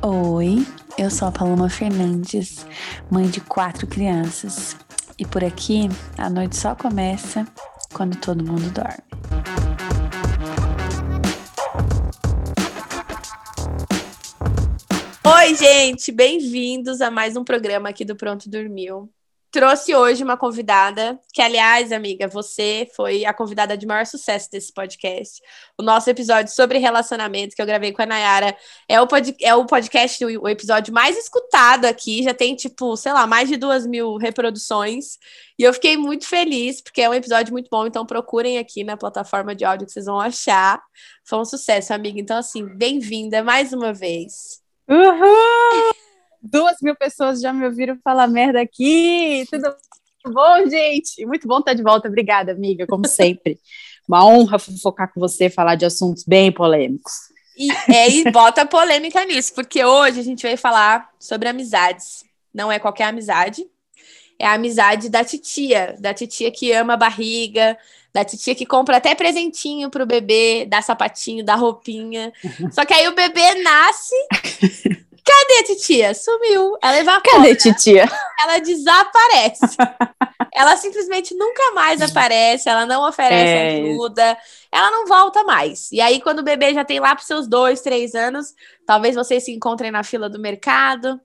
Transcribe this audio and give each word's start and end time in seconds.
Oi, 0.00 0.64
eu 0.96 1.10
sou 1.10 1.26
a 1.26 1.32
Paloma 1.32 1.68
Fernandes, 1.68 2.64
mãe 3.10 3.28
de 3.28 3.40
quatro 3.40 3.84
crianças. 3.84 4.76
E 5.18 5.26
por 5.26 5.42
aqui, 5.42 5.88
a 6.16 6.30
noite 6.30 6.56
só 6.56 6.76
começa 6.76 7.44
quando 7.92 8.16
todo 8.16 8.44
mundo 8.44 8.70
dorme. 8.70 9.02
Oi, 15.26 15.54
gente, 15.56 16.12
bem-vindos 16.12 17.00
a 17.00 17.10
mais 17.10 17.36
um 17.36 17.42
programa 17.42 17.88
aqui 17.88 18.04
do 18.04 18.14
Pronto 18.14 18.48
Dormiu 18.48 19.12
trouxe 19.50 19.94
hoje 19.94 20.22
uma 20.22 20.36
convidada, 20.36 21.18
que, 21.32 21.40
aliás, 21.40 21.92
amiga, 21.92 22.28
você 22.28 22.88
foi 22.94 23.24
a 23.24 23.32
convidada 23.32 23.76
de 23.76 23.86
maior 23.86 24.04
sucesso 24.04 24.50
desse 24.50 24.72
podcast. 24.72 25.40
O 25.78 25.82
nosso 25.82 26.08
episódio 26.10 26.52
sobre 26.52 26.78
relacionamento, 26.78 27.56
que 27.56 27.62
eu 27.62 27.66
gravei 27.66 27.92
com 27.92 28.02
a 28.02 28.06
Nayara, 28.06 28.56
é 28.88 29.00
o, 29.00 29.06
pod, 29.06 29.34
é 29.40 29.54
o 29.54 29.64
podcast, 29.64 30.24
o, 30.24 30.48
episódio 30.48 30.92
mais 30.92 31.16
escutado 31.16 31.86
aqui. 31.86 32.22
Já 32.22 32.34
tem, 32.34 32.54
tipo, 32.54 32.96
sei 32.96 33.12
lá, 33.12 33.26
mais 33.26 33.48
de 33.48 33.56
duas 33.56 33.86
mil 33.86 34.16
reproduções. 34.16 35.18
E 35.58 35.62
eu 35.62 35.72
fiquei 35.72 35.96
muito 35.96 36.26
feliz, 36.26 36.80
porque 36.80 37.00
é 37.00 37.08
um 37.08 37.14
episódio 37.14 37.52
muito 37.52 37.68
bom. 37.70 37.86
Então, 37.86 38.04
procurem 38.04 38.58
aqui 38.58 38.84
na 38.84 38.96
plataforma 38.96 39.54
de 39.54 39.64
áudio 39.64 39.86
que 39.86 39.92
vocês 39.92 40.06
vão 40.06 40.20
achar. 40.20 40.82
Foi 41.24 41.38
um 41.38 41.44
sucesso, 41.44 41.92
amiga. 41.94 42.20
Então, 42.20 42.36
assim, 42.36 42.66
bem-vinda 42.66 43.42
mais 43.42 43.72
uma 43.72 43.92
vez. 43.92 44.60
Uhul! 44.88 45.97
Duas 46.42 46.76
mil 46.82 46.94
pessoas 46.94 47.40
já 47.40 47.52
me 47.52 47.64
ouviram 47.66 47.98
falar 48.02 48.26
merda 48.26 48.60
aqui. 48.60 49.44
Tudo 49.50 49.74
bom, 50.26 50.68
gente? 50.68 51.24
Muito 51.26 51.46
bom 51.46 51.58
estar 51.58 51.74
de 51.74 51.82
volta. 51.82 52.08
Obrigada, 52.08 52.52
amiga, 52.52 52.86
como 52.86 53.06
sempre. 53.06 53.58
Uma 54.06 54.24
honra 54.24 54.58
focar 54.58 55.12
com 55.12 55.20
você, 55.20 55.50
falar 55.50 55.74
de 55.74 55.84
assuntos 55.84 56.24
bem 56.24 56.50
polêmicos. 56.50 57.12
E, 57.56 57.70
é, 57.92 58.08
e 58.08 58.30
bota 58.30 58.64
polêmica 58.64 59.24
nisso, 59.24 59.52
porque 59.52 59.84
hoje 59.84 60.20
a 60.20 60.22
gente 60.22 60.46
vai 60.46 60.56
falar 60.56 61.10
sobre 61.18 61.48
amizades. 61.48 62.24
Não 62.54 62.70
é 62.70 62.78
qualquer 62.78 63.04
amizade, 63.04 63.66
é 64.38 64.46
a 64.46 64.54
amizade 64.54 65.08
da 65.08 65.24
titia, 65.24 65.96
da 65.98 66.14
titia 66.14 66.50
que 66.50 66.72
ama 66.72 66.94
a 66.94 66.96
barriga, 66.96 67.76
da 68.14 68.24
titia 68.24 68.54
que 68.54 68.64
compra 68.64 68.98
até 68.98 69.14
presentinho 69.14 69.90
pro 69.90 70.06
bebê, 70.06 70.64
dá 70.66 70.80
sapatinho, 70.80 71.44
dá 71.44 71.56
roupinha. 71.56 72.32
Só 72.70 72.84
que 72.84 72.94
aí 72.94 73.08
o 73.08 73.14
bebê 73.14 73.54
nasce 73.62 74.14
Cadê 75.28 75.58
a 75.58 75.64
titia? 75.64 76.14
Sumiu. 76.14 76.78
Ela 76.82 77.00
evapora. 77.00 77.36
Cadê 77.36 77.50
a 77.50 77.56
titia? 77.56 78.08
Ela 78.42 78.58
desaparece. 78.60 79.76
ela 80.54 80.74
simplesmente 80.76 81.34
nunca 81.34 81.72
mais 81.72 82.00
aparece, 82.00 82.68
ela 82.68 82.86
não 82.86 83.06
oferece 83.06 83.34
é. 83.34 83.80
ajuda, 83.80 84.38
ela 84.72 84.90
não 84.90 85.06
volta 85.06 85.44
mais. 85.44 85.92
E 85.92 86.00
aí, 86.00 86.20
quando 86.20 86.38
o 86.38 86.42
bebê 86.42 86.72
já 86.72 86.84
tem 86.84 86.98
lá 86.98 87.14
para 87.14 87.24
seus 87.24 87.46
dois, 87.46 87.82
três 87.82 88.14
anos, 88.14 88.54
talvez 88.86 89.14
vocês 89.14 89.44
se 89.44 89.52
encontrem 89.52 89.90
na 89.90 90.02
fila 90.02 90.30
do 90.30 90.38
mercado, 90.38 91.20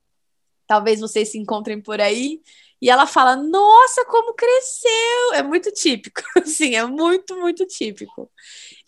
talvez 0.67 0.99
vocês 0.99 1.31
se 1.31 1.37
encontrem 1.37 1.81
por 1.81 2.01
aí. 2.01 2.41
E 2.81 2.89
ela 2.89 3.07
fala: 3.07 3.37
Nossa, 3.37 4.03
como 4.05 4.33
cresceu! 4.33 5.33
É 5.33 5.41
muito 5.41 5.71
típico, 5.71 6.21
assim, 6.43 6.75
é 6.75 6.85
muito, 6.85 7.35
muito 7.37 7.65
típico. 7.65 8.29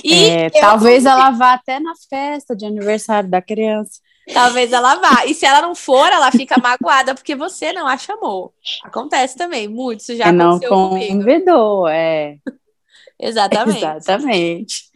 E 0.04 0.26
é, 0.26 0.50
talvez 0.50 1.06
ela 1.06 1.32
vá 1.32 1.54
até 1.54 1.80
na 1.80 1.94
festa 2.10 2.54
de 2.54 2.66
aniversário 2.66 3.30
da 3.30 3.42
criança. 3.42 4.02
Talvez 4.34 4.74
ela 4.74 4.96
vá. 4.96 5.26
E 5.26 5.34
se 5.34 5.46
ela 5.46 5.62
não 5.62 5.76
for, 5.76 6.08
ela 6.12 6.32
fica 6.32 6.60
magoada 6.60 7.14
porque 7.14 7.36
você 7.36 7.72
não 7.72 7.88
a 7.88 7.98
chamou. 7.98 8.54
Acontece 8.84 9.38
também, 9.38 9.68
muito. 9.68 10.02
Isso 10.02 10.16
já 10.16 10.26
é, 10.26 10.30
aconteceu 10.30 10.72
não 10.72 10.90
convidou, 10.90 11.88
é. 11.88 12.38
Exatamente. 13.20 13.86
Exatamente. 13.86 14.96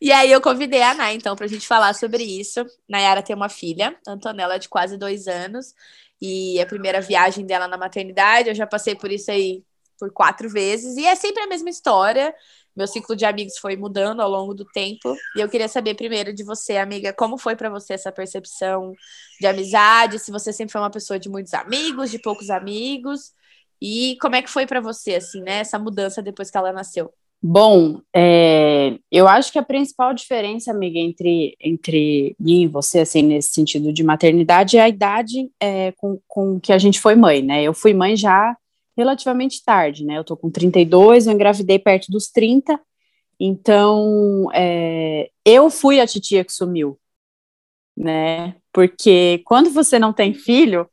E 0.00 0.10
aí 0.12 0.32
eu 0.32 0.40
convidei 0.40 0.82
a 0.82 0.94
Nay, 0.94 1.14
então, 1.14 1.36
para 1.36 1.44
a 1.44 1.48
gente 1.48 1.66
falar 1.66 1.94
sobre 1.94 2.22
isso. 2.22 2.64
Nayara 2.88 3.22
tem 3.22 3.36
uma 3.36 3.48
filha, 3.48 3.96
Antonella, 4.06 4.58
de 4.58 4.68
quase 4.68 4.96
dois 4.96 5.28
anos. 5.28 5.74
E 6.20 6.60
a 6.60 6.66
primeira 6.66 7.00
viagem 7.00 7.46
dela 7.46 7.68
na 7.68 7.76
maternidade, 7.76 8.48
eu 8.48 8.54
já 8.54 8.66
passei 8.66 8.94
por 8.94 9.10
isso 9.10 9.30
aí 9.30 9.62
por 9.98 10.10
quatro 10.12 10.48
vezes. 10.48 10.96
E 10.96 11.04
é 11.04 11.14
sempre 11.14 11.42
a 11.42 11.46
mesma 11.46 11.68
história 11.68 12.34
meu 12.76 12.86
ciclo 12.86 13.16
de 13.16 13.24
amigos 13.24 13.58
foi 13.58 13.76
mudando 13.76 14.20
ao 14.20 14.30
longo 14.30 14.54
do 14.54 14.64
tempo. 14.64 15.16
E 15.36 15.40
eu 15.40 15.48
queria 15.48 15.68
saber 15.68 15.94
primeiro 15.94 16.32
de 16.34 16.44
você, 16.44 16.76
amiga, 16.76 17.12
como 17.12 17.36
foi 17.38 17.56
para 17.56 17.68
você 17.68 17.94
essa 17.94 18.12
percepção 18.12 18.92
de 19.40 19.46
amizade? 19.46 20.18
Se 20.18 20.30
você 20.30 20.52
sempre 20.52 20.72
foi 20.72 20.80
uma 20.80 20.90
pessoa 20.90 21.18
de 21.18 21.28
muitos 21.28 21.54
amigos, 21.54 22.10
de 22.10 22.18
poucos 22.18 22.50
amigos, 22.50 23.32
e 23.80 24.16
como 24.20 24.36
é 24.36 24.42
que 24.42 24.50
foi 24.50 24.66
para 24.66 24.80
você, 24.80 25.16
assim, 25.16 25.40
né, 25.40 25.60
essa 25.60 25.78
mudança 25.78 26.22
depois 26.22 26.50
que 26.50 26.58
ela 26.58 26.72
nasceu? 26.72 27.12
Bom, 27.40 28.00
é, 28.14 28.98
eu 29.12 29.28
acho 29.28 29.52
que 29.52 29.60
a 29.60 29.62
principal 29.62 30.12
diferença, 30.12 30.72
amiga, 30.72 30.98
entre, 30.98 31.56
entre 31.60 32.34
mim 32.38 32.62
e 32.62 32.66
você, 32.66 33.00
assim, 33.00 33.22
nesse 33.22 33.50
sentido 33.50 33.92
de 33.92 34.02
maternidade, 34.02 34.76
é 34.76 34.82
a 34.82 34.88
idade 34.88 35.48
é, 35.60 35.92
com, 35.92 36.20
com 36.26 36.58
que 36.58 36.72
a 36.72 36.78
gente 36.78 37.00
foi 37.00 37.14
mãe, 37.14 37.40
né? 37.40 37.62
Eu 37.62 37.72
fui 37.72 37.94
mãe 37.94 38.16
já 38.16 38.56
relativamente 38.98 39.64
tarde, 39.64 40.04
né? 40.04 40.18
Eu 40.18 40.24
tô 40.24 40.36
com 40.36 40.50
32, 40.50 41.28
eu 41.28 41.32
engravidei 41.32 41.78
perto 41.78 42.10
dos 42.10 42.26
30, 42.26 42.80
então 43.38 44.50
é, 44.52 45.30
eu 45.44 45.70
fui 45.70 46.00
a 46.00 46.06
titia 46.06 46.44
que 46.44 46.52
sumiu, 46.52 46.98
né? 47.96 48.56
Porque 48.72 49.40
quando 49.46 49.70
você 49.70 50.00
não 50.00 50.12
tem 50.12 50.34
filho, 50.34 50.90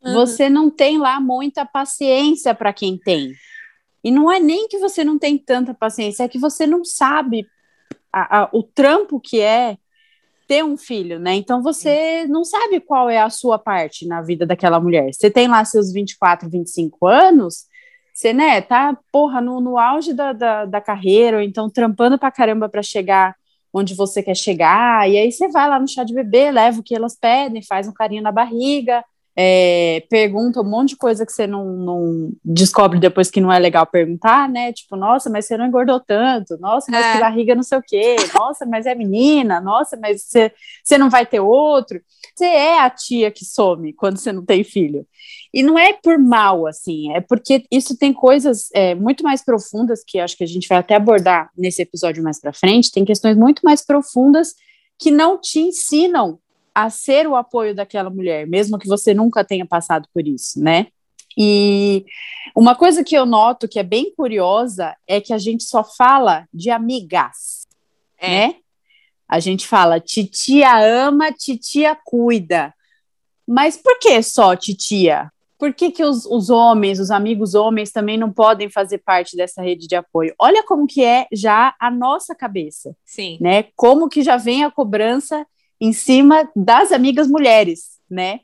uhum. 0.00 0.14
você 0.14 0.48
não 0.48 0.70
tem 0.70 0.96
lá 0.96 1.20
muita 1.20 1.66
paciência 1.66 2.54
para 2.54 2.72
quem 2.72 2.96
tem. 2.96 3.32
E 4.04 4.12
não 4.12 4.30
é 4.30 4.38
nem 4.38 4.68
que 4.68 4.78
você 4.78 5.02
não 5.02 5.18
tem 5.18 5.36
tanta 5.36 5.74
paciência, 5.74 6.22
é 6.22 6.28
que 6.28 6.38
você 6.38 6.68
não 6.68 6.84
sabe 6.84 7.44
a, 8.12 8.42
a, 8.42 8.50
o 8.52 8.62
trampo 8.62 9.20
que 9.20 9.40
é 9.40 9.76
ter 10.50 10.64
um 10.64 10.76
filho, 10.76 11.20
né? 11.20 11.36
Então 11.36 11.62
você 11.62 12.26
não 12.26 12.44
sabe 12.44 12.80
qual 12.80 13.08
é 13.08 13.20
a 13.20 13.30
sua 13.30 13.56
parte 13.56 14.04
na 14.04 14.20
vida 14.20 14.44
daquela 14.44 14.80
mulher. 14.80 15.14
Você 15.14 15.30
tem 15.30 15.46
lá 15.46 15.64
seus 15.64 15.92
24, 15.92 16.50
25 16.50 17.06
anos, 17.06 17.66
você, 18.12 18.32
né, 18.32 18.60
tá, 18.60 18.98
porra, 19.12 19.40
no, 19.40 19.60
no 19.60 19.78
auge 19.78 20.12
da, 20.12 20.32
da, 20.32 20.64
da 20.64 20.80
carreira, 20.80 21.36
ou 21.36 21.42
então 21.44 21.70
trampando 21.70 22.18
pra 22.18 22.32
caramba 22.32 22.68
para 22.68 22.82
chegar 22.82 23.36
onde 23.72 23.94
você 23.94 24.24
quer 24.24 24.34
chegar, 24.34 25.08
e 25.08 25.16
aí 25.16 25.30
você 25.30 25.46
vai 25.46 25.68
lá 25.68 25.78
no 25.78 25.86
chá 25.86 26.02
de 26.02 26.12
bebê, 26.12 26.50
leva 26.50 26.80
o 26.80 26.82
que 26.82 26.96
elas 26.96 27.16
pedem, 27.16 27.62
faz 27.62 27.86
um 27.86 27.92
carinho 27.92 28.20
na 28.20 28.32
barriga, 28.32 29.04
é, 29.36 30.04
pergunta 30.10 30.60
um 30.60 30.68
monte 30.68 30.90
de 30.90 30.96
coisa 30.96 31.24
que 31.24 31.32
você 31.32 31.46
não, 31.46 31.64
não, 31.64 32.32
descobre 32.44 32.98
depois 32.98 33.30
que 33.30 33.40
não 33.40 33.52
é 33.52 33.58
legal 33.58 33.86
perguntar, 33.86 34.48
né? 34.48 34.72
Tipo, 34.72 34.96
nossa, 34.96 35.30
mas 35.30 35.46
você 35.46 35.56
não 35.56 35.66
engordou 35.66 36.00
tanto, 36.00 36.58
nossa, 36.58 36.90
mas 36.90 37.04
é. 37.04 37.12
que 37.12 37.20
barriga 37.20 37.54
não 37.54 37.62
sei 37.62 37.78
o 37.78 37.82
quê, 37.82 38.16
nossa, 38.34 38.66
mas 38.66 38.86
é 38.86 38.94
menina, 38.94 39.60
nossa, 39.60 39.96
mas 39.96 40.22
você, 40.22 40.52
você 40.82 40.98
não 40.98 41.08
vai 41.08 41.24
ter 41.24 41.40
outro. 41.40 42.00
Você 42.34 42.44
é 42.44 42.80
a 42.80 42.90
tia 42.90 43.30
que 43.30 43.44
some 43.44 43.92
quando 43.92 44.18
você 44.18 44.32
não 44.32 44.44
tem 44.44 44.64
filho. 44.64 45.06
E 45.54 45.62
não 45.62 45.78
é 45.78 45.92
por 45.92 46.18
mal, 46.18 46.66
assim, 46.66 47.12
é 47.12 47.20
porque 47.20 47.64
isso 47.70 47.96
tem 47.96 48.12
coisas 48.12 48.68
é, 48.74 48.94
muito 48.94 49.22
mais 49.22 49.44
profundas 49.44 50.02
que 50.06 50.18
acho 50.18 50.36
que 50.36 50.44
a 50.44 50.46
gente 50.46 50.68
vai 50.68 50.78
até 50.78 50.94
abordar 50.96 51.50
nesse 51.56 51.82
episódio 51.82 52.22
mais 52.22 52.40
para 52.40 52.52
frente, 52.52 52.92
tem 52.92 53.04
questões 53.04 53.36
muito 53.36 53.62
mais 53.62 53.84
profundas 53.84 54.54
que 54.98 55.10
não 55.10 55.40
te 55.40 55.60
ensinam 55.60 56.38
a 56.74 56.88
ser 56.90 57.26
o 57.26 57.36
apoio 57.36 57.74
daquela 57.74 58.10
mulher, 58.10 58.46
mesmo 58.46 58.78
que 58.78 58.88
você 58.88 59.12
nunca 59.12 59.44
tenha 59.44 59.66
passado 59.66 60.08
por 60.12 60.26
isso, 60.26 60.60
né? 60.60 60.86
E 61.36 62.04
uma 62.56 62.74
coisa 62.74 63.04
que 63.04 63.14
eu 63.14 63.24
noto 63.24 63.68
que 63.68 63.78
é 63.78 63.82
bem 63.82 64.12
curiosa 64.14 64.96
é 65.06 65.20
que 65.20 65.32
a 65.32 65.38
gente 65.38 65.64
só 65.64 65.84
fala 65.84 66.46
de 66.52 66.70
amigas, 66.70 67.66
é. 68.18 68.28
né? 68.28 68.54
A 69.28 69.38
gente 69.38 69.66
fala 69.66 70.00
titia 70.00 70.76
ama, 70.76 71.32
titia 71.32 71.96
cuida. 72.04 72.74
Mas 73.46 73.76
por 73.76 73.98
que 73.98 74.20
só 74.22 74.56
titia? 74.56 75.30
Por 75.56 75.74
que, 75.74 75.90
que 75.90 76.02
os, 76.02 76.24
os 76.24 76.48
homens, 76.48 76.98
os 76.98 77.10
amigos 77.10 77.54
homens, 77.54 77.92
também 77.92 78.16
não 78.16 78.32
podem 78.32 78.70
fazer 78.70 78.98
parte 78.98 79.36
dessa 79.36 79.62
rede 79.62 79.86
de 79.86 79.94
apoio? 79.94 80.34
Olha 80.38 80.64
como 80.64 80.86
que 80.86 81.04
é 81.04 81.26
já 81.30 81.74
a 81.78 81.90
nossa 81.90 82.34
cabeça. 82.34 82.96
Sim. 83.04 83.36
Né? 83.40 83.64
Como 83.76 84.08
que 84.08 84.22
já 84.22 84.38
vem 84.38 84.64
a 84.64 84.70
cobrança 84.70 85.46
em 85.80 85.92
cima 85.92 86.48
das 86.54 86.92
amigas 86.92 87.28
mulheres, 87.28 87.98
né? 88.10 88.40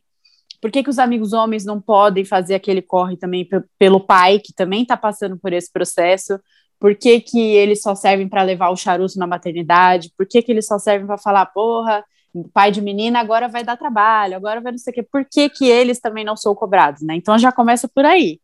Por 0.60 0.70
que, 0.70 0.82
que 0.82 0.90
os 0.90 0.98
amigos 0.98 1.32
homens 1.32 1.64
não 1.64 1.80
podem 1.80 2.24
fazer 2.24 2.54
aquele 2.54 2.80
corre 2.80 3.16
também 3.16 3.46
pelo 3.78 4.00
pai, 4.00 4.38
que 4.38 4.54
também 4.54 4.82
está 4.82 4.96
passando 4.96 5.36
por 5.36 5.52
esse 5.52 5.70
processo? 5.70 6.40
Por 6.80 6.94
que, 6.94 7.20
que 7.20 7.40
eles 7.40 7.82
só 7.82 7.94
servem 7.94 8.28
para 8.28 8.42
levar 8.42 8.70
o 8.70 8.76
charuto 8.76 9.18
na 9.18 9.26
maternidade? 9.26 10.12
Por 10.16 10.26
que, 10.26 10.42
que 10.42 10.50
eles 10.50 10.66
só 10.66 10.78
servem 10.78 11.06
para 11.06 11.18
falar, 11.18 11.46
porra, 11.46 12.04
pai 12.52 12.70
de 12.70 12.82
menina 12.82 13.20
agora 13.20 13.48
vai 13.48 13.64
dar 13.64 13.76
trabalho, 13.76 14.36
agora 14.36 14.60
vai 14.60 14.72
não 14.72 14.78
sei 14.78 14.90
o 14.90 14.94
quê. 14.94 15.02
Por 15.02 15.24
que, 15.24 15.48
que 15.48 15.66
eles 15.66 16.00
também 16.00 16.24
não 16.24 16.36
são 16.36 16.54
cobrados, 16.54 17.02
né? 17.02 17.14
Então 17.14 17.38
já 17.38 17.50
começa 17.52 17.88
por 17.88 18.04
aí. 18.04 18.40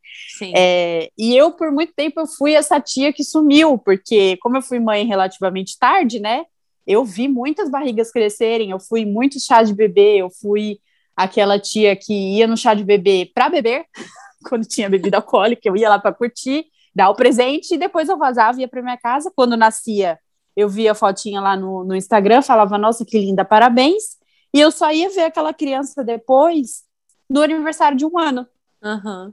É, 0.54 1.10
e 1.18 1.36
eu, 1.36 1.52
por 1.52 1.70
muito 1.72 1.92
tempo, 1.94 2.20
eu 2.20 2.26
fui 2.26 2.54
essa 2.54 2.80
tia 2.80 3.12
que 3.12 3.24
sumiu, 3.24 3.78
porque 3.78 4.36
como 4.38 4.56
eu 4.56 4.62
fui 4.62 4.78
mãe 4.78 5.04
relativamente 5.06 5.78
tarde, 5.78 6.20
né? 6.20 6.44
Eu 6.86 7.04
vi 7.04 7.28
muitas 7.28 7.70
barrigas 7.70 8.10
crescerem, 8.10 8.70
eu 8.70 8.80
fui 8.80 9.04
muito 9.04 9.40
chá 9.40 9.62
de 9.62 9.74
bebê, 9.74 10.16
eu 10.18 10.30
fui 10.30 10.78
aquela 11.16 11.58
tia 11.58 11.94
que 11.94 12.12
ia 12.12 12.46
no 12.46 12.56
chá 12.56 12.74
de 12.74 12.84
bebê 12.84 13.30
para 13.34 13.48
beber, 13.48 13.84
quando 14.48 14.66
tinha 14.66 14.90
bebida 14.90 15.18
alcoólica, 15.18 15.62
eu 15.64 15.76
ia 15.76 15.88
lá 15.88 15.98
para 15.98 16.12
curtir, 16.12 16.66
dar 16.94 17.10
o 17.10 17.14
presente 17.14 17.74
e 17.74 17.78
depois 17.78 18.08
eu 18.08 18.18
vazava 18.18 18.60
ia 18.60 18.68
para 18.68 18.82
minha 18.82 18.98
casa. 18.98 19.32
Quando 19.34 19.56
nascia, 19.56 20.18
eu 20.56 20.68
via 20.68 20.92
a 20.92 20.94
fotinha 20.94 21.40
lá 21.40 21.56
no, 21.56 21.84
no 21.84 21.94
Instagram, 21.94 22.42
falava, 22.42 22.76
nossa, 22.76 23.04
que 23.04 23.18
linda, 23.18 23.44
parabéns. 23.44 24.18
E 24.54 24.60
eu 24.60 24.70
só 24.70 24.92
ia 24.92 25.08
ver 25.08 25.22
aquela 25.22 25.54
criança 25.54 26.04
depois 26.04 26.82
do 27.28 27.42
aniversário 27.42 27.96
de 27.96 28.04
um 28.04 28.18
ano. 28.18 28.46
Uhum. 28.82 29.32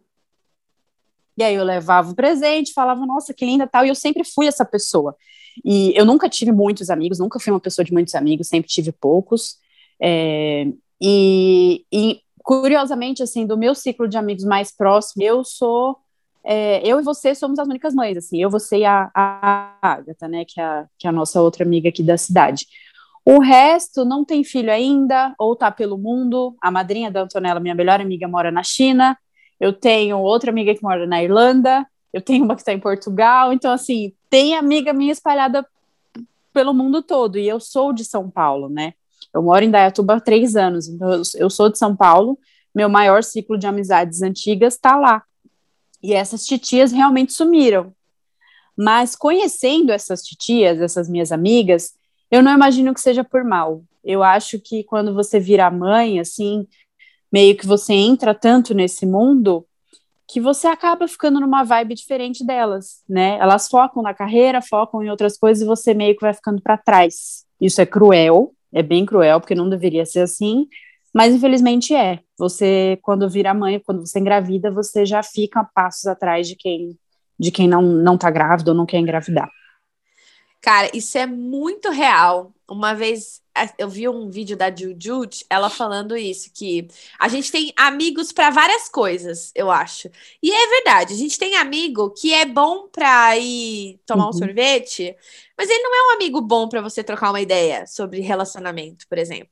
E 1.39 1.43
aí 1.43 1.55
eu 1.55 1.63
levava 1.63 2.11
o 2.11 2.15
presente, 2.15 2.73
falava, 2.73 3.05
nossa, 3.05 3.33
que 3.33 3.45
linda 3.45 3.65
tal, 3.65 3.85
e 3.85 3.89
eu 3.89 3.95
sempre 3.95 4.23
fui 4.23 4.45
essa 4.45 4.65
pessoa. 4.65 5.15
E 5.63 5.93
eu 5.95 6.05
nunca 6.05 6.27
tive 6.29 6.51
muitos 6.51 6.89
amigos, 6.89 7.19
nunca 7.19 7.39
fui 7.39 7.51
uma 7.51 7.59
pessoa 7.59 7.85
de 7.85 7.93
muitos 7.93 8.13
amigos, 8.13 8.47
sempre 8.47 8.69
tive 8.69 8.91
poucos. 8.91 9.57
É, 10.01 10.67
e, 11.01 11.85
e, 11.91 12.19
curiosamente, 12.43 13.23
assim, 13.23 13.45
do 13.45 13.57
meu 13.57 13.73
ciclo 13.73 14.07
de 14.07 14.17
amigos 14.17 14.43
mais 14.43 14.69
próximo, 14.69 15.23
eu 15.23 15.43
sou 15.43 15.97
é, 16.43 16.81
eu 16.85 16.99
e 16.99 17.03
você 17.03 17.35
somos 17.35 17.59
as 17.59 17.67
únicas 17.67 17.93
mães, 17.93 18.17
assim, 18.17 18.41
eu, 18.41 18.49
você 18.49 18.79
e 18.79 18.85
a, 18.85 19.09
a 19.13 19.77
Agatha, 19.81 20.27
né, 20.27 20.45
que 20.45 20.59
é 20.59 20.63
a, 20.63 20.87
que 20.97 21.07
é 21.07 21.09
a 21.09 21.13
nossa 21.13 21.41
outra 21.41 21.63
amiga 21.63 21.89
aqui 21.89 22.01
da 22.03 22.17
cidade. 22.17 22.65
O 23.25 23.39
resto 23.39 24.03
não 24.03 24.25
tem 24.25 24.43
filho 24.43 24.71
ainda, 24.71 25.35
ou 25.37 25.55
tá 25.55 25.69
pelo 25.69 25.97
mundo. 25.97 26.55
A 26.61 26.71
madrinha 26.71 27.11
da 27.11 27.21
Antonella, 27.21 27.59
minha 27.59 27.75
melhor 27.75 28.01
amiga, 28.01 28.27
mora 28.27 28.51
na 28.51 28.63
China. 28.63 29.17
Eu 29.59 29.73
tenho 29.73 30.17
outra 30.19 30.51
amiga 30.51 30.73
que 30.73 30.83
mora 30.83 31.05
na 31.05 31.23
Irlanda. 31.23 31.85
Eu 32.13 32.21
tenho 32.21 32.45
uma 32.45 32.55
que 32.55 32.61
está 32.61 32.73
em 32.73 32.79
Portugal. 32.79 33.51
Então, 33.51 33.71
assim, 33.71 34.13
tem 34.29 34.55
amiga 34.55 34.93
minha 34.93 35.11
espalhada 35.11 35.65
pelo 36.53 36.73
mundo 36.73 37.01
todo. 37.01 37.37
E 37.37 37.47
eu 37.47 37.59
sou 37.59 37.93
de 37.93 38.05
São 38.05 38.29
Paulo, 38.29 38.69
né? 38.69 38.93
Eu 39.33 39.43
moro 39.43 39.63
em 39.63 39.69
Dayatuba 39.69 40.15
há 40.15 40.19
três 40.19 40.55
anos. 40.55 40.87
Então, 40.87 41.21
eu 41.35 41.49
sou 41.49 41.69
de 41.69 41.77
São 41.77 41.95
Paulo. 41.95 42.39
Meu 42.73 42.89
maior 42.89 43.23
ciclo 43.23 43.57
de 43.57 43.67
amizades 43.67 44.21
antigas 44.21 44.75
está 44.75 44.95
lá. 44.95 45.23
E 46.01 46.13
essas 46.13 46.45
titias 46.45 46.91
realmente 46.91 47.33
sumiram. 47.33 47.93
Mas 48.77 49.15
conhecendo 49.15 49.91
essas 49.91 50.21
titias, 50.21 50.79
essas 50.79 51.09
minhas 51.09 51.31
amigas, 51.31 51.93
eu 52.31 52.41
não 52.41 52.53
imagino 52.53 52.93
que 52.93 53.01
seja 53.01 53.23
por 53.23 53.43
mal. 53.43 53.83
Eu 54.03 54.23
acho 54.23 54.59
que 54.59 54.83
quando 54.85 55.13
você 55.13 55.39
vira 55.39 55.69
mãe, 55.69 56.19
assim, 56.19 56.65
meio 57.31 57.55
que 57.55 57.65
você 57.65 57.93
entra 57.93 58.33
tanto 58.33 58.73
nesse 58.73 59.05
mundo 59.05 59.65
que 60.27 60.39
você 60.39 60.67
acaba 60.67 61.07
ficando 61.07 61.39
numa 61.39 61.63
vibe 61.63 61.95
diferente 61.95 62.45
delas, 62.45 63.01
né? 63.09 63.37
Elas 63.39 63.67
focam 63.67 64.03
na 64.03 64.13
carreira, 64.13 64.61
focam 64.61 65.01
em 65.03 65.09
outras 65.09 65.37
coisas 65.37 65.63
e 65.63 65.65
você 65.65 65.93
meio 65.93 66.15
que 66.15 66.21
vai 66.21 66.33
ficando 66.33 66.61
para 66.61 66.77
trás. 66.77 67.45
Isso 67.59 67.81
é 67.81 67.85
cruel, 67.85 68.53
é 68.71 68.83
bem 68.83 69.05
cruel, 69.05 69.39
porque 69.39 69.55
não 69.55 69.67
deveria 69.67 70.05
ser 70.05 70.19
assim, 70.19 70.67
mas 71.13 71.33
infelizmente 71.33 71.95
é. 71.95 72.19
Você, 72.37 72.99
quando 73.01 73.27
vira 73.27 73.55
mãe, 73.55 73.79
quando 73.79 74.05
você 74.05 74.19
engravida, 74.19 74.69
você 74.69 75.03
já 75.03 75.23
fica 75.23 75.63
passos 75.63 76.05
atrás 76.05 76.47
de 76.47 76.55
quem 76.55 76.95
de 77.39 77.51
quem 77.51 77.69
não, 77.69 77.81
não 77.81 78.17
tá 78.17 78.29
grávida 78.29 78.71
ou 78.71 78.77
não 78.77 78.85
quer 78.85 78.97
engravidar. 78.97 79.49
Cara, 80.69 80.87
isso 80.93 81.17
é 81.17 81.25
muito 81.25 81.89
real. 81.89 82.53
Uma 82.69 82.93
vez 82.93 83.41
eu 83.75 83.89
vi 83.89 84.07
um 84.07 84.29
vídeo 84.29 84.55
da 84.55 84.69
Jujut, 84.69 85.43
ela 85.49 85.67
falando 85.67 86.15
isso, 86.15 86.51
que 86.53 86.87
a 87.19 87.27
gente 87.27 87.51
tem 87.51 87.73
amigos 87.75 88.31
para 88.31 88.51
várias 88.51 88.87
coisas, 88.87 89.51
eu 89.55 89.71
acho. 89.71 90.11
E 90.43 90.51
é 90.51 90.67
verdade, 90.67 91.15
a 91.15 91.17
gente 91.17 91.39
tem 91.39 91.55
amigo 91.55 92.11
que 92.11 92.31
é 92.35 92.45
bom 92.45 92.87
para 92.87 93.35
ir 93.35 93.99
tomar 94.05 94.25
uhum. 94.25 94.29
um 94.29 94.33
sorvete, 94.33 95.15
mas 95.57 95.67
ele 95.67 95.81
não 95.81 95.95
é 95.95 96.11
um 96.11 96.15
amigo 96.17 96.39
bom 96.39 96.69
para 96.69 96.81
você 96.81 97.03
trocar 97.03 97.31
uma 97.31 97.41
ideia 97.41 97.87
sobre 97.87 98.21
relacionamento, 98.21 99.07
por 99.07 99.17
exemplo. 99.17 99.49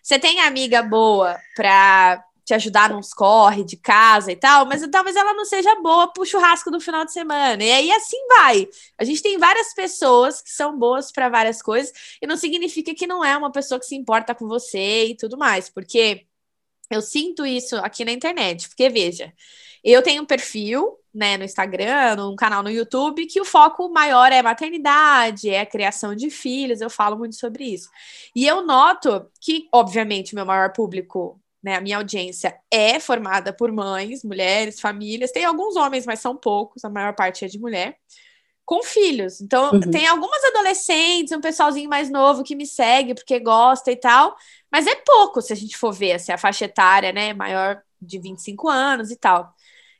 Você 0.00 0.20
tem 0.20 0.38
amiga 0.38 0.84
boa 0.84 1.36
para 1.56 2.24
te 2.50 2.54
ajudar 2.54 2.90
nos 2.90 3.14
corre 3.14 3.62
de 3.62 3.76
casa 3.76 4.32
e 4.32 4.36
tal, 4.36 4.66
mas 4.66 4.84
talvez 4.90 5.14
ela 5.14 5.32
não 5.34 5.44
seja 5.44 5.72
boa 5.76 6.12
pro 6.12 6.26
churrasco 6.26 6.68
do 6.70 6.80
final 6.80 7.04
de 7.04 7.12
semana. 7.12 7.62
E 7.62 7.70
aí 7.70 7.92
assim 7.92 8.16
vai. 8.26 8.68
A 8.98 9.04
gente 9.04 9.22
tem 9.22 9.38
várias 9.38 9.72
pessoas 9.72 10.42
que 10.42 10.50
são 10.50 10.76
boas 10.76 11.12
para 11.12 11.28
várias 11.28 11.62
coisas, 11.62 11.92
e 12.20 12.26
não 12.26 12.36
significa 12.36 12.92
que 12.92 13.06
não 13.06 13.24
é 13.24 13.36
uma 13.36 13.52
pessoa 13.52 13.78
que 13.78 13.86
se 13.86 13.94
importa 13.94 14.34
com 14.34 14.48
você 14.48 15.06
e 15.06 15.16
tudo 15.16 15.38
mais, 15.38 15.68
porque 15.68 16.26
eu 16.90 17.00
sinto 17.00 17.46
isso 17.46 17.76
aqui 17.76 18.04
na 18.04 18.10
internet, 18.10 18.68
porque 18.68 18.88
veja, 18.88 19.32
eu 19.84 20.02
tenho 20.02 20.22
um 20.22 20.26
perfil, 20.26 20.98
né, 21.14 21.36
no 21.36 21.44
Instagram, 21.44 22.16
um 22.28 22.34
canal 22.34 22.64
no 22.64 22.70
YouTube, 22.70 23.26
que 23.26 23.40
o 23.40 23.44
foco 23.44 23.88
maior 23.88 24.32
é 24.32 24.42
maternidade, 24.42 25.48
é 25.48 25.60
a 25.60 25.66
criação 25.66 26.16
de 26.16 26.30
filhos, 26.30 26.80
eu 26.80 26.90
falo 26.90 27.16
muito 27.16 27.36
sobre 27.36 27.64
isso. 27.64 27.88
E 28.34 28.44
eu 28.46 28.66
noto 28.66 29.24
que, 29.40 29.68
obviamente, 29.72 30.34
meu 30.34 30.44
maior 30.44 30.72
público 30.72 31.39
né, 31.62 31.76
a 31.76 31.80
minha 31.80 31.98
audiência 31.98 32.58
é 32.70 32.98
formada 32.98 33.52
por 33.52 33.70
mães, 33.70 34.24
mulheres, 34.24 34.80
famílias. 34.80 35.30
Tem 35.30 35.44
alguns 35.44 35.76
homens, 35.76 36.06
mas 36.06 36.20
são 36.20 36.36
poucos, 36.36 36.84
a 36.84 36.90
maior 36.90 37.14
parte 37.14 37.44
é 37.44 37.48
de 37.48 37.58
mulher, 37.58 37.96
com 38.64 38.82
filhos. 38.82 39.40
Então, 39.40 39.72
uhum. 39.72 39.80
tem 39.80 40.06
algumas 40.06 40.42
adolescentes, 40.44 41.32
um 41.32 41.40
pessoalzinho 41.40 41.90
mais 41.90 42.10
novo 42.10 42.42
que 42.42 42.56
me 42.56 42.66
segue 42.66 43.14
porque 43.14 43.38
gosta 43.40 43.90
e 43.92 43.96
tal, 43.96 44.36
mas 44.70 44.86
é 44.86 44.94
pouco 44.94 45.42
se 45.42 45.52
a 45.52 45.56
gente 45.56 45.76
for 45.76 45.92
ver 45.92 46.12
assim, 46.12 46.32
a 46.32 46.38
faixa 46.38 46.64
etária, 46.64 47.12
né, 47.12 47.34
maior 47.34 47.82
de 48.00 48.18
25 48.18 48.68
anos 48.68 49.10
e 49.10 49.16
tal. 49.16 49.54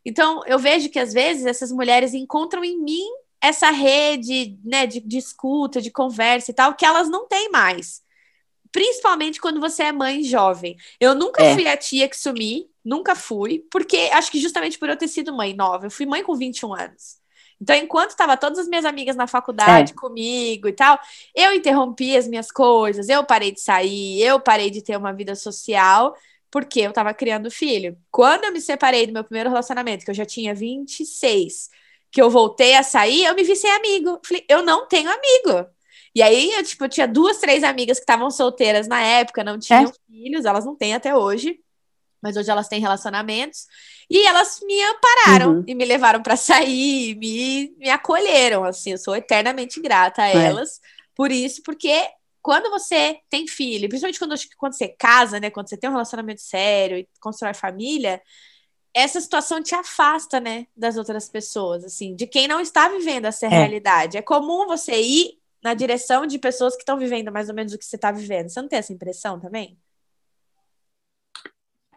Então, 0.04 0.42
eu 0.46 0.58
vejo 0.58 0.88
que 0.88 0.98
às 0.98 1.12
vezes 1.12 1.44
essas 1.44 1.70
mulheres 1.70 2.14
encontram 2.14 2.64
em 2.64 2.80
mim 2.80 3.06
essa 3.40 3.70
rede, 3.70 4.58
né, 4.64 4.86
de, 4.86 5.00
de 5.00 5.18
escuta, 5.18 5.80
de 5.80 5.90
conversa 5.90 6.50
e 6.50 6.54
tal, 6.54 6.74
que 6.74 6.84
elas 6.84 7.08
não 7.08 7.26
têm 7.26 7.50
mais. 7.50 8.02
Principalmente 8.72 9.40
quando 9.40 9.60
você 9.60 9.84
é 9.84 9.92
mãe 9.92 10.22
jovem. 10.22 10.76
Eu 10.98 11.14
nunca 11.14 11.42
é. 11.42 11.54
fui 11.54 11.66
a 11.66 11.76
tia 11.76 12.08
que 12.08 12.16
sumi, 12.16 12.68
nunca 12.84 13.14
fui, 13.14 13.64
porque 13.70 13.96
acho 14.12 14.30
que 14.30 14.40
justamente 14.40 14.78
por 14.78 14.88
eu 14.88 14.96
ter 14.96 15.08
sido 15.08 15.34
mãe 15.34 15.54
nova, 15.54 15.86
eu 15.86 15.90
fui 15.90 16.06
mãe 16.06 16.22
com 16.22 16.34
21 16.34 16.74
anos. 16.74 17.20
Então, 17.60 17.76
enquanto 17.76 18.10
estava 18.10 18.38
todas 18.38 18.58
as 18.58 18.68
minhas 18.68 18.86
amigas 18.86 19.14
na 19.16 19.26
faculdade 19.26 19.92
é. 19.92 19.94
comigo 19.94 20.66
e 20.66 20.72
tal, 20.72 20.98
eu 21.34 21.52
interrompi 21.52 22.16
as 22.16 22.26
minhas 22.26 22.50
coisas, 22.50 23.08
eu 23.08 23.22
parei 23.22 23.52
de 23.52 23.60
sair, 23.60 24.22
eu 24.22 24.40
parei 24.40 24.70
de 24.70 24.82
ter 24.82 24.96
uma 24.96 25.12
vida 25.12 25.34
social, 25.34 26.16
porque 26.50 26.80
eu 26.80 26.88
estava 26.88 27.12
criando 27.12 27.50
filho. 27.50 27.98
Quando 28.10 28.44
eu 28.44 28.52
me 28.52 28.60
separei 28.60 29.06
do 29.06 29.12
meu 29.12 29.22
primeiro 29.22 29.50
relacionamento, 29.50 30.04
que 30.04 30.10
eu 30.10 30.14
já 30.14 30.24
tinha 30.24 30.54
26, 30.54 31.68
que 32.10 32.20
eu 32.20 32.30
voltei 32.30 32.74
a 32.76 32.82
sair, 32.82 33.26
eu 33.26 33.34
me 33.34 33.42
vi 33.42 33.54
sem 33.54 33.70
amigo. 33.70 34.18
Falei, 34.24 34.44
eu 34.48 34.62
não 34.62 34.88
tenho 34.88 35.10
amigo. 35.10 35.68
E 36.14 36.22
aí, 36.22 36.50
eu, 36.52 36.64
tipo, 36.64 36.84
eu 36.84 36.88
tinha 36.88 37.06
duas, 37.06 37.38
três 37.38 37.62
amigas 37.62 37.98
que 37.98 38.02
estavam 38.02 38.30
solteiras 38.30 38.88
na 38.88 39.00
época, 39.00 39.44
não 39.44 39.58
tinham 39.58 39.84
é. 39.84 39.92
filhos, 40.10 40.44
elas 40.44 40.64
não 40.64 40.74
têm 40.74 40.94
até 40.94 41.16
hoje, 41.16 41.60
mas 42.20 42.36
hoje 42.36 42.50
elas 42.50 42.68
têm 42.68 42.80
relacionamentos. 42.80 43.66
E 44.08 44.26
elas 44.26 44.60
me 44.64 44.82
ampararam 44.82 45.58
uhum. 45.58 45.64
e 45.66 45.74
me 45.74 45.84
levaram 45.84 46.20
para 46.22 46.36
sair, 46.36 47.14
me, 47.16 47.74
me 47.78 47.88
acolheram, 47.88 48.64
assim, 48.64 48.92
eu 48.92 48.98
sou 48.98 49.14
eternamente 49.14 49.80
grata 49.80 50.22
a 50.22 50.28
é. 50.28 50.46
elas 50.46 50.80
por 51.14 51.30
isso, 51.30 51.62
porque 51.62 52.08
quando 52.42 52.70
você 52.70 53.18
tem 53.28 53.46
filho, 53.46 53.88
principalmente 53.88 54.18
quando, 54.18 54.34
quando 54.56 54.72
você 54.72 54.88
casa, 54.88 55.38
né, 55.38 55.50
quando 55.50 55.68
você 55.68 55.76
tem 55.76 55.90
um 55.90 55.92
relacionamento 55.92 56.40
sério 56.40 56.98
e 56.98 57.08
constrói 57.20 57.52
família, 57.54 58.20
essa 58.94 59.20
situação 59.20 59.62
te 59.62 59.74
afasta, 59.74 60.40
né, 60.40 60.66
das 60.76 60.96
outras 60.96 61.28
pessoas, 61.28 61.84
assim, 61.84 62.14
de 62.14 62.26
quem 62.26 62.48
não 62.48 62.60
está 62.60 62.88
vivendo 62.88 63.26
essa 63.26 63.46
é. 63.46 63.48
realidade. 63.48 64.16
É 64.16 64.22
comum 64.22 64.66
você 64.66 65.00
ir 65.00 65.39
na 65.62 65.74
direção 65.74 66.26
de 66.26 66.38
pessoas 66.38 66.74
que 66.74 66.82
estão 66.82 66.98
vivendo 66.98 67.30
mais 67.30 67.48
ou 67.48 67.54
menos 67.54 67.72
o 67.72 67.78
que 67.78 67.84
você 67.84 67.96
está 67.96 68.10
vivendo. 68.10 68.48
Você 68.48 68.60
não 68.60 68.68
tem 68.68 68.78
essa 68.78 68.92
impressão 68.92 69.38
também? 69.38 69.78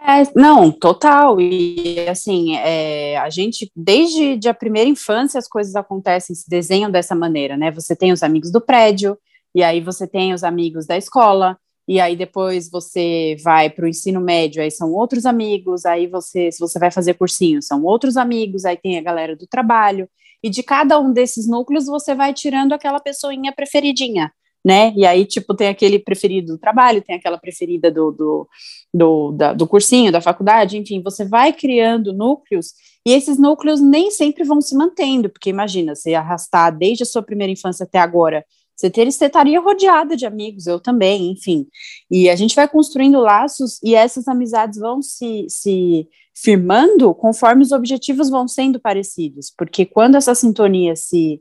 É, 0.06 0.22
não, 0.36 0.70
total. 0.70 1.40
E 1.40 2.08
assim, 2.10 2.58
é, 2.58 3.18
a 3.18 3.30
gente, 3.30 3.72
desde 3.74 4.50
a 4.50 4.54
primeira 4.54 4.90
infância, 4.90 5.38
as 5.38 5.48
coisas 5.48 5.76
acontecem, 5.78 6.36
se 6.36 6.50
desenham 6.50 6.92
dessa 6.92 7.16
maneira, 7.16 7.56
né? 7.56 7.72
Você 7.72 7.96
tem 7.96 8.12
os 8.12 8.22
amigos 8.22 8.52
do 8.52 8.60
prédio, 8.60 9.18
e 9.56 9.64
aí 9.64 9.80
você 9.80 10.06
tem 10.06 10.34
os 10.34 10.44
amigos 10.44 10.86
da 10.86 10.98
escola, 10.98 11.58
e 11.88 12.02
aí 12.02 12.18
depois 12.18 12.70
você 12.70 13.38
vai 13.44 13.70
para 13.70 13.86
o 13.86 13.88
ensino 13.88 14.20
médio, 14.20 14.62
aí 14.62 14.72
são 14.72 14.92
outros 14.92 15.26
amigos, 15.26 15.86
aí 15.86 16.06
você, 16.08 16.52
se 16.52 16.60
você 16.60 16.78
vai 16.78 16.92
fazer 16.92 17.14
cursinho, 17.14 17.62
são 17.62 17.84
outros 17.84 18.18
amigos, 18.18 18.66
aí 18.66 18.76
tem 18.76 18.98
a 18.98 19.02
galera 19.02 19.38
do 19.38 19.48
trabalho, 19.48 20.10
e 20.44 20.50
de 20.50 20.62
cada 20.62 21.00
um 21.00 21.14
desses 21.14 21.48
núcleos 21.48 21.86
você 21.86 22.14
vai 22.14 22.34
tirando 22.34 22.74
aquela 22.74 23.00
pessoinha 23.00 23.54
preferidinha, 23.54 24.32
né? 24.64 24.94
E 24.96 25.06
aí, 25.06 25.26
tipo, 25.26 25.54
tem 25.54 25.68
aquele 25.68 26.00
preferido 26.00 26.54
do 26.54 26.60
trabalho, 26.60 27.02
tem 27.02 27.16
aquela 27.16 27.38
preferida 27.38 27.90
do, 27.90 28.12
do, 28.12 28.48
do, 28.94 29.32
da, 29.32 29.54
do 29.54 29.68
cursinho, 29.68 30.12
da 30.12 30.22
faculdade, 30.22 30.78
enfim, 30.78 31.02
você 31.02 31.26
vai 31.26 31.54
criando 31.54 32.14
núcleos, 32.14 32.74
e 33.06 33.12
esses 33.12 33.38
núcleos 33.38 33.82
nem 33.82 34.12
sempre 34.12 34.44
vão 34.44 34.62
se 34.62 34.76
mantendo, 34.76 35.30
porque 35.30 35.50
imagina, 35.50 35.96
você 35.96 36.14
arrastar 36.14 36.76
desde 36.76 37.04
a 37.04 37.06
sua 37.06 37.22
primeira 37.22 37.52
infância 37.52 37.84
até 37.84 38.00
agora, 38.00 38.46
você, 38.76 38.90
ter, 38.90 39.12
você 39.12 39.26
estaria 39.26 39.60
rodeada 39.60 40.16
de 40.16 40.26
amigos, 40.26 40.68
eu 40.68 40.80
também, 40.80 41.32
enfim. 41.32 41.68
E 42.10 42.30
a 42.30 42.36
gente 42.36 42.56
vai 42.56 42.68
construindo 42.68 43.20
laços 43.20 43.80
e 43.84 43.96
essas 43.96 44.28
amizades 44.28 44.80
vão 44.80 45.02
se, 45.02 45.46
se 45.50 46.08
firmando 46.34 47.14
conforme 47.14 47.62
os 47.62 47.72
objetivos 47.72 48.30
vão 48.30 48.48
sendo 48.48 48.80
parecidos, 48.80 49.54
porque 49.56 49.86
quando 49.86 50.16
essa 50.16 50.34
sintonia 50.34 50.96
se, 50.96 51.40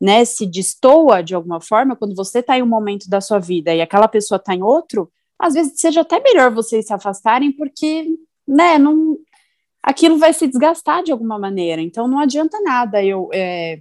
né, 0.00 0.24
se 0.24 0.46
destoa 0.46 1.22
de 1.22 1.34
alguma 1.34 1.60
forma, 1.60 1.96
quando 1.96 2.14
você 2.14 2.40
está 2.40 2.58
em 2.58 2.62
um 2.62 2.66
momento 2.66 3.08
da 3.08 3.20
sua 3.20 3.38
vida 3.38 3.74
e 3.74 3.80
aquela 3.80 4.08
pessoa 4.08 4.36
está 4.36 4.54
em 4.54 4.62
outro, 4.62 5.10
às 5.38 5.54
vezes 5.54 5.80
seja 5.80 6.02
até 6.02 6.20
melhor 6.20 6.52
vocês 6.52 6.86
se 6.86 6.92
afastarem, 6.92 7.50
porque, 7.50 8.06
né, 8.46 8.76
não, 8.78 9.16
aquilo 9.82 10.18
vai 10.18 10.34
se 10.34 10.46
desgastar 10.46 11.02
de 11.02 11.10
alguma 11.10 11.38
maneira, 11.38 11.80
então 11.80 12.06
não 12.06 12.18
adianta 12.18 12.60
nada 12.60 13.02
eu 13.02 13.30
é, 13.32 13.80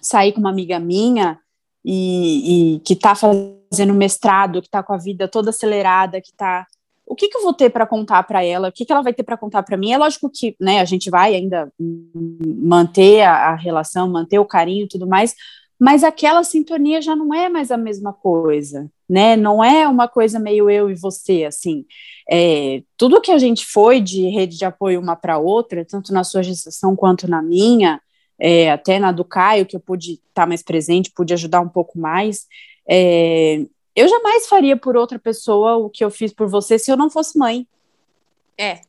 sair 0.00 0.32
com 0.32 0.40
uma 0.40 0.50
amiga 0.50 0.80
minha 0.80 1.38
e, 1.84 2.76
e 2.76 2.80
que 2.80 2.92
está 2.92 3.14
fazendo 3.14 3.94
mestrado, 3.94 4.60
que 4.60 4.68
está 4.68 4.82
com 4.82 4.92
a 4.92 4.98
vida 4.98 5.28
toda 5.28 5.50
acelerada, 5.50 6.20
que 6.20 6.30
está 6.30 6.66
o 7.10 7.16
que, 7.16 7.26
que 7.28 7.38
eu 7.38 7.42
vou 7.42 7.52
ter 7.52 7.70
para 7.70 7.84
contar 7.84 8.22
para 8.22 8.44
ela, 8.44 8.68
o 8.68 8.72
que, 8.72 8.84
que 8.84 8.92
ela 8.92 9.02
vai 9.02 9.12
ter 9.12 9.24
para 9.24 9.36
contar 9.36 9.64
para 9.64 9.76
mim. 9.76 9.90
É 9.90 9.98
lógico 9.98 10.30
que 10.32 10.54
né, 10.60 10.78
a 10.78 10.84
gente 10.84 11.10
vai 11.10 11.34
ainda 11.34 11.68
manter 11.76 13.22
a, 13.22 13.48
a, 13.48 13.56
relação, 13.56 14.08
manter 14.08 14.38
o 14.38 14.44
carinho 14.44 14.84
e 14.84 14.88
tudo 14.88 15.08
mais, 15.08 15.34
mas 15.76 16.04
aquela 16.04 16.44
sintonia 16.44 17.02
já 17.02 17.16
não 17.16 17.34
é 17.34 17.48
mais 17.48 17.72
a 17.72 17.76
mesma 17.76 18.12
coisa, 18.12 18.88
né? 19.08 19.34
Não 19.34 19.64
é 19.64 19.88
uma 19.88 20.06
coisa 20.06 20.38
meio 20.38 20.70
eu 20.70 20.88
e 20.88 20.94
você, 20.94 21.44
assim. 21.44 21.84
É, 22.30 22.82
tudo 22.96 23.20
que 23.20 23.32
a 23.32 23.38
gente 23.38 23.66
foi 23.66 24.00
de 24.00 24.28
rede 24.28 24.56
de 24.56 24.64
apoio 24.64 25.00
uma 25.00 25.16
para 25.16 25.36
outra, 25.36 25.84
tanto 25.84 26.12
na 26.12 26.22
sua 26.22 26.44
gestação 26.44 26.94
quanto 26.94 27.28
na 27.28 27.42
minha, 27.42 28.00
é, 28.40 28.70
até 28.70 28.98
na 28.98 29.12
do 29.12 29.24
Caio, 29.24 29.66
que 29.66 29.76
eu 29.76 29.80
pude 29.80 30.14
estar 30.14 30.42
tá 30.42 30.46
mais 30.46 30.62
presente, 30.62 31.12
pude 31.14 31.34
ajudar 31.34 31.60
um 31.60 31.68
pouco 31.68 31.98
mais. 31.98 32.46
É, 32.88 33.66
eu 33.94 34.08
jamais 34.08 34.48
faria 34.48 34.76
por 34.76 34.96
outra 34.96 35.18
pessoa 35.18 35.76
o 35.76 35.90
que 35.90 36.02
eu 36.02 36.10
fiz 36.10 36.32
por 36.32 36.48
você 36.48 36.78
se 36.78 36.90
eu 36.90 36.96
não 36.96 37.10
fosse 37.10 37.38
mãe. 37.38 37.66
É. 38.56 38.80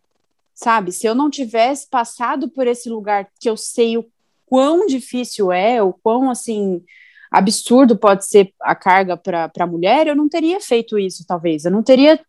Sabe? 0.54 0.92
Se 0.92 1.06
eu 1.06 1.14
não 1.14 1.30
tivesse 1.30 1.88
passado 1.90 2.50
por 2.50 2.66
esse 2.66 2.90
lugar 2.90 3.28
que 3.40 3.50
eu 3.50 3.58
sei 3.58 3.98
o 3.98 4.06
quão 4.46 4.86
difícil 4.86 5.52
é, 5.52 5.82
o 5.82 5.92
quão 5.92 6.30
assim 6.30 6.84
absurdo 7.32 7.98
pode 7.98 8.26
ser 8.26 8.54
a 8.62 8.76
carga 8.76 9.16
para 9.16 9.52
a 9.60 9.68
mulher, 9.68 10.08
eu 10.08 10.16
não 10.16 10.28
teria 10.30 10.60
feito 10.60 11.00
isso, 11.00 11.26
talvez. 11.28 11.66
Eu 11.66 11.72
não 11.72 11.84
teria. 11.84 12.20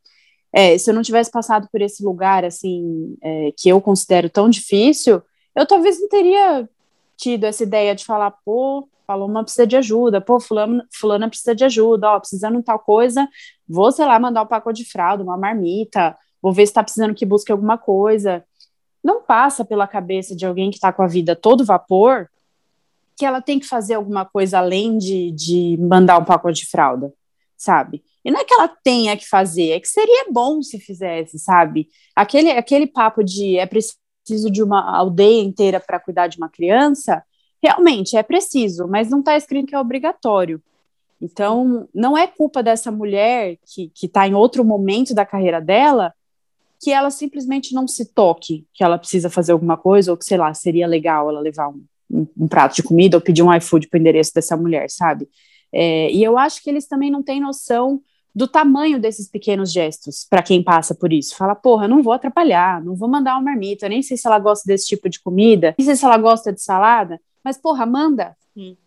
É, 0.52 0.76
se 0.76 0.90
eu 0.90 0.94
não 0.94 1.02
tivesse 1.02 1.30
passado 1.30 1.68
por 1.70 1.80
esse 1.80 2.04
lugar 2.04 2.44
assim 2.44 3.16
é, 3.22 3.52
que 3.56 3.68
eu 3.68 3.80
considero 3.80 4.28
tão 4.28 4.48
difícil, 4.48 5.22
eu 5.54 5.66
talvez 5.66 6.00
não 6.00 6.08
teria 6.08 6.68
tido 7.22 7.44
essa 7.44 7.62
ideia 7.62 7.94
de 7.94 8.04
falar, 8.04 8.32
pô, 8.44 8.88
falou 9.06 9.28
uma 9.28 9.44
precisa 9.44 9.66
de 9.66 9.76
ajuda, 9.76 10.20
pô, 10.20 10.40
fulano, 10.40 10.82
fulana 10.92 11.28
precisa 11.28 11.54
de 11.54 11.64
ajuda, 11.64 12.10
ó, 12.10 12.18
precisando 12.18 12.58
de 12.58 12.64
tal 12.64 12.80
coisa, 12.80 13.28
vou, 13.68 13.92
sei 13.92 14.04
lá, 14.04 14.18
mandar 14.18 14.42
um 14.42 14.46
pacote 14.46 14.82
de 14.82 14.90
fralda, 14.90 15.22
uma 15.22 15.36
marmita, 15.36 16.16
vou 16.40 16.52
ver 16.52 16.66
se 16.66 16.72
tá 16.72 16.82
precisando 16.82 17.14
que 17.14 17.24
busque 17.24 17.52
alguma 17.52 17.78
coisa. 17.78 18.44
Não 19.04 19.22
passa 19.22 19.64
pela 19.64 19.86
cabeça 19.86 20.34
de 20.34 20.44
alguém 20.44 20.70
que 20.70 20.80
tá 20.80 20.92
com 20.92 21.02
a 21.02 21.06
vida 21.06 21.36
todo 21.36 21.64
vapor 21.64 22.28
que 23.16 23.24
ela 23.24 23.40
tem 23.40 23.60
que 23.60 23.66
fazer 23.66 23.94
alguma 23.94 24.24
coisa 24.24 24.58
além 24.58 24.98
de, 24.98 25.30
de 25.32 25.76
mandar 25.78 26.18
um 26.18 26.24
pacote 26.24 26.62
de 26.62 26.70
fralda, 26.70 27.12
sabe? 27.56 28.02
E 28.24 28.30
não 28.30 28.40
é 28.40 28.44
que 28.44 28.54
ela 28.54 28.68
tenha 28.68 29.16
que 29.16 29.28
fazer, 29.28 29.70
é 29.70 29.80
que 29.80 29.86
seria 29.86 30.26
bom 30.30 30.62
se 30.62 30.80
fizesse, 30.80 31.38
sabe? 31.38 31.88
Aquele, 32.16 32.50
aquele 32.50 32.86
papo 32.86 33.22
de 33.22 33.58
é 33.58 33.66
preciso 33.66 34.01
de 34.24 34.62
uma 34.62 34.96
aldeia 34.96 35.42
inteira 35.42 35.80
para 35.80 36.00
cuidar 36.00 36.26
de 36.28 36.38
uma 36.38 36.48
criança, 36.48 37.22
realmente 37.62 38.16
é 38.16 38.22
preciso, 38.22 38.86
mas 38.88 39.08
não 39.08 39.20
está 39.20 39.36
escrito 39.36 39.66
que 39.66 39.74
é 39.74 39.78
obrigatório. 39.78 40.60
Então, 41.20 41.88
não 41.94 42.18
é 42.18 42.26
culpa 42.26 42.62
dessa 42.62 42.90
mulher 42.90 43.56
que 43.64 43.92
está 44.02 44.26
em 44.26 44.34
outro 44.34 44.64
momento 44.64 45.14
da 45.14 45.24
carreira 45.24 45.60
dela 45.60 46.12
que 46.82 46.90
ela 46.90 47.12
simplesmente 47.12 47.72
não 47.72 47.86
se 47.86 48.12
toque 48.12 48.66
que 48.74 48.82
ela 48.82 48.98
precisa 48.98 49.30
fazer 49.30 49.52
alguma 49.52 49.76
coisa, 49.76 50.10
ou 50.10 50.16
que, 50.16 50.24
sei 50.24 50.36
lá, 50.36 50.52
seria 50.52 50.84
legal 50.88 51.30
ela 51.30 51.38
levar 51.38 51.68
um, 51.68 51.84
um, 52.10 52.26
um 52.36 52.48
prato 52.48 52.74
de 52.74 52.82
comida 52.82 53.16
ou 53.16 53.20
pedir 53.20 53.40
um 53.44 53.54
iFood 53.54 53.86
para 53.86 53.98
o 53.98 54.00
endereço 54.00 54.34
dessa 54.34 54.56
mulher, 54.56 54.90
sabe? 54.90 55.28
É, 55.72 56.10
e 56.10 56.24
eu 56.24 56.36
acho 56.36 56.60
que 56.60 56.68
eles 56.68 56.88
também 56.88 57.08
não 57.08 57.22
têm 57.22 57.40
noção 57.40 58.02
do 58.34 58.48
tamanho 58.48 58.98
desses 58.98 59.28
pequenos 59.28 59.70
gestos 59.70 60.26
para 60.28 60.42
quem 60.42 60.62
passa 60.62 60.94
por 60.94 61.12
isso. 61.12 61.36
Fala, 61.36 61.54
porra, 61.54 61.86
não 61.86 62.02
vou 62.02 62.12
atrapalhar, 62.12 62.82
não 62.82 62.94
vou 62.94 63.08
mandar 63.08 63.34
uma 63.34 63.42
marmita, 63.42 63.88
nem 63.88 64.02
sei 64.02 64.16
se 64.16 64.26
ela 64.26 64.38
gosta 64.38 64.64
desse 64.66 64.86
tipo 64.86 65.08
de 65.08 65.20
comida, 65.20 65.74
nem 65.78 65.84
sei 65.84 65.96
se 65.96 66.04
ela 66.04 66.16
gosta 66.16 66.52
de 66.52 66.62
salada, 66.62 67.20
mas, 67.44 67.58
porra, 67.58 67.84
manda, 67.84 68.36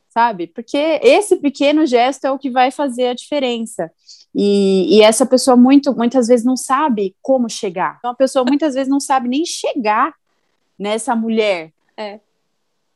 sabe? 0.10 0.48
Porque 0.48 0.78
esse 1.04 1.36
pequeno 1.36 1.86
gesto 1.86 2.26
é 2.26 2.32
o 2.32 2.40
que 2.40 2.50
vai 2.50 2.72
fazer 2.72 3.08
a 3.08 3.14
diferença. 3.14 3.92
E, 4.34 4.98
e, 4.98 5.02
essa 5.02 5.26
pessoa 5.26 5.56
muito, 5.58 5.96
muitas 5.96 6.28
vezes 6.28 6.46
não 6.46 6.58
sabe 6.58 7.16
como 7.22 7.50
chegar. 7.50 7.98
Então, 8.00 8.12
a 8.12 8.16
pessoa 8.16 8.46
muitas 8.46 8.74
vezes 8.74 8.90
não 8.90 9.00
sabe 9.00 9.28
nem 9.28 9.46
chegar 9.46 10.14
nessa 10.80 11.16
mulher. 11.16 11.72
É. 11.98 12.20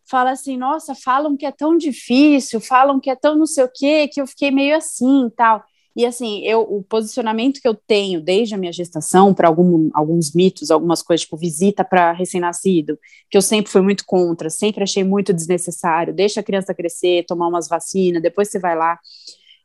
Fala 0.05 0.31
assim, 0.31 0.57
nossa, 0.57 0.95
falam 0.95 1.37
que 1.37 1.45
é 1.45 1.51
tão 1.51 1.77
difícil, 1.77 2.59
falam 2.59 2.99
que 2.99 3.09
é 3.09 3.15
tão 3.15 3.37
não 3.37 3.45
sei 3.45 3.63
o 3.63 3.71
quê, 3.73 4.09
que 4.11 4.19
eu 4.19 4.27
fiquei 4.27 4.49
meio 4.49 4.75
assim 4.75 5.27
e 5.27 5.31
tal. 5.31 5.63
E 5.95 6.05
assim, 6.05 6.43
eu, 6.45 6.61
o 6.61 6.83
posicionamento 6.83 7.59
que 7.59 7.67
eu 7.67 7.73
tenho 7.73 8.21
desde 8.21 8.53
a 8.55 8.57
minha 8.57 8.71
gestação 8.71 9.33
para 9.33 9.47
alguns 9.47 10.33
mitos, 10.33 10.71
algumas 10.71 11.01
coisas, 11.01 11.21
tipo 11.23 11.35
visita 11.35 11.83
para 11.83 12.11
recém-nascido, 12.11 12.97
que 13.29 13.37
eu 13.37 13.41
sempre 13.41 13.71
fui 13.71 13.81
muito 13.81 14.05
contra, 14.05 14.49
sempre 14.49 14.83
achei 14.83 15.03
muito 15.03 15.33
desnecessário, 15.33 16.13
deixa 16.13 16.39
a 16.39 16.43
criança 16.43 16.73
crescer, 16.73 17.25
tomar 17.25 17.47
umas 17.47 17.67
vacinas, 17.67 18.21
depois 18.21 18.49
você 18.49 18.59
vai 18.59 18.75
lá. 18.77 18.99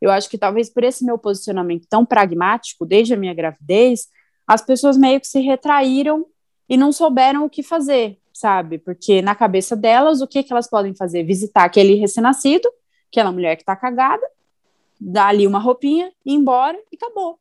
Eu 0.00 0.10
acho 0.10 0.28
que 0.28 0.38
talvez 0.38 0.68
por 0.68 0.82
esse 0.82 1.04
meu 1.04 1.18
posicionamento 1.18 1.86
tão 1.88 2.04
pragmático, 2.04 2.84
desde 2.84 3.14
a 3.14 3.16
minha 3.16 3.34
gravidez, 3.34 4.08
as 4.46 4.62
pessoas 4.62 4.96
meio 4.96 5.20
que 5.20 5.26
se 5.26 5.40
retraíram 5.40 6.26
e 6.68 6.76
não 6.76 6.92
souberam 6.92 7.44
o 7.44 7.50
que 7.50 7.62
fazer, 7.62 8.18
sabe? 8.32 8.78
Porque 8.78 9.22
na 9.22 9.34
cabeça 9.34 9.76
delas, 9.76 10.20
o 10.20 10.26
que, 10.26 10.42
que 10.42 10.52
elas 10.52 10.68
podem 10.68 10.94
fazer? 10.94 11.22
Visitar 11.22 11.64
aquele 11.64 11.94
recém-nascido, 11.94 12.68
aquela 13.10 13.30
mulher 13.30 13.56
que 13.56 13.62
está 13.62 13.76
cagada, 13.76 14.26
dar 15.00 15.28
ali 15.28 15.46
uma 15.46 15.58
roupinha, 15.58 16.12
ir 16.24 16.32
embora 16.32 16.78
e 16.90 16.96
acabou. 16.96 17.38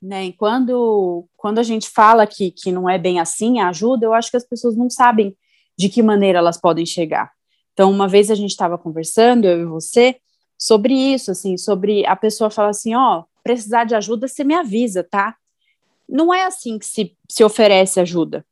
Né? 0.00 0.26
E 0.26 0.32
quando, 0.32 1.26
quando 1.36 1.58
a 1.58 1.62
gente 1.62 1.88
fala 1.88 2.26
que, 2.26 2.50
que 2.50 2.72
não 2.72 2.88
é 2.88 2.98
bem 2.98 3.20
assim 3.20 3.60
a 3.60 3.68
ajuda, 3.68 4.06
eu 4.06 4.12
acho 4.12 4.30
que 4.30 4.36
as 4.36 4.44
pessoas 4.44 4.76
não 4.76 4.90
sabem 4.90 5.36
de 5.78 5.88
que 5.88 6.02
maneira 6.02 6.38
elas 6.38 6.60
podem 6.60 6.84
chegar. 6.84 7.30
Então, 7.72 7.90
uma 7.90 8.08
vez 8.08 8.30
a 8.30 8.34
gente 8.34 8.50
estava 8.50 8.76
conversando, 8.76 9.46
eu 9.46 9.60
e 9.62 9.64
você, 9.64 10.16
sobre 10.58 10.94
isso, 10.94 11.30
assim, 11.30 11.56
sobre 11.56 12.04
a 12.06 12.14
pessoa 12.14 12.50
falar 12.50 12.70
assim, 12.70 12.94
ó, 12.94 13.20
oh, 13.20 13.24
precisar 13.42 13.84
de 13.84 13.94
ajuda, 13.94 14.28
você 14.28 14.44
me 14.44 14.54
avisa, 14.54 15.02
tá? 15.02 15.36
Não 16.08 16.32
é 16.32 16.44
assim 16.44 16.78
que 16.78 16.86
se, 16.86 17.16
se 17.28 17.42
oferece 17.42 17.98
ajuda, 17.98 18.44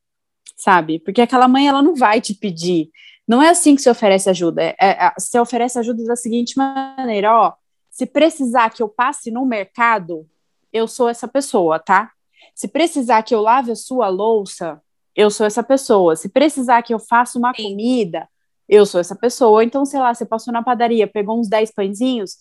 sabe? 0.56 0.98
Porque 0.98 1.20
aquela 1.20 1.46
mãe, 1.46 1.68
ela 1.68 1.82
não 1.82 1.94
vai 1.94 2.20
te 2.20 2.34
pedir, 2.34 2.90
não 3.28 3.42
é 3.42 3.50
assim 3.50 3.76
que 3.76 3.82
se 3.82 3.90
oferece 3.90 4.30
ajuda, 4.30 4.62
é, 4.62 4.76
é, 4.80 5.12
se 5.18 5.38
oferece 5.38 5.78
ajuda 5.78 6.04
da 6.04 6.16
seguinte 6.16 6.56
maneira, 6.56 7.32
ó, 7.32 7.52
se 8.00 8.06
precisar 8.06 8.70
que 8.70 8.82
eu 8.82 8.88
passe 8.88 9.30
no 9.30 9.44
mercado, 9.44 10.26
eu 10.72 10.88
sou 10.88 11.06
essa 11.06 11.28
pessoa, 11.28 11.78
tá? 11.78 12.10
Se 12.54 12.66
precisar 12.66 13.22
que 13.22 13.34
eu 13.34 13.42
lave 13.42 13.72
a 13.72 13.76
sua 13.76 14.08
louça, 14.08 14.80
eu 15.14 15.30
sou 15.30 15.44
essa 15.44 15.62
pessoa. 15.62 16.16
Se 16.16 16.30
precisar 16.30 16.80
que 16.80 16.94
eu 16.94 16.98
faça 16.98 17.38
uma 17.38 17.52
Sim. 17.54 17.62
comida, 17.64 18.26
eu 18.66 18.86
sou 18.86 19.02
essa 19.02 19.14
pessoa. 19.14 19.62
Então, 19.62 19.84
sei 19.84 20.00
lá, 20.00 20.14
você 20.14 20.24
passou 20.24 20.50
na 20.50 20.62
padaria, 20.62 21.06
pegou 21.06 21.38
uns 21.38 21.46
10 21.46 21.72
pãezinhos, 21.72 22.38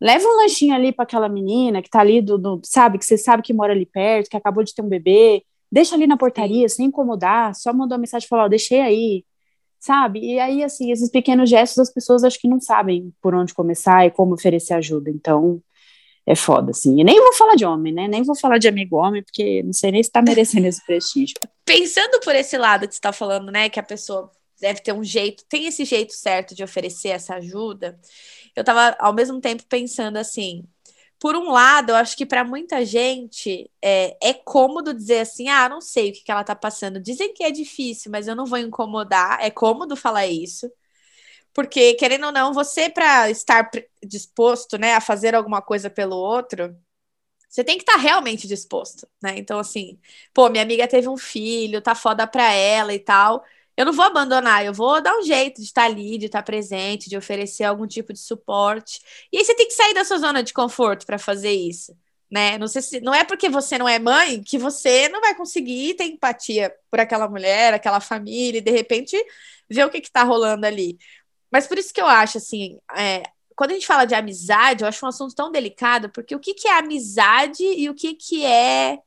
leva 0.00 0.26
um 0.26 0.38
lanchinho 0.38 0.74
ali 0.74 0.90
para 0.90 1.02
aquela 1.02 1.28
menina 1.28 1.82
que 1.82 1.90
tá 1.90 2.00
ali, 2.00 2.22
do, 2.22 2.38
do, 2.38 2.62
sabe, 2.64 2.96
que 2.96 3.04
você 3.04 3.18
sabe 3.18 3.42
que 3.42 3.52
mora 3.52 3.74
ali 3.74 3.84
perto, 3.84 4.30
que 4.30 4.38
acabou 4.38 4.64
de 4.64 4.74
ter 4.74 4.80
um 4.80 4.88
bebê, 4.88 5.44
deixa 5.70 5.94
ali 5.94 6.06
na 6.06 6.16
portaria, 6.16 6.66
Sim. 6.66 6.76
sem 6.76 6.86
incomodar, 6.86 7.54
só 7.54 7.74
mandou 7.74 7.94
uma 7.94 8.00
mensagem 8.00 8.24
e 8.24 8.28
falou, 8.30 8.48
deixei 8.48 8.80
aí, 8.80 9.22
sabe? 9.84 10.20
E 10.20 10.38
aí, 10.40 10.64
assim, 10.64 10.90
esses 10.90 11.10
pequenos 11.10 11.50
gestos 11.50 11.78
as 11.78 11.92
pessoas 11.92 12.24
acho 12.24 12.40
que 12.40 12.48
não 12.48 12.58
sabem 12.58 13.12
por 13.20 13.34
onde 13.34 13.52
começar 13.52 14.06
e 14.06 14.10
como 14.10 14.32
oferecer 14.32 14.72
ajuda. 14.72 15.10
Então, 15.10 15.62
é 16.26 16.34
foda, 16.34 16.70
assim. 16.70 16.98
E 16.98 17.04
nem 17.04 17.20
vou 17.20 17.34
falar 17.34 17.54
de 17.54 17.66
homem, 17.66 17.92
né? 17.92 18.08
Nem 18.08 18.22
vou 18.22 18.34
falar 18.34 18.56
de 18.56 18.66
amigo 18.66 18.96
homem, 18.96 19.22
porque 19.22 19.62
não 19.62 19.74
sei 19.74 19.92
nem 19.92 20.02
se 20.02 20.10
tá 20.10 20.22
merecendo 20.22 20.66
esse 20.66 20.82
prestígio. 20.86 21.34
Pensando 21.66 22.18
por 22.20 22.34
esse 22.34 22.56
lado 22.56 22.88
que 22.88 22.94
você 22.94 23.00
tá 23.00 23.12
falando, 23.12 23.52
né? 23.52 23.68
Que 23.68 23.78
a 23.78 23.82
pessoa 23.82 24.30
deve 24.58 24.80
ter 24.80 24.94
um 24.94 25.04
jeito, 25.04 25.44
tem 25.50 25.66
esse 25.66 25.84
jeito 25.84 26.14
certo 26.14 26.54
de 26.54 26.64
oferecer 26.64 27.08
essa 27.08 27.34
ajuda. 27.34 27.98
Eu 28.56 28.64
tava 28.64 28.96
ao 28.98 29.12
mesmo 29.12 29.38
tempo 29.38 29.64
pensando 29.68 30.16
assim, 30.16 30.64
por 31.18 31.36
um 31.36 31.50
lado, 31.50 31.90
eu 31.90 31.96
acho 31.96 32.16
que 32.16 32.26
para 32.26 32.44
muita 32.44 32.84
gente 32.84 33.70
é, 33.82 34.16
é 34.22 34.34
cômodo 34.34 34.94
dizer 34.94 35.20
assim: 35.20 35.48
ah, 35.48 35.68
não 35.68 35.80
sei 35.80 36.10
o 36.10 36.12
que, 36.12 36.22
que 36.24 36.30
ela 36.30 36.44
tá 36.44 36.54
passando. 36.54 37.00
Dizem 37.00 37.32
que 37.32 37.44
é 37.44 37.50
difícil, 37.50 38.10
mas 38.10 38.28
eu 38.28 38.36
não 38.36 38.46
vou 38.46 38.58
incomodar. 38.58 39.38
É 39.40 39.50
cômodo 39.50 39.96
falar 39.96 40.26
isso. 40.26 40.70
Porque, 41.54 41.94
querendo 41.94 42.26
ou 42.26 42.32
não, 42.32 42.52
você, 42.52 42.90
para 42.90 43.30
estar 43.30 43.70
disposto 44.04 44.78
né, 44.78 44.94
a 44.94 45.00
fazer 45.00 45.34
alguma 45.34 45.62
coisa 45.62 45.90
pelo 45.90 46.16
outro, 46.16 46.76
você 47.48 47.64
tem 47.64 47.76
que 47.78 47.84
estar 47.84 47.94
tá 47.94 47.98
realmente 47.98 48.48
disposto, 48.48 49.08
né? 49.22 49.34
Então, 49.38 49.58
assim, 49.60 49.98
pô, 50.34 50.48
minha 50.50 50.62
amiga 50.64 50.88
teve 50.88 51.08
um 51.08 51.16
filho, 51.16 51.82
tá 51.82 51.94
foda 51.94 52.26
pra 52.26 52.52
ela 52.52 52.92
e 52.94 52.98
tal 52.98 53.44
eu 53.76 53.84
não 53.84 53.92
vou 53.92 54.04
abandonar, 54.04 54.64
eu 54.64 54.72
vou 54.72 55.00
dar 55.02 55.16
um 55.16 55.22
jeito 55.22 55.60
de 55.60 55.66
estar 55.66 55.84
ali, 55.84 56.16
de 56.16 56.26
estar 56.26 56.42
presente, 56.42 57.08
de 57.08 57.16
oferecer 57.16 57.64
algum 57.64 57.86
tipo 57.86 58.12
de 58.12 58.20
suporte. 58.20 59.00
E 59.32 59.38
aí 59.38 59.44
você 59.44 59.54
tem 59.54 59.66
que 59.66 59.74
sair 59.74 59.94
da 59.94 60.04
sua 60.04 60.18
zona 60.18 60.42
de 60.42 60.52
conforto 60.52 61.04
para 61.04 61.18
fazer 61.18 61.50
isso, 61.50 61.96
né? 62.30 62.56
Não 62.56 62.68
sei 62.68 62.82
se 62.82 63.00
não 63.00 63.12
é 63.12 63.24
porque 63.24 63.48
você 63.48 63.76
não 63.76 63.88
é 63.88 63.98
mãe 63.98 64.42
que 64.42 64.58
você 64.58 65.08
não 65.08 65.20
vai 65.20 65.34
conseguir 65.34 65.94
ter 65.94 66.04
empatia 66.04 66.72
por 66.90 67.00
aquela 67.00 67.28
mulher, 67.28 67.74
aquela 67.74 68.00
família, 68.00 68.58
e 68.58 68.62
de 68.62 68.70
repente 68.70 69.16
ver 69.68 69.84
o 69.84 69.90
que 69.90 69.98
está 69.98 70.22
rolando 70.22 70.66
ali. 70.66 70.96
Mas 71.50 71.66
por 71.66 71.78
isso 71.78 71.92
que 71.92 72.00
eu 72.00 72.06
acho 72.06 72.38
assim, 72.38 72.78
é, 72.96 73.22
quando 73.56 73.72
a 73.72 73.74
gente 73.74 73.86
fala 73.86 74.04
de 74.04 74.14
amizade, 74.14 74.82
eu 74.82 74.88
acho 74.88 75.04
um 75.04 75.08
assunto 75.08 75.34
tão 75.34 75.50
delicado, 75.50 76.10
porque 76.10 76.34
o 76.34 76.40
que, 76.40 76.54
que 76.54 76.68
é 76.68 76.78
amizade 76.78 77.64
e 77.64 77.88
o 77.90 77.94
que, 77.94 78.14
que 78.14 78.44
é 78.44 78.98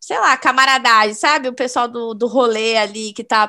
sei 0.00 0.18
lá, 0.18 0.36
camaradagem, 0.36 1.14
sabe? 1.14 1.48
O 1.48 1.52
pessoal 1.52 1.86
do, 1.86 2.14
do 2.14 2.26
rolê 2.26 2.76
ali 2.78 3.12
que 3.12 3.22
tá 3.22 3.46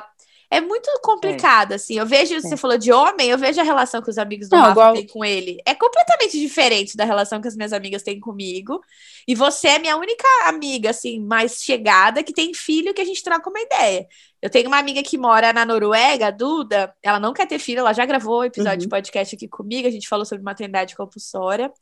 é 0.52 0.60
muito 0.60 0.86
complicado, 1.02 1.72
é. 1.72 1.76
assim. 1.76 1.98
Eu 1.98 2.04
vejo, 2.04 2.34
é. 2.34 2.40
você 2.40 2.58
falou 2.58 2.76
de 2.76 2.92
homem, 2.92 3.30
eu 3.30 3.38
vejo 3.38 3.58
a 3.58 3.64
relação 3.64 4.02
que 4.02 4.10
os 4.10 4.18
amigos 4.18 4.50
do 4.50 4.54
Não, 4.54 4.60
Rafa 4.60 4.72
igual... 4.72 4.92
têm 4.92 5.06
com 5.06 5.24
ele. 5.24 5.56
É 5.64 5.74
completamente 5.74 6.38
diferente 6.38 6.94
da 6.94 7.06
relação 7.06 7.40
que 7.40 7.48
as 7.48 7.56
minhas 7.56 7.72
amigas 7.72 8.02
têm 8.02 8.20
comigo. 8.20 8.78
E 9.26 9.34
você 9.34 9.68
é 9.68 9.78
minha 9.78 9.96
única 9.96 10.28
amiga, 10.44 10.90
assim, 10.90 11.18
mais 11.20 11.62
chegada, 11.62 12.22
que 12.22 12.34
tem 12.34 12.52
filho 12.52 12.92
que 12.92 13.00
a 13.00 13.04
gente 13.04 13.24
troca 13.24 13.48
uma 13.48 13.60
ideia. 13.60 14.06
Eu 14.42 14.50
tenho 14.50 14.68
uma 14.68 14.76
amiga 14.76 15.02
que 15.02 15.16
mora 15.16 15.54
na 15.54 15.64
Noruega, 15.64 16.26
a 16.26 16.30
Duda, 16.30 16.92
ela 17.02 17.18
não 17.18 17.32
quer 17.32 17.46
ter 17.46 17.58
filho, 17.58 17.78
ela 17.78 17.94
já 17.94 18.04
gravou 18.04 18.40
um 18.40 18.44
episódio 18.44 18.74
uhum. 18.74 18.80
de 18.80 18.88
podcast 18.88 19.34
aqui 19.34 19.48
comigo, 19.48 19.88
a 19.88 19.90
gente 19.90 20.06
falou 20.06 20.26
sobre 20.26 20.44
maternidade 20.44 20.94
compulsória. 20.94 21.72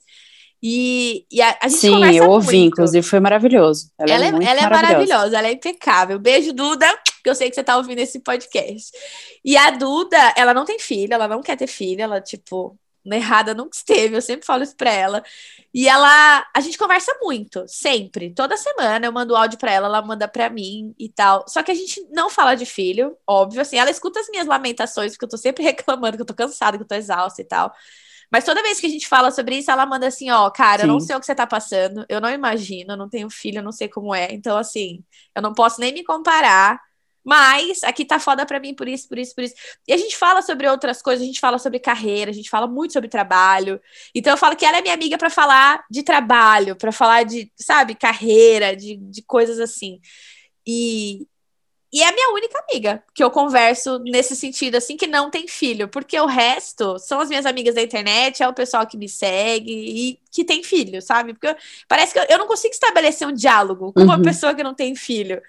E, 0.63 1.25
e 1.33 1.43
a, 1.43 1.59
a, 1.61 1.69
gente 1.69 1.81
Sim, 1.81 2.05
eu 2.15 2.31
ouvi, 2.31 2.59
muito. 2.59 2.75
inclusive 2.75 3.05
foi 3.05 3.19
maravilhoso. 3.19 3.91
Ela, 3.99 4.13
ela, 4.13 4.25
é, 4.27 4.29
é 4.29 4.51
ela 4.51 4.61
é, 4.61 4.71
maravilhosa, 4.71 5.39
ela 5.39 5.49
é 5.49 5.53
impecável. 5.53 6.19
Beijo, 6.19 6.53
Duda, 6.53 6.87
que 7.23 7.31
eu 7.31 7.35
sei 7.35 7.49
que 7.49 7.55
você 7.55 7.65
tá 7.65 7.77
ouvindo 7.77 7.99
esse 7.99 8.21
podcast. 8.21 8.91
E 9.45 9.57
a 9.57 9.71
Duda, 9.71 10.35
ela 10.37 10.55
não 10.55 10.65
tem 10.65 10.79
filho, 10.79 11.15
ela 11.15 11.29
não 11.29 11.43
quer 11.43 11.57
ter 11.57 11.67
filho, 11.67 12.03
ela, 12.03 12.21
tipo, 12.21 12.79
errada 13.05 13.55
nunca 13.55 13.77
esteve, 13.77 14.17
eu 14.17 14.23
sempre 14.23 14.47
falo 14.47 14.63
isso 14.63 14.77
pra 14.77 14.91
ela. 14.93 15.23
E 15.73 15.89
ela, 15.89 16.47
a 16.55 16.61
gente 16.61 16.77
conversa 16.77 17.13
muito, 17.23 17.65
sempre, 17.67 18.35
toda 18.35 18.57
semana 18.57 19.07
eu 19.07 19.13
mando 19.13 19.37
áudio 19.37 19.59
pra 19.59 19.73
ela, 19.73 19.87
ela 19.87 20.03
manda 20.03 20.29
pra 20.29 20.51
mim 20.51 20.95
e 20.99 21.09
tal. 21.09 21.45
Só 21.49 21.63
que 21.63 21.71
a 21.71 21.75
gente 21.75 22.05
não 22.11 22.29
fala 22.29 22.55
de 22.55 22.67
filho, 22.67 23.17
óbvio, 23.27 23.61
assim, 23.63 23.77
ela 23.79 23.91
escuta 23.91 24.21
as 24.21 24.29
minhas 24.29 24.47
lamentações, 24.47 25.13
porque 25.13 25.25
eu 25.25 25.29
tô 25.29 25.37
sempre 25.37 25.63
reclamando 25.65 26.17
que 26.17 26.23
eu 26.23 26.27
tô 26.27 26.35
cansada, 26.35 26.77
que 26.77 26.83
eu 26.85 26.89
tô 26.89 26.95
exausta 26.95 27.41
e 27.41 27.45
tal. 27.45 27.73
Mas 28.31 28.45
toda 28.45 28.63
vez 28.63 28.79
que 28.79 28.87
a 28.87 28.91
gente 28.91 29.09
fala 29.09 29.31
sobre 29.33 29.59
isso, 29.59 29.71
ela 29.71 29.85
manda 29.85 30.07
assim, 30.07 30.31
ó, 30.31 30.49
cara, 30.51 30.83
Sim. 30.83 30.89
eu 30.89 30.93
não 30.93 31.01
sei 31.01 31.17
o 31.17 31.21
que 31.21 31.27
você 31.27 31.35
tá 31.35 31.47
passando, 31.47 32.07
eu 32.09 32.21
não 32.21 32.31
imagino, 32.31 32.93
eu 32.93 32.97
não 32.97 33.09
tenho 33.09 33.29
filho, 33.29 33.59
eu 33.59 33.63
não 33.63 33.73
sei 33.73 33.89
como 33.89 34.15
é. 34.15 34.29
Então, 34.33 34.57
assim, 34.57 35.03
eu 35.35 35.43
não 35.43 35.53
posso 35.53 35.81
nem 35.81 35.93
me 35.93 36.05
comparar. 36.05 36.81
Mas 37.25 37.85
aqui 37.85 38.05
tá 38.05 38.19
foda 38.19 38.47
pra 38.47 38.59
mim 38.59 38.75
por 38.75 38.89
isso, 38.89 39.09
por 39.09 39.19
isso, 39.19 39.35
por 39.35 39.45
isso. 39.45 39.55
E 39.87 39.93
a 39.93 39.97
gente 39.97 40.17
fala 40.17 40.41
sobre 40.41 40.69
outras 40.69 41.03
coisas, 41.03 41.23
a 41.23 41.27
gente 41.27 41.41
fala 41.41 41.59
sobre 41.59 41.79
carreira, 41.79 42.31
a 42.31 42.35
gente 42.35 42.49
fala 42.49 42.67
muito 42.67 42.93
sobre 42.93 43.09
trabalho. 43.09 43.81
Então 44.15 44.33
eu 44.33 44.39
falo 44.39 44.57
que 44.57 44.65
ela 44.65 44.79
é 44.79 44.83
minha 44.83 44.95
amiga 44.95 45.19
para 45.19 45.31
falar 45.31 45.85
de 45.91 46.03
trabalho, 46.03 46.77
para 46.77 46.93
falar 46.93 47.25
de, 47.25 47.53
sabe, 47.57 47.95
carreira, 47.95 48.75
de, 48.75 48.97
de 48.97 49.23
coisas 49.23 49.61
assim. 49.61 50.01
E, 50.67 51.27
e 51.93 52.03
é 52.03 52.09
a 52.09 52.13
minha 52.13 52.31
única 52.33 52.65
amiga 52.69 53.03
que 53.15 53.23
eu 53.23 53.31
converso 53.31 53.99
nesse 53.99 54.37
sentido, 54.37 54.77
assim, 54.77 54.97
que 54.97 55.07
não 55.07 55.31
tem 55.31 55.49
filho, 55.49 55.89
porque 55.89 56.19
o 56.19 56.27
resto 56.27 56.99
são 57.01 57.21
as 57.21 57.29
minhas 57.29 57.45
amigas 57.45 57.75
da 57.75 57.83
internet, 57.83 58.43
é 58.43 58.49
o 58.49 58.55
pessoal 58.55 58.87
que 58.87 58.97
me 58.97 59.09
segue 59.09 59.73
e 59.73 60.21
que 60.31 60.45
tem 60.45 60.63
filho, 60.63 61.03
sabe? 61.03 61.35
Porque 61.35 61.55
parece 61.89 62.13
que 62.13 62.19
eu, 62.19 62.25
eu, 62.31 62.39
não 62.39 62.47
consigo 62.47 62.73
estabelecer 62.73 63.27
um 63.27 63.33
diálogo 63.33 63.93
com 63.93 64.03
uma 64.03 64.17
uhum. 64.17 64.23
pessoa 64.23 64.55
que 64.55 64.63
não 64.63 64.75
tem 64.75 64.95
filho. 64.95 65.43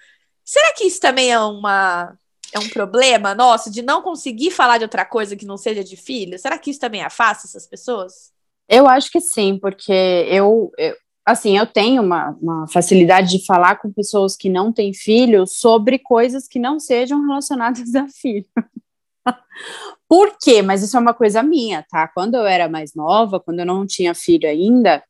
Será 0.44 0.72
que 0.74 0.84
isso 0.84 1.00
também 1.00 1.30
é 1.30 1.38
uma 1.38 2.16
é 2.52 2.58
um 2.58 2.68
problema 2.68 3.34
nosso 3.34 3.70
de 3.70 3.80
não 3.80 4.02
conseguir 4.02 4.50
falar 4.50 4.76
de 4.76 4.84
outra 4.84 5.04
coisa 5.04 5.34
que 5.34 5.46
não 5.46 5.56
seja 5.56 5.82
de 5.82 5.96
filho? 5.96 6.38
Será 6.38 6.58
que 6.58 6.70
isso 6.70 6.80
também 6.80 7.02
afasta 7.02 7.46
essas 7.46 7.66
pessoas? 7.66 8.30
Eu 8.68 8.86
acho 8.86 9.10
que 9.10 9.20
sim, 9.20 9.58
porque 9.58 9.92
eu, 9.92 10.70
eu 10.76 10.94
assim, 11.24 11.56
eu 11.56 11.66
tenho 11.66 12.02
uma, 12.02 12.36
uma, 12.40 12.68
facilidade 12.68 13.38
de 13.38 13.46
falar 13.46 13.76
com 13.76 13.92
pessoas 13.92 14.36
que 14.36 14.48
não 14.48 14.72
têm 14.72 14.92
filho 14.92 15.46
sobre 15.46 15.98
coisas 15.98 16.46
que 16.46 16.58
não 16.58 16.78
sejam 16.78 17.22
relacionadas 17.26 17.94
a 17.94 18.06
filho. 18.08 18.46
Por 20.08 20.36
quê? 20.38 20.60
Mas 20.62 20.82
isso 20.82 20.96
é 20.96 21.00
uma 21.00 21.14
coisa 21.14 21.42
minha, 21.42 21.84
tá? 21.88 22.08
Quando 22.08 22.34
eu 22.34 22.46
era 22.46 22.68
mais 22.68 22.94
nova, 22.94 23.40
quando 23.40 23.60
eu 23.60 23.66
não 23.66 23.86
tinha 23.86 24.14
filho 24.14 24.48
ainda, 24.48 25.02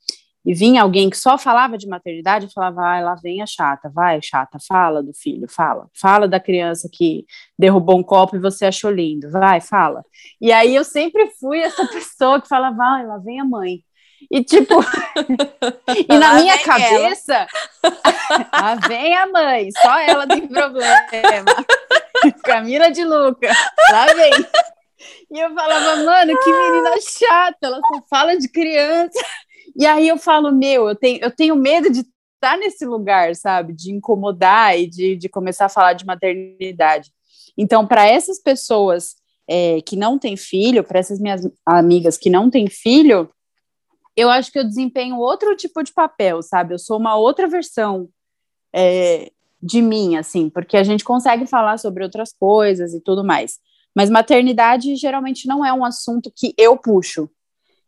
e 0.44 0.52
vinha 0.52 0.82
alguém 0.82 1.08
que 1.08 1.16
só 1.16 1.38
falava 1.38 1.78
de 1.78 1.87
maternidade, 1.87 2.46
eu 2.46 2.50
falava, 2.50 2.76
vai, 2.76 3.04
lá 3.04 3.14
vem 3.14 3.40
a 3.40 3.46
chata, 3.46 3.88
vai, 3.88 4.20
chata, 4.20 4.58
fala 4.66 5.02
do 5.02 5.14
filho, 5.14 5.49
fala, 5.49 5.88
fala 5.94 6.26
da 6.26 6.40
criança 6.40 6.88
que 6.92 7.25
derrubou 7.56 7.99
um 7.99 8.02
copo 8.02 8.34
e 8.34 8.40
você 8.40 8.66
achou 8.66 8.90
lindo, 8.90 9.30
vai, 9.30 9.61
fala. 9.61 10.04
E 10.40 10.50
aí 10.50 10.75
eu 10.75 10.84
sempre 10.84 11.30
fui 11.38 11.61
essa 11.61 11.87
pessoa 11.88 12.40
que 12.40 12.49
falava, 12.49 12.76
vai, 12.76 13.06
lá 13.06 13.18
vem 13.18 13.40
a 13.40 13.44
mãe. 13.44 13.84
E 14.30 14.42
tipo, 14.42 14.75
e 16.08 16.18
na 16.18 16.34
minha 16.34 16.58
cabeça, 16.58 17.46
lá 18.52 18.75
vem 18.87 19.16
a 19.16 19.26
mãe, 19.26 19.68
só 19.80 19.99
ela 19.99 20.26
tem 20.26 20.46
problema. 20.46 21.04
Camila 22.44 22.90
de 22.90 23.04
Luca, 23.04 23.49
lá 23.90 24.07
vem. 24.07 24.33
E 25.31 25.40
eu 25.40 25.52
falava, 25.55 25.96
mano, 26.05 26.38
que 26.38 26.50
menina 26.52 26.94
chata, 27.00 27.59
ela 27.62 27.81
só 27.81 28.02
fala 28.09 28.37
de 28.37 28.48
criança. 28.48 29.18
E 29.76 29.87
aí 29.87 30.08
eu 30.08 30.18
falo, 30.18 30.52
meu, 30.52 30.88
eu 30.88 30.94
tenho, 30.94 31.18
eu 31.22 31.30
tenho 31.30 31.56
medo 31.56 31.90
de 31.90 32.00
estar 32.35 32.58
nesse 32.58 32.85
lugar, 32.85 33.35
sabe? 33.37 33.72
De 33.72 33.92
incomodar 33.92 34.78
e 34.78 34.87
de, 34.87 35.16
de 35.16 35.28
começar 35.28 35.66
a 35.66 35.70
falar 35.70 35.92
de 35.92 36.04
maternidade. 36.04 37.12
Então, 37.56 37.87
para 37.87 38.06
essas 38.06 38.38
pessoas 38.40 39.14
é, 39.48 39.80
que 39.82 39.96
não 39.96 40.18
têm 40.18 40.37
filho, 40.37 40.85
para 40.85 40.98
essas 40.98 41.20
minhas 41.20 41.48
amigas 41.64 42.16
que 42.16 42.30
não 42.30 42.50
têm 42.50 42.68
filho, 42.68 43.30
eu 44.16 44.28
acho 44.28 44.52
que 44.52 44.58
eu 44.58 44.64
desempenho 44.64 45.16
outro 45.16 45.56
tipo 45.56 45.82
de 45.82 45.92
papel, 45.92 46.42
sabe? 46.42 46.74
Eu 46.74 46.78
sou 46.78 46.98
uma 46.98 47.16
outra 47.16 47.48
versão 47.48 48.08
é, 48.72 49.30
de 49.62 49.80
mim, 49.80 50.16
assim, 50.16 50.50
porque 50.50 50.76
a 50.76 50.82
gente 50.82 51.04
consegue 51.04 51.46
falar 51.46 51.78
sobre 51.78 52.02
outras 52.02 52.32
coisas 52.32 52.92
e 52.92 53.00
tudo 53.00 53.24
mais. 53.24 53.58
Mas 53.94 54.11
maternidade 54.11 54.96
geralmente 54.96 55.46
não 55.46 55.64
é 55.64 55.72
um 55.72 55.85
assunto 55.85 56.32
que 56.35 56.54
eu 56.58 56.76
puxo. 56.76 57.30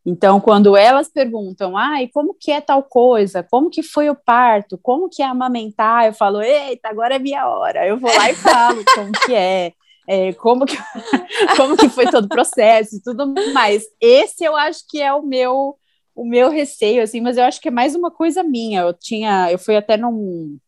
Então, 0.07 0.39
quando 0.39 0.77
elas 0.77 1.09
perguntam, 1.09 1.77
ai, 1.77 2.09
como 2.09 2.35
que 2.39 2.51
é 2.51 2.61
tal 2.61 2.83
coisa? 2.83 3.43
Como 3.43 3.71
que 3.71 3.83
foi 3.83 4.11
o 4.11 4.15
parto? 4.15 4.79
Como 4.83 5.09
que 5.09 5.23
é 5.23 5.27
amamentar? 5.27 6.07
Eu 6.07 6.13
falo, 6.13 6.43
eita, 6.43 6.89
agora 6.89 7.17
é 7.17 7.19
minha 7.19 7.49
hora. 7.49 7.87
Eu 7.87 7.99
vou 7.99 8.15
lá 8.15 8.31
e 8.31 8.35
falo 8.35 8.85
como 8.95 9.13
que 9.13 9.35
é. 9.35 9.73
É, 10.07 10.35
como, 10.35 10.67
que, 10.67 10.77
como 11.57 11.77
que 11.79 11.89
foi 11.89 12.07
todo 12.11 12.27
o 12.27 12.29
processo 12.29 12.97
e 12.97 13.03
tudo 13.03 13.27
mais. 13.55 13.85
Esse 13.99 14.45
eu 14.45 14.55
acho 14.55 14.81
que 14.89 15.01
é 15.01 15.13
o 15.15 15.23
meu 15.23 15.79
o 16.15 16.25
meu 16.25 16.49
receio, 16.49 17.03
assim, 17.03 17.21
mas 17.21 17.37
eu 17.37 17.45
acho 17.45 17.61
que 17.61 17.69
é 17.69 17.73
mais 17.73 17.95
uma 17.95 18.11
coisa 18.11 18.43
minha. 18.43 18.83
Eu 18.83 18.95
tinha, 18.95 19.51
eu 19.51 19.59
fui 19.59 19.77
até 19.77 19.97
num, 19.97 20.59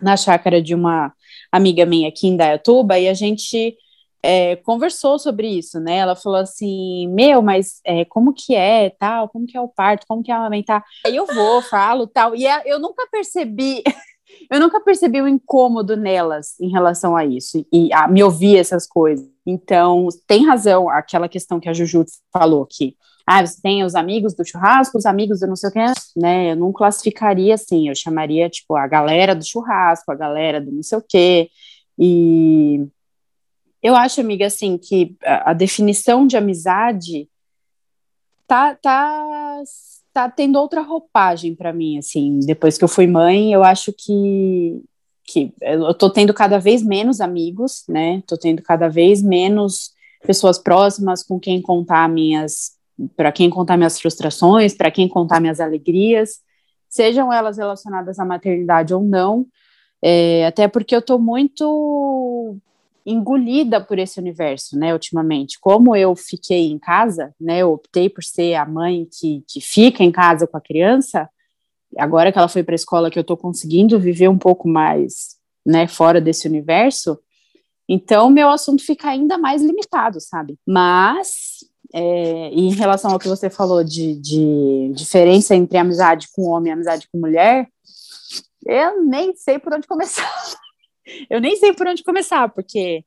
na 0.00 0.16
chácara 0.16 0.62
de 0.62 0.74
uma 0.74 1.12
amiga 1.52 1.84
minha 1.84 2.08
aqui 2.08 2.26
em 2.26 2.36
Dayatuba 2.36 2.98
e 2.98 3.08
a 3.08 3.14
gente 3.14 3.76
é, 4.22 4.56
conversou 4.56 5.18
sobre 5.18 5.48
isso, 5.48 5.78
né? 5.80 5.96
Ela 5.98 6.16
falou 6.16 6.38
assim, 6.38 7.08
meu, 7.08 7.40
mas 7.42 7.80
é, 7.84 8.04
como 8.04 8.32
que 8.32 8.54
é, 8.54 8.90
tal, 8.90 9.28
como 9.28 9.46
que 9.46 9.56
é 9.56 9.60
o 9.60 9.68
parto, 9.68 10.06
como 10.08 10.22
que 10.22 10.30
é 10.30 10.34
amamentar? 10.34 10.84
Aí 11.06 11.16
eu 11.16 11.26
vou, 11.26 11.62
falo, 11.62 12.06
tal, 12.06 12.34
e 12.34 12.46
é, 12.46 12.62
eu 12.66 12.78
nunca 12.78 13.06
percebi, 13.10 13.82
eu 14.50 14.60
nunca 14.60 14.80
percebi 14.80 15.20
o 15.20 15.28
incômodo 15.28 15.96
nelas 15.96 16.58
em 16.60 16.70
relação 16.70 17.16
a 17.16 17.24
isso, 17.24 17.64
e 17.72 17.92
a 17.92 18.08
me 18.08 18.22
ouvir 18.22 18.56
essas 18.56 18.86
coisas. 18.86 19.26
Então, 19.46 20.08
tem 20.26 20.46
razão 20.46 20.88
aquela 20.88 21.28
questão 21.28 21.60
que 21.60 21.68
a 21.68 21.72
Juju 21.72 22.04
falou, 22.32 22.66
que 22.66 22.96
ah, 23.30 23.44
você 23.44 23.60
tem 23.60 23.84
os 23.84 23.94
amigos 23.94 24.34
do 24.34 24.42
churrasco, 24.42 24.96
os 24.96 25.04
amigos 25.04 25.40
do 25.40 25.46
não 25.46 25.54
sei 25.54 25.68
o 25.68 25.72
que, 25.72 25.84
né? 26.16 26.52
Eu 26.52 26.56
não 26.56 26.72
classificaria 26.72 27.54
assim, 27.54 27.88
eu 27.88 27.94
chamaria, 27.94 28.48
tipo, 28.48 28.74
a 28.74 28.86
galera 28.86 29.34
do 29.34 29.46
churrasco, 29.46 30.10
a 30.10 30.14
galera 30.14 30.62
do 30.62 30.72
não 30.72 30.82
sei 30.82 30.96
o 30.96 31.04
que. 31.06 31.50
E 31.98 32.88
eu 33.82 33.94
acho, 33.94 34.20
amiga, 34.20 34.46
assim, 34.46 34.76
que 34.76 35.16
a, 35.22 35.52
definição 35.52 36.26
de 36.26 36.36
amizade 36.36 37.28
tá, 38.46 38.74
tá, 38.74 39.62
tá 40.12 40.28
tendo 40.28 40.58
outra 40.58 40.82
roupagem 40.82 41.54
para 41.54 41.72
mim, 41.72 41.98
assim, 41.98 42.40
depois 42.40 42.76
que 42.76 42.84
eu 42.84 42.88
fui 42.88 43.06
mãe, 43.06 43.52
eu 43.52 43.62
acho 43.62 43.92
que, 43.92 44.82
que 45.24 45.52
eu 45.60 45.94
tô 45.94 46.10
tendo 46.10 46.34
cada 46.34 46.58
vez 46.58 46.82
menos 46.82 47.20
amigos, 47.20 47.84
né? 47.88 48.22
Tô 48.26 48.36
tendo 48.36 48.62
cada 48.62 48.88
vez 48.88 49.22
menos 49.22 49.92
pessoas 50.26 50.58
próximas 50.58 51.22
com 51.22 51.38
quem 51.38 51.62
contar 51.62 52.08
minhas 52.08 52.76
para 53.16 53.30
quem 53.30 53.48
contar 53.48 53.76
minhas 53.76 54.00
frustrações, 54.00 54.74
para 54.74 54.90
quem 54.90 55.06
contar 55.08 55.38
minhas 55.40 55.60
alegrias, 55.60 56.40
sejam 56.88 57.32
elas 57.32 57.58
relacionadas 57.58 58.18
à 58.18 58.24
maternidade 58.24 58.92
ou 58.92 59.02
não, 59.02 59.46
é, 60.02 60.46
até 60.46 60.66
porque 60.66 60.94
eu 60.94 61.00
estou 61.00 61.18
muito 61.18 62.56
engolida 63.10 63.80
por 63.80 63.98
esse 63.98 64.20
universo, 64.20 64.78
né, 64.78 64.92
ultimamente. 64.92 65.58
Como 65.60 65.96
eu 65.96 66.14
fiquei 66.14 66.70
em 66.70 66.78
casa, 66.78 67.34
né, 67.40 67.60
eu 67.60 67.72
optei 67.72 68.08
por 68.10 68.22
ser 68.22 68.54
a 68.54 68.66
mãe 68.66 69.06
que, 69.10 69.42
que 69.48 69.60
fica 69.60 70.04
em 70.04 70.12
casa 70.12 70.46
com 70.46 70.56
a 70.56 70.60
criança, 70.60 71.28
agora 71.96 72.30
que 72.30 72.38
ela 72.38 72.48
foi 72.48 72.62
para 72.62 72.74
a 72.74 72.76
escola, 72.76 73.10
que 73.10 73.18
eu 73.18 73.22
estou 73.22 73.36
conseguindo 73.36 73.98
viver 73.98 74.28
um 74.28 74.38
pouco 74.38 74.68
mais, 74.68 75.36
né, 75.64 75.86
fora 75.86 76.20
desse 76.20 76.46
universo, 76.46 77.18
então 77.88 78.28
meu 78.28 78.50
assunto 78.50 78.84
fica 78.84 79.08
ainda 79.08 79.38
mais 79.38 79.62
limitado, 79.62 80.20
sabe? 80.20 80.58
Mas 80.66 81.64
é, 81.94 82.48
em 82.50 82.70
relação 82.72 83.10
ao 83.10 83.18
que 83.18 83.28
você 83.28 83.48
falou 83.48 83.82
de, 83.82 84.14
de 84.16 84.92
diferença 84.94 85.54
entre 85.54 85.78
amizade 85.78 86.28
com 86.32 86.42
homem 86.42 86.70
e 86.70 86.74
amizade 86.74 87.08
com 87.10 87.18
mulher, 87.18 87.66
eu 88.66 89.02
nem 89.04 89.34
sei 89.34 89.58
por 89.58 89.72
onde 89.72 89.86
começar. 89.86 90.30
eu 91.28 91.40
nem 91.40 91.56
sei 91.56 91.72
por 91.72 91.86
onde 91.86 92.02
começar, 92.02 92.48
porque 92.48 93.04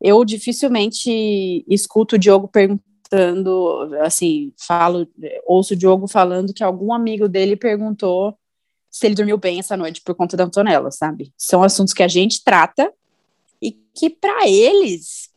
eu 0.00 0.24
dificilmente 0.24 1.64
escuto 1.68 2.16
o 2.16 2.18
Diogo 2.18 2.48
perguntando, 2.48 3.94
assim, 4.00 4.52
falo, 4.58 5.08
ouço 5.46 5.74
o 5.74 5.76
Diogo 5.76 6.06
falando 6.06 6.52
que 6.52 6.62
algum 6.62 6.92
amigo 6.92 7.28
dele 7.28 7.56
perguntou 7.56 8.36
se 8.90 9.06
ele 9.06 9.14
dormiu 9.14 9.36
bem 9.36 9.58
essa 9.58 9.76
noite 9.76 10.00
por 10.02 10.14
conta 10.14 10.36
da 10.36 10.44
Antonella, 10.44 10.90
sabe? 10.90 11.32
São 11.36 11.62
assuntos 11.62 11.92
que 11.92 12.02
a 12.02 12.08
gente 12.08 12.42
trata 12.42 12.92
e 13.60 13.72
que 13.94 14.08
para 14.08 14.48
eles 14.48 15.28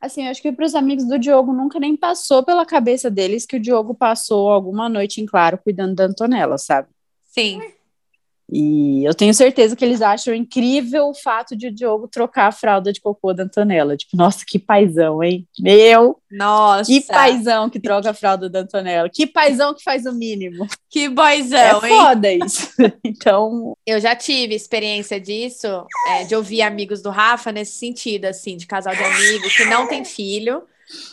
Assim, 0.00 0.26
acho 0.26 0.40
que 0.40 0.50
para 0.50 0.64
os 0.64 0.74
amigos 0.74 1.06
do 1.06 1.18
Diogo 1.18 1.52
nunca 1.52 1.78
nem 1.78 1.94
passou 1.94 2.42
pela 2.42 2.64
cabeça 2.64 3.10
deles 3.10 3.44
que 3.44 3.56
o 3.56 3.60
Diogo 3.60 3.94
passou 3.94 4.48
alguma 4.48 4.88
noite 4.88 5.20
em 5.20 5.26
claro 5.26 5.58
cuidando 5.58 5.94
da 5.94 6.04
Antonella, 6.04 6.56
sabe? 6.56 6.88
Sim. 7.26 7.60
E 8.52 9.04
eu 9.04 9.14
tenho 9.14 9.32
certeza 9.32 9.76
que 9.76 9.84
eles 9.84 10.02
acham 10.02 10.34
incrível 10.34 11.08
o 11.08 11.14
fato 11.14 11.56
de 11.56 11.68
o 11.68 11.72
Diogo 11.72 12.08
trocar 12.08 12.48
a 12.48 12.52
fralda 12.52 12.92
de 12.92 13.00
cocô 13.00 13.32
da 13.32 13.44
Antonella. 13.44 13.96
Tipo, 13.96 14.16
nossa, 14.16 14.44
que 14.46 14.58
paizão, 14.58 15.22
hein? 15.22 15.46
Meu! 15.58 16.18
Nossa! 16.30 16.90
Que 16.90 17.00
paizão 17.00 17.70
que 17.70 17.78
troca 17.78 18.10
a 18.10 18.14
fralda 18.14 18.48
da 18.48 18.60
Antonella. 18.60 19.08
Que 19.08 19.26
paizão 19.26 19.74
que 19.74 19.82
faz 19.82 20.04
o 20.06 20.12
mínimo. 20.12 20.66
Que 20.88 21.08
boizão, 21.08 21.84
é 21.84 21.88
hein? 21.88 21.96
foda 21.96 22.32
isso. 22.32 22.68
então... 23.04 23.76
Eu 23.86 24.00
já 24.00 24.16
tive 24.16 24.54
experiência 24.54 25.20
disso, 25.20 25.86
é, 26.08 26.24
de 26.24 26.34
ouvir 26.34 26.62
amigos 26.62 27.00
do 27.00 27.10
Rafa 27.10 27.52
nesse 27.52 27.78
sentido, 27.78 28.24
assim, 28.24 28.56
de 28.56 28.66
casal 28.66 28.94
de 28.94 29.02
amigos 29.02 29.56
que 29.56 29.64
não 29.66 29.86
tem 29.86 30.04
filho 30.04 30.62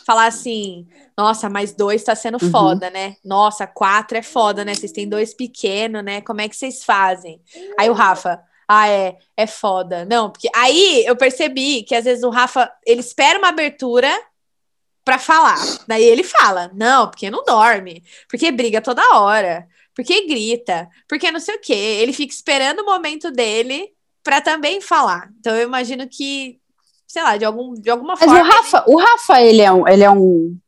falar 0.04 0.26
assim: 0.26 0.86
nossa, 1.16 1.48
mais 1.48 1.72
dois 1.72 2.04
tá 2.04 2.14
sendo 2.14 2.38
uhum. 2.40 2.50
foda, 2.50 2.90
né? 2.90 3.16
Nossa, 3.24 3.66
quatro 3.66 4.16
é 4.16 4.22
foda, 4.22 4.64
né? 4.64 4.74
Vocês 4.74 4.92
têm 4.92 5.08
dois 5.08 5.34
pequenos, 5.34 6.04
né? 6.04 6.20
Como 6.20 6.40
é 6.40 6.48
que 6.48 6.56
vocês 6.56 6.84
fazem? 6.84 7.40
Aí 7.78 7.90
o 7.90 7.92
Rafa. 7.92 8.42
Ah, 8.70 8.86
é, 8.86 9.16
é 9.34 9.46
foda. 9.46 10.04
Não, 10.04 10.30
porque 10.30 10.48
aí 10.54 11.02
eu 11.06 11.16
percebi 11.16 11.82
que 11.82 11.94
às 11.94 12.04
vezes 12.04 12.22
o 12.22 12.28
Rafa, 12.28 12.70
ele 12.86 13.00
espera 13.00 13.38
uma 13.38 13.48
abertura 13.48 14.10
para 15.04 15.18
falar. 15.18 15.58
Daí 15.86 16.04
ele 16.04 16.22
fala: 16.22 16.70
"Não, 16.74 17.08
porque 17.08 17.30
não 17.30 17.44
dorme, 17.44 18.04
porque 18.28 18.52
briga 18.52 18.80
toda 18.82 19.18
hora, 19.18 19.66
porque 19.94 20.26
grita, 20.26 20.88
porque 21.08 21.30
não 21.32 21.40
sei 21.40 21.56
o 21.56 21.60
quê". 21.60 21.72
Ele 21.72 22.12
fica 22.12 22.32
esperando 22.32 22.80
o 22.80 22.84
momento 22.84 23.30
dele 23.30 23.90
para 24.22 24.40
também 24.40 24.80
falar. 24.80 25.30
Então 25.40 25.56
eu 25.56 25.66
imagino 25.66 26.06
que 26.08 26.60
sei 27.08 27.22
lá, 27.22 27.36
de, 27.36 27.44
algum, 27.44 27.74
de 27.74 27.90
alguma 27.90 28.14
Mas 28.14 28.24
forma. 28.24 28.44
Mas 28.44 28.48
o 28.48 28.56
Rafa, 28.56 28.84
ele... 28.86 28.94
o 28.94 28.98
Rafa, 28.98 29.42
ele 29.42 29.62
é 29.62 29.72
um. 29.72 29.88
Ele 29.88 30.04
é 30.04 30.10
um 30.10 30.58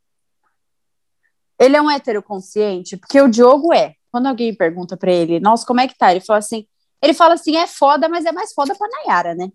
ele 1.61 1.77
é 1.77 1.81
um 1.81 1.91
hétero 1.91 2.23
consciente, 2.23 2.97
porque 2.97 3.21
o 3.21 3.29
Diogo 3.29 3.71
é. 3.71 3.93
Quando 4.11 4.25
alguém 4.25 4.53
pergunta 4.53 4.97
para 4.97 5.11
ele, 5.11 5.39
nossa, 5.39 5.65
como 5.65 5.79
é 5.79 5.87
que 5.87 5.97
tá? 5.97 6.11
Ele 6.11 6.19
fala 6.19 6.39
assim, 6.39 6.65
ele 7.01 7.13
fala 7.13 7.35
assim, 7.35 7.55
é 7.55 7.67
foda, 7.67 8.09
mas 8.09 8.25
é 8.25 8.31
mais 8.31 8.51
foda 8.51 8.75
pra 8.75 8.87
Nayara, 8.89 9.35
né? 9.35 9.47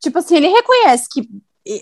Tipo 0.00 0.18
assim, 0.18 0.36
ele 0.36 0.48
reconhece 0.48 1.06
que, 1.08 1.28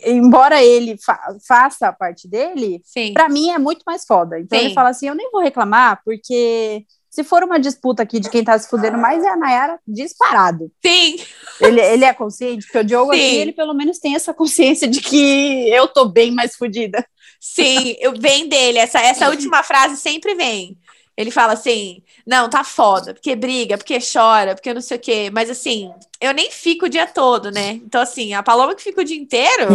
embora 0.04 0.62
ele 0.62 0.98
fa 0.98 1.18
faça 1.46 1.88
a 1.88 1.92
parte 1.92 2.28
dele, 2.28 2.82
para 3.14 3.28
mim 3.28 3.50
é 3.50 3.58
muito 3.58 3.84
mais 3.86 4.04
foda. 4.04 4.38
Então 4.38 4.58
Sim. 4.58 4.66
ele 4.66 4.74
fala 4.74 4.90
assim, 4.90 5.06
eu 5.06 5.14
nem 5.14 5.30
vou 5.30 5.40
reclamar, 5.40 6.02
porque 6.04 6.84
se 7.10 7.24
for 7.24 7.42
uma 7.42 7.58
disputa 7.58 8.02
aqui 8.02 8.20
de 8.20 8.28
quem 8.28 8.44
tá 8.44 8.58
se 8.58 8.68
fudendo 8.68 8.98
mais, 8.98 9.24
é 9.24 9.28
a 9.28 9.36
Nayara 9.36 9.78
disparado. 9.86 10.70
Sim. 10.84 11.16
Ele, 11.60 11.80
ele 11.80 12.04
é 12.04 12.12
consciente, 12.12 12.66
porque 12.66 12.78
o 12.78 12.84
Diogo 12.84 13.14
Sim. 13.14 13.18
aqui, 13.18 13.36
ele 13.36 13.52
pelo 13.52 13.74
menos 13.74 13.98
tem 13.98 14.14
essa 14.14 14.34
consciência 14.34 14.86
de 14.86 15.00
que 15.00 15.68
eu 15.70 15.88
tô 15.88 16.06
bem 16.06 16.30
mais 16.30 16.54
fudida. 16.56 17.06
Sim, 17.40 17.96
eu, 18.00 18.12
vem 18.18 18.48
dele. 18.48 18.78
Essa, 18.78 19.00
essa 19.00 19.28
última 19.30 19.62
frase 19.62 19.96
sempre 19.96 20.34
vem. 20.34 20.76
Ele 21.16 21.30
fala 21.30 21.54
assim: 21.54 22.02
não, 22.26 22.50
tá 22.50 22.62
foda, 22.62 23.14
porque 23.14 23.34
briga, 23.34 23.78
porque 23.78 23.98
chora, 24.00 24.54
porque 24.54 24.74
não 24.74 24.80
sei 24.82 24.96
o 24.98 25.00
quê. 25.00 25.30
Mas 25.32 25.48
assim, 25.48 25.90
eu 26.20 26.34
nem 26.34 26.50
fico 26.50 26.86
o 26.86 26.88
dia 26.88 27.06
todo, 27.06 27.50
né? 27.50 27.70
Então, 27.70 28.00
assim, 28.00 28.34
a 28.34 28.42
Paloma 28.42 28.74
que 28.74 28.82
fica 28.82 29.00
o 29.00 29.04
dia 29.04 29.16
inteiro, 29.16 29.74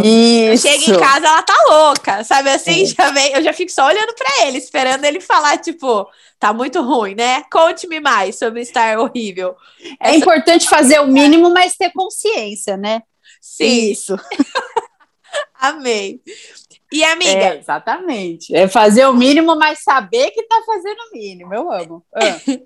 chega 0.56 0.84
em 0.84 0.98
casa, 0.98 1.26
ela 1.26 1.42
tá 1.42 1.56
louca, 1.68 2.22
sabe? 2.22 2.50
Assim, 2.50 2.82
é. 2.82 2.86
já 2.86 3.10
vem, 3.10 3.32
eu 3.32 3.42
já 3.42 3.52
fico 3.52 3.72
só 3.72 3.86
olhando 3.86 4.14
pra 4.14 4.46
ele, 4.46 4.58
esperando 4.58 5.04
ele 5.04 5.20
falar, 5.20 5.58
tipo, 5.58 6.08
tá 6.38 6.52
muito 6.52 6.80
ruim, 6.80 7.16
né? 7.16 7.42
Conte-me 7.50 7.98
mais 7.98 8.38
sobre 8.38 8.60
estar 8.60 8.98
horrível. 8.98 9.56
É 10.00 10.10
Essa... 10.10 10.16
importante 10.16 10.68
fazer 10.68 11.00
o 11.00 11.08
mínimo, 11.08 11.50
mas 11.50 11.76
ter 11.76 11.90
consciência, 11.92 12.76
né? 12.76 13.02
Sim. 13.40 13.90
Isso. 13.90 14.16
Amei. 15.58 16.20
E 16.92 17.02
amiga? 17.04 17.30
É, 17.30 17.58
exatamente. 17.58 18.54
É 18.54 18.68
fazer 18.68 19.06
o 19.06 19.14
mínimo, 19.14 19.56
mas 19.56 19.82
saber 19.82 20.30
que 20.30 20.42
tá 20.42 20.62
fazendo 20.66 20.98
o 20.98 21.16
mínimo. 21.16 21.54
Eu 21.54 21.72
amo. 21.72 22.04
Ah. 22.14 22.40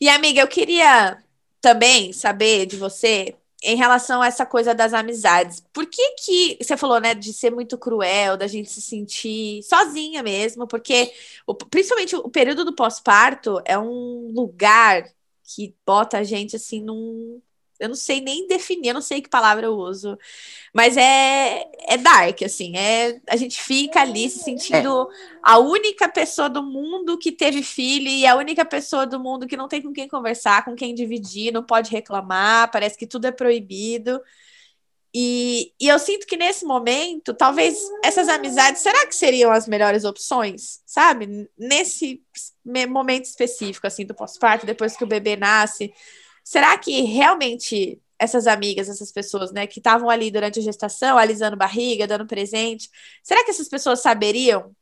e 0.00 0.08
amiga, 0.08 0.42
eu 0.42 0.48
queria 0.48 1.18
também 1.60 2.12
saber 2.12 2.66
de 2.66 2.76
você 2.76 3.34
em 3.62 3.76
relação 3.76 4.20
a 4.20 4.26
essa 4.26 4.44
coisa 4.44 4.74
das 4.74 4.92
amizades. 4.92 5.62
Por 5.72 5.86
que 5.86 6.14
que 6.16 6.58
você 6.60 6.76
falou, 6.76 7.00
né, 7.00 7.14
de 7.14 7.32
ser 7.32 7.50
muito 7.50 7.78
cruel, 7.78 8.36
da 8.36 8.46
gente 8.48 8.68
se 8.68 8.82
sentir 8.82 9.62
sozinha 9.62 10.22
mesmo? 10.22 10.66
Porque 10.66 11.12
o, 11.46 11.54
principalmente 11.54 12.16
o 12.16 12.28
período 12.28 12.64
do 12.64 12.74
pós-parto 12.74 13.62
é 13.64 13.78
um 13.78 14.32
lugar 14.34 15.04
que 15.44 15.74
bota 15.86 16.18
a 16.18 16.24
gente 16.24 16.56
assim 16.56 16.82
num 16.82 17.40
eu 17.82 17.88
não 17.88 17.96
sei 17.96 18.20
nem 18.20 18.46
definir, 18.46 18.88
eu 18.88 18.94
não 18.94 19.00
sei 19.00 19.20
que 19.20 19.28
palavra 19.28 19.66
eu 19.66 19.74
uso, 19.74 20.16
mas 20.72 20.96
é, 20.96 21.68
é 21.88 21.96
dark, 21.98 22.42
assim, 22.42 22.76
é, 22.76 23.20
a 23.28 23.36
gente 23.36 23.60
fica 23.60 24.00
ali 24.00 24.30
se 24.30 24.38
sentindo 24.38 25.02
é. 25.10 25.38
a 25.42 25.58
única 25.58 26.08
pessoa 26.08 26.48
do 26.48 26.62
mundo 26.62 27.18
que 27.18 27.32
teve 27.32 27.62
filho 27.62 28.08
e 28.08 28.26
a 28.26 28.36
única 28.36 28.64
pessoa 28.64 29.06
do 29.06 29.18
mundo 29.18 29.46
que 29.46 29.56
não 29.56 29.68
tem 29.68 29.82
com 29.82 29.92
quem 29.92 30.08
conversar, 30.08 30.64
com 30.64 30.74
quem 30.74 30.94
dividir, 30.94 31.52
não 31.52 31.62
pode 31.62 31.90
reclamar, 31.90 32.70
parece 32.70 32.96
que 32.96 33.06
tudo 33.06 33.26
é 33.26 33.32
proibido. 33.32 34.20
E, 35.14 35.74
e 35.78 35.88
eu 35.88 35.98
sinto 35.98 36.26
que 36.26 36.38
nesse 36.38 36.64
momento, 36.64 37.34
talvez 37.34 37.78
essas 38.02 38.28
amizades, 38.28 38.80
será 38.80 39.06
que 39.06 39.14
seriam 39.14 39.52
as 39.52 39.68
melhores 39.68 40.04
opções, 40.04 40.80
sabe? 40.86 41.50
Nesse 41.58 42.22
momento 42.88 43.26
específico, 43.26 43.86
assim, 43.86 44.06
do 44.06 44.14
pós-parto, 44.14 44.64
depois 44.64 44.96
que 44.96 45.04
o 45.04 45.06
bebê 45.06 45.36
nasce, 45.36 45.92
Será 46.42 46.76
que 46.78 47.02
realmente 47.02 48.00
essas 48.18 48.46
amigas, 48.46 48.88
essas 48.88 49.10
pessoas, 49.10 49.50
né, 49.52 49.66
que 49.66 49.80
estavam 49.80 50.08
ali 50.08 50.30
durante 50.30 50.60
a 50.60 50.62
gestação, 50.62 51.18
alisando 51.18 51.56
barriga, 51.56 52.06
dando 52.06 52.26
presente, 52.26 52.88
será 53.22 53.44
que 53.44 53.50
essas 53.50 53.68
pessoas 53.68 54.00
saberiam 54.00 54.74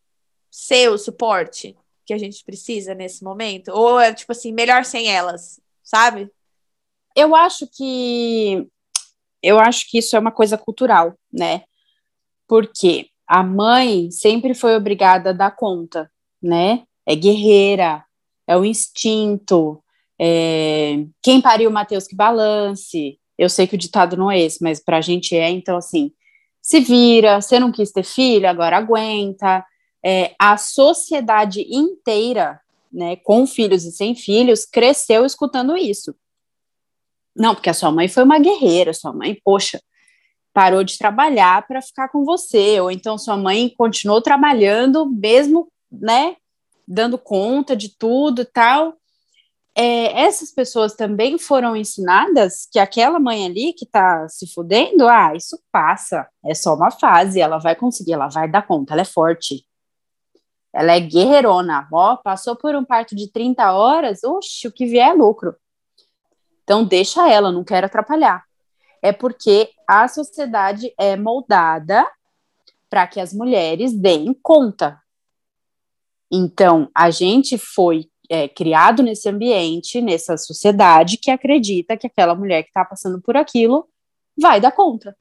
ser 0.51 0.91
o 0.91 0.99
suporte 0.99 1.75
que 2.05 2.13
a 2.13 2.19
gente 2.19 2.45
precisa 2.45 2.95
nesse 2.95 3.25
momento? 3.25 3.71
Ou 3.73 3.99
é 3.99 4.13
tipo 4.13 4.33
assim, 4.33 4.53
melhor 4.53 4.85
sem 4.85 5.09
elas, 5.09 5.59
sabe? 5.83 6.31
Eu 7.17 7.35
acho 7.35 7.67
que 7.67 8.69
eu 9.43 9.59
acho 9.59 9.89
que 9.89 9.99
isso 9.99 10.15
é 10.15 10.19
uma 10.19 10.33
coisa 10.33 10.59
cultural, 10.59 11.19
né? 11.33 11.65
Porque 12.47 13.09
a 13.27 13.43
mãe 13.43 14.11
sempre 14.11 14.55
foi 14.55 14.77
obrigada 14.77 15.31
a 15.31 15.33
dar 15.33 15.57
conta, 15.57 16.11
né? 16.43 16.85
É 17.07 17.15
guerreira, 17.15 18.05
é 18.47 18.57
o 18.57 18.65
instinto, 18.65 19.83
é, 20.23 21.07
quem 21.23 21.41
pariu 21.41 21.71
Mateus 21.71 22.07
que 22.07 22.15
balance. 22.15 23.19
Eu 23.39 23.49
sei 23.49 23.67
que 23.67 23.75
o 23.75 23.79
ditado 23.79 24.19
não 24.19 24.31
é 24.31 24.39
esse, 24.39 24.63
mas 24.63 24.79
para 24.79 24.99
a 24.99 25.01
gente 25.01 25.35
é, 25.35 25.49
então 25.49 25.79
assim, 25.79 26.13
se 26.61 26.79
vira, 26.81 27.41
você 27.41 27.59
não 27.59 27.73
quis 27.73 27.91
ter 27.91 28.03
filho, 28.03 28.47
agora 28.47 28.77
aguenta. 28.77 29.65
É, 30.05 30.35
a 30.39 30.59
sociedade 30.59 31.67
inteira, 31.75 32.61
né, 32.93 33.17
com 33.17 33.47
filhos 33.47 33.85
e 33.85 33.93
sem 33.93 34.15
filhos, 34.15 34.67
cresceu 34.67 35.25
escutando 35.25 35.75
isso. 35.75 36.15
Não, 37.35 37.55
porque 37.55 37.71
a 37.71 37.75
sua 37.75 37.91
mãe 37.91 38.07
foi 38.07 38.23
uma 38.23 38.39
guerreira, 38.39 38.93
sua 38.93 39.15
mãe, 39.15 39.41
poxa, 39.43 39.81
parou 40.53 40.85
de 40.85 40.99
trabalhar 40.99 41.67
para 41.67 41.81
ficar 41.81 42.09
com 42.09 42.25
você, 42.25 42.79
ou 42.79 42.91
então 42.91 43.17
sua 43.17 43.39
mãe 43.39 43.73
continuou 43.75 44.21
trabalhando 44.21 45.07
mesmo, 45.07 45.73
né, 45.91 46.37
dando 46.87 47.17
conta 47.17 47.75
de 47.75 47.97
tudo 47.97 48.43
e 48.43 48.45
tal, 48.45 49.00
é, 49.75 50.23
essas 50.23 50.51
pessoas 50.53 50.95
também 50.95 51.39
foram 51.39 51.77
ensinadas 51.77 52.67
que 52.71 52.79
aquela 52.79 53.21
mãe 53.21 53.47
ali 53.47 53.73
que 53.73 53.87
tá 53.87 54.29
se 54.29 54.53
fudendo, 54.53 55.09
ah, 55.09 55.33
isso 55.35 55.59
passa, 55.71 56.29
é 56.45 56.55
só 56.55 56.75
uma 56.75 56.91
fase, 56.91 57.41
ela 57.41 57.59
vai 57.59 57.77
conseguir, 57.77 58.13
ela 58.13 58.29
vai 58.29 58.51
dar 58.51 58.67
conta, 58.67 58.95
ela 58.95 59.03
é 59.03 59.05
forte. 59.05 59.65
Ela 60.73 60.93
é 60.93 61.01
guerreirona, 61.01 61.89
ó, 61.93 62.17
passou 62.17 62.57
por 62.57 62.75
um 62.75 62.85
parto 62.85 63.15
de 63.15 63.31
30 63.31 63.73
horas, 63.73 64.23
oxe, 64.25 64.69
o 64.69 64.73
que 64.73 64.87
vier 64.87 65.11
é 65.11 65.13
lucro. 65.13 65.57
Então 66.63 66.85
deixa 66.85 67.29
ela, 67.29 67.51
não 67.51 67.65
quero 67.65 67.87
atrapalhar. 67.87 68.45
É 69.03 69.13
porque 69.13 69.71
a 69.89 70.07
sociedade 70.09 70.93
é 70.99 71.17
moldada 71.17 72.07
para 72.89 73.07
que 73.07 73.21
as 73.21 73.33
mulheres 73.33 73.93
deem 73.93 74.35
conta. 74.35 75.01
Então, 76.31 76.91
a 76.95 77.11
gente 77.11 77.57
foi 77.57 78.10
é, 78.31 78.47
criado 78.47 79.03
nesse 79.03 79.29
ambiente, 79.29 80.01
nessa 80.01 80.37
sociedade, 80.37 81.17
que 81.17 81.33
acredita 81.33 81.97
que 81.97 82.07
aquela 82.07 82.33
mulher 82.33 82.63
que 82.63 82.69
está 82.69 82.85
passando 82.85 83.21
por 83.21 83.37
aquilo 83.37 83.89
vai 84.39 84.61
dar 84.61 84.71
conta. 84.71 85.17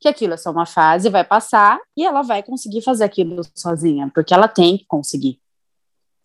Que 0.00 0.08
aquilo 0.08 0.34
é 0.34 0.36
só 0.36 0.50
uma 0.50 0.66
fase, 0.66 1.08
vai 1.08 1.22
passar 1.22 1.78
e 1.96 2.04
ela 2.04 2.22
vai 2.22 2.42
conseguir 2.42 2.82
fazer 2.82 3.04
aquilo 3.04 3.42
sozinha, 3.54 4.10
porque 4.12 4.34
ela 4.34 4.48
tem 4.48 4.76
que 4.76 4.84
conseguir. 4.86 5.40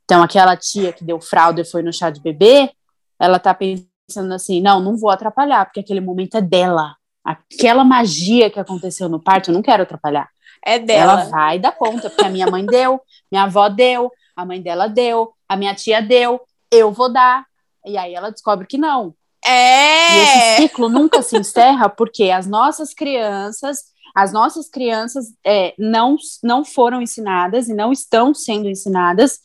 Então, 0.03 0.23
aquela 0.23 0.57
tia 0.57 0.91
que 0.91 1.03
deu 1.03 1.21
fralda 1.21 1.61
e 1.61 1.65
foi 1.65 1.83
no 1.83 1.93
chá 1.93 2.09
de 2.09 2.19
bebê, 2.19 2.71
ela 3.19 3.37
tá 3.37 3.53
pensando 3.53 4.33
assim: 4.33 4.59
não, 4.59 4.79
não 4.79 4.97
vou 4.97 5.11
atrapalhar, 5.11 5.65
porque 5.65 5.81
aquele 5.81 6.01
momento 6.01 6.35
é 6.35 6.41
dela. 6.41 6.95
Aquela 7.23 7.83
magia 7.83 8.49
que 8.49 8.59
aconteceu 8.59 9.07
no 9.07 9.19
parto, 9.19 9.51
eu 9.51 9.53
não 9.53 9.61
quero 9.61 9.83
atrapalhar. 9.83 10.29
É 10.65 10.79
dela. 10.79 11.21
Ela 11.21 11.23
vai 11.25 11.59
dar 11.59 11.73
conta, 11.73 12.09
porque 12.09 12.25
a 12.25 12.29
minha 12.29 12.49
mãe 12.49 12.65
deu, 12.65 12.99
minha 13.31 13.43
avó 13.43 13.69
deu, 13.69 14.11
a 14.35 14.45
mãe 14.45 14.61
dela 14.61 14.87
deu, 14.87 15.33
a 15.47 15.55
minha 15.55 15.73
tia 15.73 16.01
deu, 16.01 16.41
eu 16.71 16.91
vou 16.91 17.11
dar. 17.11 17.45
E 17.85 17.97
aí 17.97 18.13
ela 18.13 18.31
descobre 18.31 18.67
que 18.67 18.77
não. 18.77 19.13
É! 19.45 20.13
E 20.13 20.23
esse 20.23 20.61
ciclo 20.61 20.89
nunca 20.89 21.21
se 21.21 21.37
encerra 21.37 21.87
porque 21.89 22.31
as 22.31 22.47
nossas 22.47 22.93
crianças 22.93 23.85
As 24.15 24.33
nossas 24.33 24.67
crianças 24.67 25.27
é, 25.45 25.75
não, 25.77 26.17
não 26.43 26.65
foram 26.65 27.01
ensinadas 27.01 27.69
e 27.69 27.73
não 27.73 27.91
estão 27.91 28.33
sendo 28.33 28.67
ensinadas, 28.67 29.39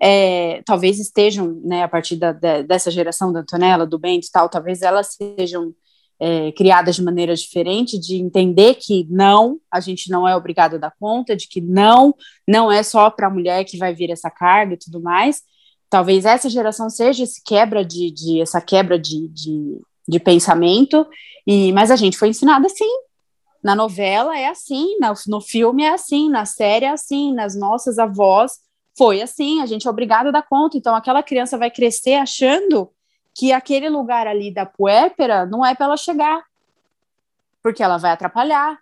é, 0.00 0.62
talvez 0.66 0.98
estejam, 0.98 1.60
né, 1.64 1.82
a 1.82 1.88
partir 1.88 2.16
da, 2.16 2.32
da, 2.32 2.62
dessa 2.62 2.90
geração 2.90 3.32
da 3.32 3.40
Antonella, 3.40 3.86
do 3.86 3.98
Bento 3.98 4.26
e 4.26 4.30
tal, 4.30 4.48
talvez 4.48 4.82
elas 4.82 5.16
sejam 5.16 5.72
é, 6.20 6.50
criadas 6.52 6.96
de 6.96 7.02
maneira 7.02 7.34
diferente, 7.34 7.98
de 7.98 8.16
entender 8.16 8.74
que 8.74 9.06
não, 9.08 9.58
a 9.70 9.80
gente 9.80 10.10
não 10.10 10.26
é 10.26 10.34
obrigado 10.34 10.74
a 10.74 10.78
dar 10.78 10.94
conta, 10.98 11.36
de 11.36 11.46
que 11.48 11.60
não, 11.60 12.14
não 12.46 12.70
é 12.70 12.82
só 12.82 13.08
para 13.10 13.28
a 13.28 13.30
mulher 13.30 13.64
que 13.64 13.78
vai 13.78 13.94
vir 13.94 14.10
essa 14.10 14.30
carga 14.30 14.74
e 14.74 14.78
tudo 14.78 15.00
mais. 15.00 15.42
Talvez 15.88 16.24
essa 16.24 16.50
geração 16.50 16.90
seja 16.90 17.22
esse 17.22 17.42
quebra 17.42 17.84
de, 17.84 18.10
de 18.10 18.40
essa 18.40 18.60
quebra 18.60 18.98
de, 18.98 19.28
de, 19.28 19.80
de 20.06 20.20
pensamento, 20.20 21.06
e 21.46 21.72
mas 21.72 21.90
a 21.90 21.96
gente 21.96 22.18
foi 22.18 22.28
ensinada 22.28 22.66
assim. 22.66 22.90
Na 23.62 23.74
novela 23.74 24.38
é 24.38 24.48
assim, 24.48 24.96
no, 25.00 25.14
no 25.28 25.40
filme 25.40 25.82
é 25.82 25.90
assim, 25.90 26.28
na 26.28 26.44
série 26.44 26.84
é 26.84 26.90
assim, 26.90 27.32
nas 27.32 27.56
nossas 27.56 27.98
avós 27.98 28.52
foi 28.96 29.22
assim, 29.22 29.62
a 29.62 29.66
gente 29.66 29.86
é 29.86 29.90
obrigado 29.90 30.26
a 30.26 30.30
dar 30.32 30.42
conta. 30.42 30.76
Então 30.76 30.94
aquela 30.94 31.22
criança 31.22 31.56
vai 31.56 31.70
crescer 31.70 32.14
achando 32.14 32.90
que 33.38 33.52
aquele 33.52 33.88
lugar 33.88 34.26
ali 34.26 34.52
da 34.52 34.66
puépera 34.66 35.46
não 35.46 35.64
é 35.64 35.72
para 35.72 35.86
ela 35.86 35.96
chegar, 35.96 36.42
porque 37.62 37.84
ela 37.84 37.96
vai 37.96 38.10
atrapalhar. 38.10 38.76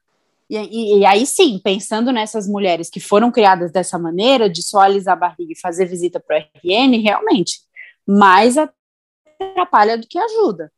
E, 0.48 0.56
e, 0.56 0.98
e, 1.00 1.04
aí 1.04 1.26
sim, 1.26 1.60
pensando 1.62 2.10
nessas 2.10 2.48
mulheres 2.48 2.88
que 2.88 2.98
foram 2.98 3.30
criadas 3.30 3.70
dessa 3.70 3.98
maneira, 3.98 4.48
de 4.48 4.62
só 4.62 4.78
alisar 4.78 5.12
a 5.12 5.20
barriga 5.20 5.52
e 5.52 5.60
fazer 5.60 5.84
visita 5.84 6.18
para 6.18 6.38
o 6.38 6.40
RN, 6.40 7.02
realmente, 7.02 7.60
mais 8.06 8.56
atrapalha 8.56 9.98
do 9.98 10.06
que 10.06 10.18
ajuda. 10.18 10.72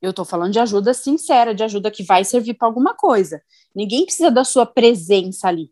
Eu 0.00 0.10
estou 0.10 0.24
falando 0.24 0.52
de 0.52 0.58
ajuda 0.58 0.92
sincera, 0.92 1.54
de 1.54 1.62
ajuda 1.62 1.88
que 1.88 2.02
vai 2.02 2.24
servir 2.24 2.54
para 2.54 2.66
alguma 2.66 2.94
coisa. 2.94 3.40
Ninguém 3.72 4.04
precisa 4.04 4.28
da 4.28 4.42
sua 4.42 4.66
presença 4.66 5.46
ali. 5.46 5.70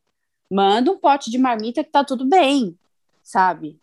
Manda 0.49 0.92
um 0.92 0.99
pote 0.99 1.29
de 1.29 1.38
marmita 1.38 1.83
que 1.83 1.90
tá 1.90 2.05
tudo 2.05 2.25
bem, 2.25 2.79
sabe? 3.20 3.81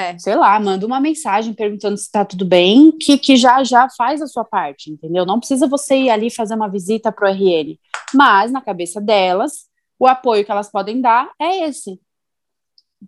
É. 0.00 0.18
Sei 0.18 0.34
lá, 0.34 0.58
manda 0.58 0.86
uma 0.86 1.00
mensagem 1.00 1.52
perguntando 1.52 1.96
se 1.98 2.10
tá 2.10 2.24
tudo 2.24 2.44
bem, 2.44 2.90
que, 2.92 3.18
que 3.18 3.36
já 3.36 3.62
já 3.62 3.88
faz 3.96 4.22
a 4.22 4.26
sua 4.26 4.44
parte, 4.44 4.90
entendeu? 4.90 5.26
Não 5.26 5.38
precisa 5.38 5.66
você 5.66 5.96
ir 5.96 6.10
ali 6.10 6.30
fazer 6.30 6.54
uma 6.54 6.68
visita 6.68 7.12
pro 7.12 7.28
RN. 7.28 7.78
Mas, 8.14 8.50
na 8.50 8.60
cabeça 8.60 9.00
delas, 9.00 9.68
o 9.98 10.06
apoio 10.06 10.44
que 10.44 10.50
elas 10.50 10.70
podem 10.70 11.00
dar 11.00 11.30
é 11.38 11.68
esse. 11.68 12.00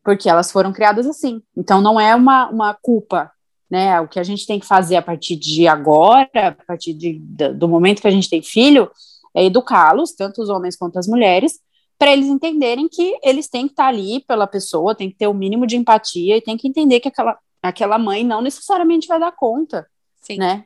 Porque 0.05 0.29
elas 0.29 0.53
foram 0.53 0.73
criadas 0.73 1.07
assim. 1.07 1.41
Então, 1.57 1.81
não 1.81 1.99
é 1.99 2.15
uma, 2.15 2.51
uma 2.51 2.75
culpa, 2.75 3.33
né? 3.71 4.01
O 4.01 4.09
que 4.09 4.21
a 4.21 4.25
gente 4.25 4.47
tem 4.47 4.61
que 4.61 4.67
fazer 4.67 4.97
a 4.97 5.03
partir 5.03 5.37
de 5.37 5.67
agora, 5.67 6.29
a 6.35 6.53
partir 6.53 6.93
de, 6.93 7.19
do 7.55 7.69
momento 7.69 8.03
que 8.03 8.09
a 8.09 8.13
gente 8.13 8.29
tem 8.29 8.43
filho, 8.43 8.91
é 9.35 9.45
educá-los, 9.45 10.13
tanto 10.13 10.43
os 10.43 10.51
homens 10.51 10.77
quanto 10.77 10.99
as 10.99 11.07
mulheres, 11.07 11.59
para 12.03 12.13
eles 12.13 12.27
entenderem 12.27 12.89
que 12.89 13.17
eles 13.23 13.49
têm 13.49 13.69
que 13.69 13.75
estar 13.75 13.85
tá 13.85 13.89
ali 13.89 14.25
pela 14.27 14.45
pessoa, 14.45 14.93
tem 14.93 15.09
que 15.09 15.15
ter 15.15 15.29
o 15.29 15.33
mínimo 15.33 15.65
de 15.69 15.77
empatia 15.77 16.37
e 16.37 16.43
tem 16.43 16.57
que 16.57 16.67
entender 16.67 16.99
que 16.99 17.07
aquela, 17.07 17.39
aquela 17.63 17.97
mãe 17.97 18.25
não 18.25 18.43
necessariamente 18.43 19.07
vai 19.07 19.21
dar 19.21 19.31
conta, 19.31 19.87
Sim. 20.21 20.37
né? 20.37 20.65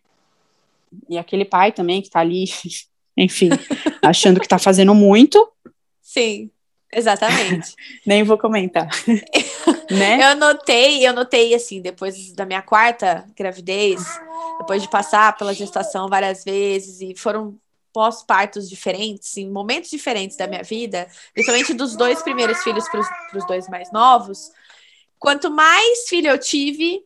E 1.11 1.18
aquele 1.18 1.44
pai 1.44 1.72
também 1.72 2.01
que 2.01 2.07
está 2.07 2.20
ali, 2.20 2.46
enfim, 3.18 3.51
achando 4.03 4.40
que 4.40 4.46
está 4.46 4.59
fazendo 4.59 4.94
muito. 4.94 5.46
Sim, 6.01 6.51
exatamente. 6.90 7.75
Nem 8.07 8.22
vou 8.22 8.38
comentar. 8.38 8.88
né? 9.92 10.33
Eu 10.33 10.37
notei, 10.37 11.07
eu 11.07 11.12
notei 11.12 11.55
assim, 11.55 11.83
depois 11.83 12.33
da 12.33 12.46
minha 12.46 12.62
quarta 12.62 13.27
gravidez, 13.37 14.03
depois 14.59 14.81
de 14.81 14.88
passar 14.88 15.37
pela 15.37 15.53
gestação 15.53 16.09
várias 16.09 16.44
vezes 16.44 17.03
e 17.03 17.14
foram 17.14 17.59
pós-partos 17.97 18.69
diferentes, 18.69 19.39
em 19.39 19.51
momentos 19.51 19.89
diferentes 19.89 20.37
da 20.37 20.47
minha 20.47 20.63
vida, 20.63 21.09
principalmente 21.33 21.73
dos 21.73 21.97
dois 21.97 22.23
primeiros 22.23 22.63
filhos 22.63 22.87
para 22.91 23.01
os 23.35 23.47
dois 23.47 23.67
mais 23.71 23.91
novos, 23.91 24.51
quanto 25.19 25.51
mais 25.51 26.07
filho 26.07 26.29
eu 26.29 26.37
tive, 26.37 27.03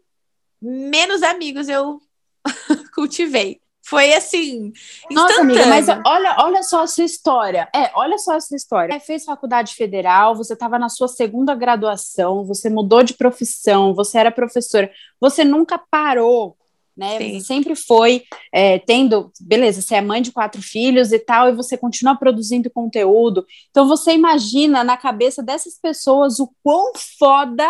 menos 0.61 1.23
amigos 1.23 1.69
eu 1.69 2.01
cultivei. 2.93 3.61
Foi 3.85 4.13
assim, 4.15 4.73
Nossa, 5.13 5.43
amiga, 5.43 5.65
mas 5.67 5.87
olha, 5.89 6.35
olha 6.41 6.63
só 6.65 6.83
a 6.83 6.87
sua 6.89 7.05
história. 7.05 7.69
É, 7.73 7.93
olha 7.95 8.19
só 8.19 8.35
a 8.35 8.41
sua 8.41 8.57
história. 8.57 8.99
Você 8.99 9.07
fez 9.07 9.25
faculdade 9.25 9.77
federal, 9.77 10.35
você 10.35 10.55
estava 10.55 10.77
na 10.77 10.89
sua 10.89 11.07
segunda 11.07 11.55
graduação, 11.55 12.45
você 12.45 12.69
mudou 12.69 13.05
de 13.05 13.15
profissão, 13.15 13.95
você 13.95 14.19
era 14.19 14.33
professora, 14.33 14.91
você 15.21 15.45
nunca 15.45 15.79
parou 15.79 16.57
né? 17.01 17.19
Sim. 17.19 17.41
Você 17.41 17.47
sempre 17.47 17.75
foi 17.75 18.25
é, 18.53 18.79
tendo, 18.79 19.33
beleza, 19.41 19.81
você 19.81 19.95
é 19.95 20.03
mãe 20.03 20.21
de 20.21 20.31
quatro 20.31 20.61
filhos 20.61 21.13
e 21.13 21.19
tal, 21.19 21.49
e 21.49 21.57
você 21.57 21.79
continua 21.79 22.15
produzindo 22.15 22.71
conteúdo. 22.71 23.47
Então 23.71 23.89
você 23.89 24.13
imagina 24.13 24.85
na 24.85 24.99
cabeça 24.99 25.43
dessas 25.43 25.79
pessoas 25.81 26.39
o 26.39 26.53
quão 26.63 26.93
foda 27.19 27.67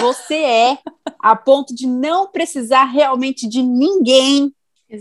você 0.00 0.36
é 0.36 0.78
a 1.18 1.34
ponto 1.34 1.74
de 1.74 1.86
não 1.86 2.28
precisar 2.30 2.84
realmente 2.84 3.48
de 3.48 3.60
ninguém 3.60 4.54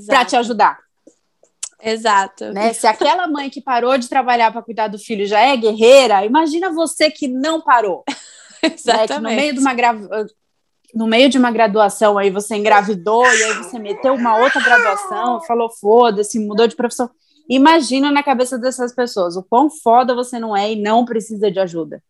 para 0.07 0.25
te 0.25 0.35
ajudar. 0.35 0.79
Exato. 1.79 2.51
Né? 2.53 2.73
Se 2.73 2.87
aquela 2.87 3.27
mãe 3.27 3.49
que 3.49 3.61
parou 3.61 3.97
de 3.97 4.09
trabalhar 4.09 4.51
para 4.51 4.63
cuidar 4.63 4.87
do 4.87 4.97
filho 4.97 5.27
já 5.27 5.41
é 5.41 5.55
guerreira, 5.55 6.25
imagina 6.25 6.71
você 6.71 7.11
que 7.11 7.27
não 7.27 7.61
parou. 7.61 8.03
Exatamente. 8.63 8.63
Né? 8.93 9.07
Que 9.07 9.19
no 9.19 9.29
meio 9.29 9.53
de 9.53 9.59
uma 9.59 9.73
no 10.93 11.07
meio 11.07 11.29
de 11.29 11.37
uma 11.37 11.51
graduação, 11.51 12.17
aí 12.17 12.29
você 12.29 12.55
engravidou 12.55 13.25
e 13.25 13.43
aí 13.43 13.53
você 13.55 13.79
meteu 13.79 14.13
uma 14.13 14.37
outra 14.37 14.61
graduação, 14.61 15.41
falou 15.41 15.69
foda-se, 15.69 16.39
mudou 16.39 16.67
de 16.67 16.75
profissão. 16.75 17.09
Imagina 17.49 18.11
na 18.11 18.23
cabeça 18.23 18.57
dessas 18.57 18.93
pessoas 18.93 19.35
o 19.35 19.43
quão 19.43 19.69
foda 19.69 20.15
você 20.15 20.39
não 20.39 20.55
é 20.55 20.71
e 20.71 20.75
não 20.75 21.03
precisa 21.03 21.51
de 21.51 21.59
ajuda. 21.59 22.01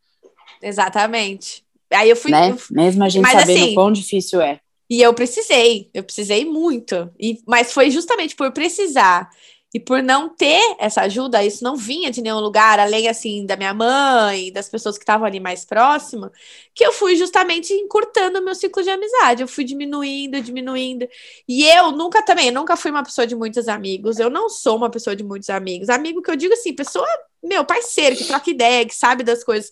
Exatamente. 0.62 1.64
Aí 1.92 2.10
eu 2.10 2.16
fui. 2.16 2.32
Né? 2.32 2.52
Eu, 2.52 2.58
Mesmo 2.72 3.04
a 3.04 3.10
gente 3.10 3.30
sabendo 3.30 3.52
assim, 3.52 3.72
o 3.72 3.74
quão 3.76 3.92
difícil 3.92 4.42
é. 4.42 4.60
E 4.90 5.02
eu 5.02 5.14
precisei, 5.14 5.90
eu 5.94 6.04
precisei 6.04 6.46
muito. 6.46 7.10
E, 7.20 7.40
mas 7.48 7.74
foi 7.74 7.90
justamente 7.90 8.36
por 8.36 8.52
precisar 8.52 9.30
e 9.74 9.80
por 9.80 10.04
não 10.04 10.30
ter 10.30 10.62
essa 10.78 11.02
ajuda, 11.02 11.44
isso 11.44 11.64
não 11.64 11.76
vinha 11.76 12.12
de 12.12 12.22
nenhum 12.22 12.40
lugar, 12.40 12.80
além 12.80 13.08
assim 13.08 13.44
da 13.44 13.58
minha 13.58 13.74
mãe, 13.74 14.52
das 14.52 14.70
pessoas 14.70 15.00
que 15.00 15.04
estavam 15.04 15.26
ali 15.26 15.40
mais 15.40 15.66
próximas, 15.66 16.30
que 16.76 16.86
eu 16.86 16.94
fui 16.94 17.16
justamente 17.16 17.74
encurtando 17.74 18.38
o 18.38 18.44
meu 18.44 18.54
ciclo 18.54 18.84
de 18.84 18.92
amizade. 18.92 19.42
Eu 19.42 19.48
fui 19.48 19.64
diminuindo, 19.64 20.40
diminuindo. 20.42 21.08
E 21.48 21.66
eu 21.66 21.92
nunca 21.92 22.22
também, 22.22 22.48
eu 22.48 22.54
nunca 22.54 22.78
fui 22.78 22.92
uma 22.92 23.04
pessoa 23.04 23.26
de 23.26 23.36
muitos 23.36 23.68
amigos. 23.68 24.20
Eu 24.20 24.30
não 24.30 24.48
sou 24.48 24.78
uma 24.78 24.92
pessoa 24.92 25.16
de 25.16 25.24
muitos 25.24 25.50
amigos. 25.50 25.90
Amigo 25.90 26.22
que 26.22 26.30
eu 26.30 26.36
digo 26.36 26.54
assim, 26.54 26.72
pessoa, 26.74 27.08
meu, 27.44 27.66
parceiro, 27.66 28.16
que 28.16 28.26
troca 28.26 28.52
ideia, 28.52 28.86
que 28.86 28.96
sabe 28.96 29.24
das 29.24 29.44
coisas. 29.44 29.72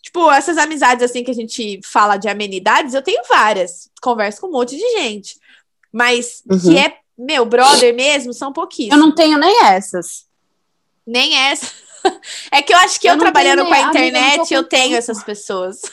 Tipo, 0.00 0.30
essas 0.30 0.56
amizades 0.56 1.02
assim 1.02 1.24
que 1.24 1.30
a 1.32 1.34
gente 1.34 1.80
fala 1.84 2.16
de 2.16 2.28
amenidades, 2.28 2.94
eu 2.94 3.02
tenho 3.02 3.22
várias. 3.28 3.90
Converso 4.00 4.40
com 4.40 4.46
um 4.46 4.52
monte 4.52 4.76
de 4.76 4.88
gente. 4.98 5.36
Mas 5.92 6.42
uhum. 6.48 6.60
que 6.60 6.78
é 6.78 7.01
meu, 7.22 7.44
brother 7.44 7.94
mesmo, 7.94 8.32
são 8.32 8.52
pouquíssimos. 8.52 8.98
Eu 8.98 8.98
não 8.98 9.14
tenho 9.14 9.38
nem 9.38 9.64
essas. 9.64 10.26
Nem 11.06 11.36
essa. 11.36 11.70
É 12.50 12.60
que 12.60 12.74
eu 12.74 12.78
acho 12.78 13.00
que 13.00 13.08
eu, 13.08 13.12
eu 13.12 13.18
trabalhando 13.18 13.64
com 13.64 13.72
a 13.72 13.80
internet, 13.82 14.52
eu 14.52 14.64
tenho 14.64 14.96
essas 14.96 15.22
pessoas. 15.22 15.80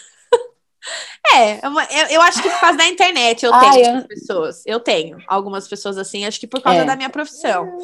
É, 1.36 1.60
eu, 1.64 1.72
eu, 2.10 2.22
acho 2.22 2.42
que 2.42 2.50
por 2.50 2.60
causa 2.60 2.78
da 2.78 2.88
internet 2.88 3.46
eu 3.46 3.52
tenho 3.52 3.86
essas 3.86 4.08
pessoas. 4.08 4.64
Eu 4.66 4.80
tenho 4.80 5.18
algumas 5.28 5.68
pessoas 5.68 6.00
assim, 6.00 6.26
acho 6.26 6.40
que 6.40 6.48
por 6.48 6.62
causa 6.62 6.80
é. 6.80 6.86
da 6.86 6.96
minha 6.96 7.10
profissão. 7.10 7.78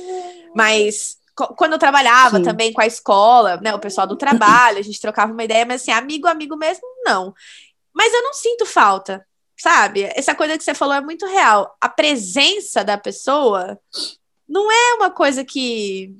Mas 0.55 1.17
quando 1.55 1.73
eu 1.73 1.77
trabalhava 1.77 2.37
Sim. 2.37 2.43
também 2.43 2.73
com 2.73 2.81
a 2.81 2.87
escola, 2.87 3.57
né, 3.57 3.75
o 3.75 3.79
pessoal 3.79 4.07
do 4.07 4.15
trabalho, 4.15 4.79
a 4.79 4.81
gente 4.81 4.99
trocava 4.99 5.31
uma 5.31 5.43
ideia, 5.43 5.65
mas 5.65 5.81
assim, 5.81 5.91
amigo, 5.91 6.27
amigo 6.27 6.55
mesmo, 6.55 6.87
não. 7.03 7.31
Mas 7.93 8.11
eu 8.11 8.23
não 8.23 8.33
sinto 8.33 8.65
falta 8.65 9.23
sabe? 9.57 10.03
Essa 10.15 10.35
coisa 10.35 10.57
que 10.57 10.63
você 10.63 10.73
falou 10.73 10.95
é 10.95 11.01
muito 11.01 11.25
real. 11.25 11.75
A 11.79 11.89
presença 11.89 12.83
da 12.83 12.97
pessoa 12.97 13.79
não 14.47 14.71
é 14.71 14.93
uma 14.95 15.11
coisa 15.11 15.43
que 15.43 16.15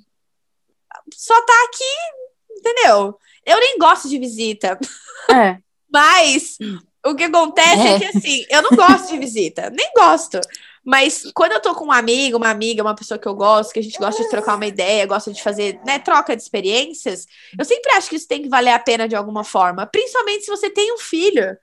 só 1.14 1.40
tá 1.42 1.54
aqui, 1.66 2.58
entendeu? 2.58 3.20
Eu 3.46 3.60
nem 3.60 3.78
gosto 3.78 4.10
de 4.10 4.18
visita. 4.18 4.80
É. 5.30 5.58
Mas 5.92 6.58
o 7.06 7.16
que 7.16 7.24
acontece 7.24 7.88
é. 7.88 7.96
é. 7.96 8.00
que 8.00 8.18
assim, 8.18 8.46
eu 8.50 8.62
não 8.62 8.72
gosto 8.72 9.10
de 9.10 9.20
visita, 9.20 9.70
nem 9.70 9.92
gosto. 9.96 10.40
Mas 10.84 11.24
quando 11.34 11.54
eu 11.54 11.60
tô 11.60 11.74
com 11.74 11.86
um 11.86 11.92
amigo, 11.92 12.38
uma 12.38 12.50
amiga, 12.50 12.84
uma 12.84 12.96
pessoa 12.96 13.18
que 13.18 13.28
eu 13.28 13.34
gosto, 13.34 13.74
que 13.74 13.80
a 13.80 13.84
gente 13.84 13.98
gosta 13.98 14.22
de 14.22 14.30
trocar 14.30 14.56
uma 14.56 14.68
ideia, 14.68 15.08
gosta 15.08 15.34
de 15.34 15.42
fazer, 15.42 15.80
né, 15.84 15.98
troca 15.98 16.36
de 16.36 16.42
experiências, 16.44 17.26
eu 17.58 17.66
sempre 17.66 17.92
acho 17.94 18.08
que 18.08 18.16
isso 18.16 18.28
tem 18.28 18.44
que 18.44 18.50
valer 18.50 18.70
a 18.70 18.80
pena 18.80 19.08
de 19.08 19.16
alguma 19.16 19.44
forma, 19.44 19.88
principalmente 19.88 20.46
se 20.46 20.52
você 20.52 20.70
tem 20.70 20.94
um 20.94 20.98
filho. 20.98 21.58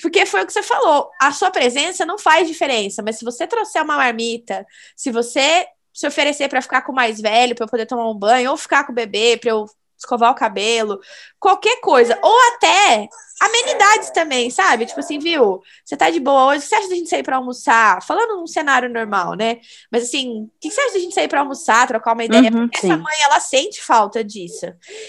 Porque 0.00 0.26
foi 0.26 0.42
o 0.42 0.46
que 0.46 0.52
você 0.52 0.62
falou, 0.62 1.10
a 1.20 1.32
sua 1.32 1.50
presença 1.50 2.04
não 2.04 2.18
faz 2.18 2.48
diferença, 2.48 3.02
mas 3.02 3.18
se 3.18 3.24
você 3.24 3.46
trouxer 3.46 3.82
uma 3.82 3.96
marmita, 3.96 4.66
se 4.96 5.10
você 5.10 5.66
se 5.92 6.06
oferecer 6.06 6.48
para 6.48 6.60
ficar 6.60 6.82
com 6.82 6.92
o 6.92 6.94
mais 6.94 7.20
velho, 7.20 7.54
para 7.54 7.64
eu 7.64 7.68
poder 7.70 7.86
tomar 7.86 8.10
um 8.10 8.18
banho, 8.18 8.50
ou 8.50 8.56
ficar 8.56 8.84
com 8.84 8.92
o 8.92 8.94
bebê, 8.94 9.36
para 9.36 9.50
eu 9.50 9.66
escovar 9.98 10.32
o 10.32 10.34
cabelo, 10.34 11.00
qualquer 11.38 11.80
coisa. 11.80 12.18
Ou 12.22 12.38
até 12.54 13.08
amenidades 13.40 14.10
também, 14.10 14.50
sabe? 14.50 14.86
Tipo 14.86 15.00
assim, 15.00 15.18
viu? 15.18 15.60
Você 15.84 15.96
tá 15.96 16.08
de 16.10 16.20
boa 16.20 16.46
hoje, 16.46 16.58
o 16.58 16.62
que 16.62 16.68
você 16.68 16.74
acha 16.76 16.88
da 16.88 16.94
gente 16.94 17.10
sair 17.10 17.22
pra 17.22 17.36
almoçar? 17.36 18.02
Falando 18.02 18.36
num 18.36 18.46
cenário 18.46 18.88
normal, 18.88 19.34
né? 19.34 19.60
Mas 19.90 20.04
assim, 20.04 20.44
o 20.44 20.50
que 20.60 20.70
você 20.70 20.80
acha 20.80 20.94
da 20.94 20.98
gente 21.00 21.14
sair 21.14 21.28
pra 21.28 21.40
almoçar, 21.40 21.86
trocar 21.86 22.12
uma 22.12 22.24
ideia? 22.24 22.50
Uhum, 22.50 22.68
Porque 22.68 22.78
essa 22.78 22.94
sim. 22.94 23.02
mãe, 23.02 23.22
ela 23.22 23.40
sente 23.40 23.82
falta 23.82 24.22
disso. 24.22 24.66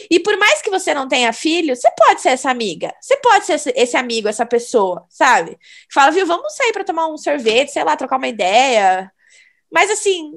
E 0.10 0.20
por 0.20 0.38
mais 0.38 0.62
que 0.62 0.70
você 0.70 0.94
não 0.94 1.08
tenha 1.08 1.32
filho, 1.32 1.76
você 1.76 1.90
pode 1.98 2.22
ser 2.22 2.30
essa 2.30 2.50
amiga. 2.50 2.94
Você 3.00 3.18
pode 3.18 3.46
ser 3.46 3.54
esse, 3.54 3.74
esse 3.76 3.98
amigo, 3.98 4.28
essa 4.28 4.46
pessoa, 4.46 5.06
sabe? 5.10 5.58
Fala, 5.92 6.12
viu, 6.12 6.26
vamos 6.26 6.56
sair 6.56 6.74
pra 6.74 6.84
tomar 6.84 7.08
um 7.08 7.18
sorvete, 7.18 7.72
sei 7.72 7.84
lá, 7.84 7.96
trocar 7.96 8.18
uma 8.18 8.28
ideia. 8.28 9.12
Mas 9.72 9.92
assim, 9.92 10.34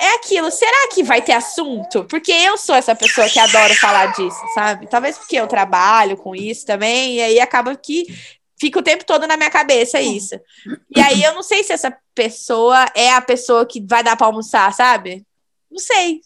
é 0.00 0.16
aquilo. 0.16 0.50
Será 0.50 0.88
que 0.92 1.02
vai 1.02 1.22
ter 1.22 1.32
assunto? 1.32 2.04
Porque 2.04 2.32
eu 2.32 2.56
sou 2.56 2.74
essa 2.74 2.94
pessoa 2.94 3.28
que 3.28 3.38
adoro 3.38 3.74
falar 3.76 4.06
disso, 4.06 4.40
sabe? 4.54 4.88
Talvez 4.88 5.18
porque 5.18 5.36
eu 5.36 5.46
trabalho 5.46 6.16
com 6.16 6.34
isso 6.34 6.64
também, 6.66 7.16
e 7.16 7.22
aí 7.22 7.40
acaba 7.40 7.74
que 7.76 8.06
fica 8.60 8.78
o 8.78 8.82
tempo 8.82 9.04
todo 9.04 9.26
na 9.26 9.36
minha 9.36 9.50
cabeça 9.50 10.00
isso. 10.00 10.34
E 10.94 11.00
aí 11.00 11.22
eu 11.22 11.34
não 11.34 11.42
sei 11.42 11.62
se 11.62 11.72
essa 11.72 11.96
pessoa 12.14 12.86
é 12.94 13.12
a 13.12 13.20
pessoa 13.20 13.66
que 13.66 13.80
vai 13.80 14.02
dar 14.02 14.16
pra 14.16 14.26
almoçar, 14.26 14.72
sabe? 14.72 15.24
Não 15.70 15.78
sei. 15.78 16.20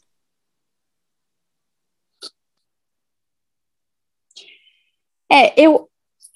É, 5.31 5.55
eu, 5.61 5.89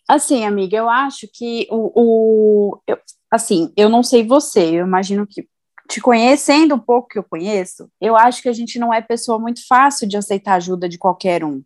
assim, 0.09 0.45
amiga, 0.45 0.77
eu 0.77 0.89
acho 0.89 1.29
que 1.33 1.67
o, 1.71 2.73
o 2.75 2.83
eu, 2.87 2.99
assim, 3.31 3.73
eu 3.77 3.89
não 3.89 4.03
sei 4.03 4.25
você, 4.25 4.81
eu 4.81 4.87
imagino 4.87 5.27
que 5.27 5.47
te 5.89 6.01
conhecendo 6.01 6.75
um 6.75 6.79
pouco 6.79 7.09
que 7.09 7.19
eu 7.19 7.25
conheço, 7.25 7.91
eu 8.01 8.17
acho 8.17 8.43
que 8.43 8.49
a 8.49 8.53
gente 8.53 8.79
não 8.79 8.93
é 8.93 9.01
pessoa 9.01 9.39
muito 9.39 9.67
fácil 9.67 10.09
de 10.09 10.17
aceitar 10.17 10.55
ajuda 10.55 10.89
de 10.89 10.99
qualquer 10.99 11.45
um, 11.45 11.63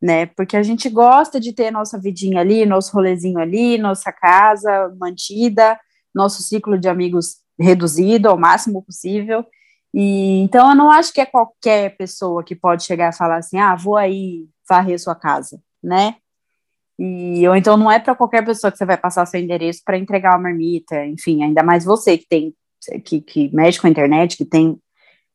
né? 0.00 0.26
Porque 0.26 0.56
a 0.56 0.62
gente 0.62 0.88
gosta 0.88 1.40
de 1.40 1.52
ter 1.52 1.70
nossa 1.70 1.98
vidinha 1.98 2.40
ali, 2.40 2.66
nosso 2.66 2.92
rolezinho 2.94 3.38
ali, 3.38 3.78
nossa 3.78 4.12
casa 4.12 4.94
mantida, 4.98 5.78
nosso 6.14 6.42
ciclo 6.42 6.78
de 6.78 6.88
amigos 6.88 7.36
reduzido 7.58 8.28
ao 8.28 8.38
máximo 8.38 8.82
possível. 8.82 9.44
E 9.94 10.40
então 10.40 10.70
eu 10.70 10.76
não 10.76 10.90
acho 10.90 11.12
que 11.12 11.20
é 11.20 11.26
qualquer 11.26 11.96
pessoa 11.96 12.44
que 12.44 12.54
pode 12.54 12.84
chegar 12.84 13.12
e 13.12 13.16
falar 13.16 13.38
assim: 13.38 13.58
"Ah, 13.58 13.74
vou 13.74 13.96
aí 13.96 14.46
varrer 14.68 14.98
sua 15.00 15.14
casa", 15.14 15.60
né? 15.82 16.16
E, 16.98 17.46
ou 17.48 17.54
então 17.56 17.76
não 17.76 17.90
é 17.90 17.98
para 17.98 18.14
qualquer 18.14 18.44
pessoa 18.44 18.70
que 18.72 18.78
você 18.78 18.86
vai 18.86 18.96
passar 18.96 19.26
seu 19.26 19.40
endereço 19.40 19.82
para 19.84 19.98
entregar 19.98 20.32
uma 20.32 20.44
marmita, 20.44 21.04
enfim, 21.06 21.42
ainda 21.42 21.62
mais 21.62 21.84
você 21.84 22.16
que 22.18 22.26
tem 22.28 22.54
que, 23.04 23.20
que 23.20 23.54
mexe 23.54 23.80
com 23.80 23.86
a 23.86 23.90
internet, 23.90 24.36
que 24.36 24.44
tem 24.44 24.80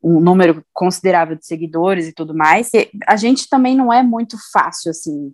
um 0.04 0.19
número 0.19 0.65
considerável 0.73 1.36
de 1.36 1.45
seguidores 1.45 2.08
e 2.08 2.13
tudo 2.13 2.36
mais. 2.36 2.73
E 2.73 2.89
a 3.08 3.15
gente 3.15 3.47
também 3.47 3.75
não 3.75 3.93
é 3.93 4.01
muito 4.01 4.38
fácil 4.51 4.89
assim 4.91 5.34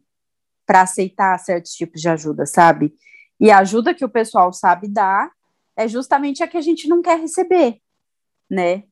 para 0.66 0.82
aceitar 0.82 1.38
certos 1.40 1.72
tipos 1.72 2.02
de 2.02 2.10
ajuda, 2.10 2.46
sabe? 2.46 2.94
E 3.40 3.50
a 3.50 3.60
ajuda 3.60 3.94
que 3.94 4.04
o 4.04 4.10
pessoal 4.10 4.52
sabe 4.52 4.88
dar 4.90 5.32
é 5.78 5.88
justamente 5.88 6.44
a 6.44 6.48
que 6.48 6.58
a 6.58 6.62
gente 6.62 6.90
não 6.90 7.02
quer 7.02 7.20
receber, 7.20 7.78
né? 8.50 8.84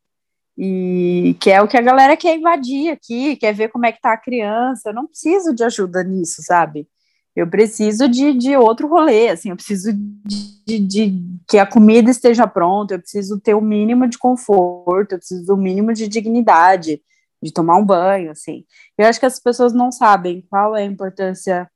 E 0.57 1.35
que 1.41 1.51
é 1.51 1.61
o 1.61 1.67
que 1.67 1.75
a 1.75 1.81
galera 1.81 2.15
quer 2.15 2.37
invadir 2.37 2.89
aqui, 2.89 3.35
quer 3.35 3.53
ver 3.53 3.69
como 3.69 3.85
é 3.85 3.91
que 3.91 3.99
tá 3.99 4.13
a 4.13 4.17
criança. 4.17 4.89
Eu 4.89 4.93
não 4.93 5.07
preciso 5.07 5.53
de 5.53 5.63
ajuda 5.63 6.01
nisso, 6.03 6.41
sabe? 6.43 6.87
Eu 7.35 7.47
preciso 7.47 8.07
de, 8.07 8.33
de 8.33 8.55
outro 8.55 8.87
rolê, 8.87 9.27
assim, 9.27 9.49
eu 9.49 9.55
preciso 9.57 9.91
de, 9.93 10.65
de, 10.65 10.79
de, 10.79 11.39
que 11.47 11.57
a 11.57 11.65
comida 11.65 12.09
esteja 12.09 12.47
pronta, 12.47 12.93
eu 12.93 12.99
preciso 12.99 13.39
ter 13.39 13.53
o 13.53 13.61
mínimo 13.61 14.07
de 14.07 14.17
conforto, 14.17 15.11
eu 15.11 15.17
preciso 15.17 15.45
do 15.45 15.57
mínimo 15.57 15.91
de 15.91 16.07
dignidade, 16.07 17.01
de 17.43 17.51
tomar 17.51 17.75
um 17.75 17.85
banho, 17.85 18.31
assim. 18.31 18.63
Eu 18.97 19.05
acho 19.07 19.19
que 19.19 19.25
as 19.25 19.37
pessoas 19.39 19.73
não 19.73 19.91
sabem 19.91 20.45
qual 20.49 20.75
é 20.77 20.83
a 20.83 20.85
importância 20.85 21.69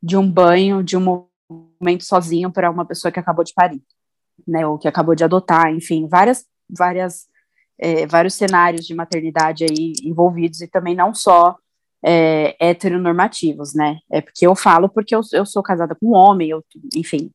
de 0.00 0.16
um 0.16 0.30
banho, 0.30 0.84
de 0.84 0.96
um 0.96 1.26
momento 1.80 2.04
sozinho 2.04 2.50
para 2.50 2.70
uma 2.70 2.84
pessoa 2.84 3.10
que 3.10 3.18
acabou 3.18 3.44
de 3.44 3.52
parir, 3.54 3.82
né, 4.46 4.64
ou 4.64 4.78
que 4.78 4.86
acabou 4.86 5.16
de 5.16 5.24
adotar, 5.24 5.72
enfim, 5.72 6.06
várias, 6.06 6.46
várias, 6.70 7.26
é, 7.76 8.06
vários 8.06 8.34
cenários 8.34 8.86
de 8.86 8.94
maternidade 8.94 9.64
aí 9.64 9.94
envolvidos, 10.04 10.60
e 10.60 10.68
também 10.68 10.94
não 10.94 11.12
só 11.12 11.56
é, 12.04 12.56
heteronormativos, 12.58 13.74
né? 13.74 13.98
É 14.10 14.20
porque 14.20 14.46
eu 14.46 14.54
falo 14.54 14.88
porque 14.88 15.14
eu, 15.14 15.20
eu 15.32 15.46
sou 15.46 15.62
casada 15.62 15.94
com 15.94 16.08
um 16.08 16.14
homem, 16.14 16.50
eu, 16.50 16.64
enfim, 16.96 17.30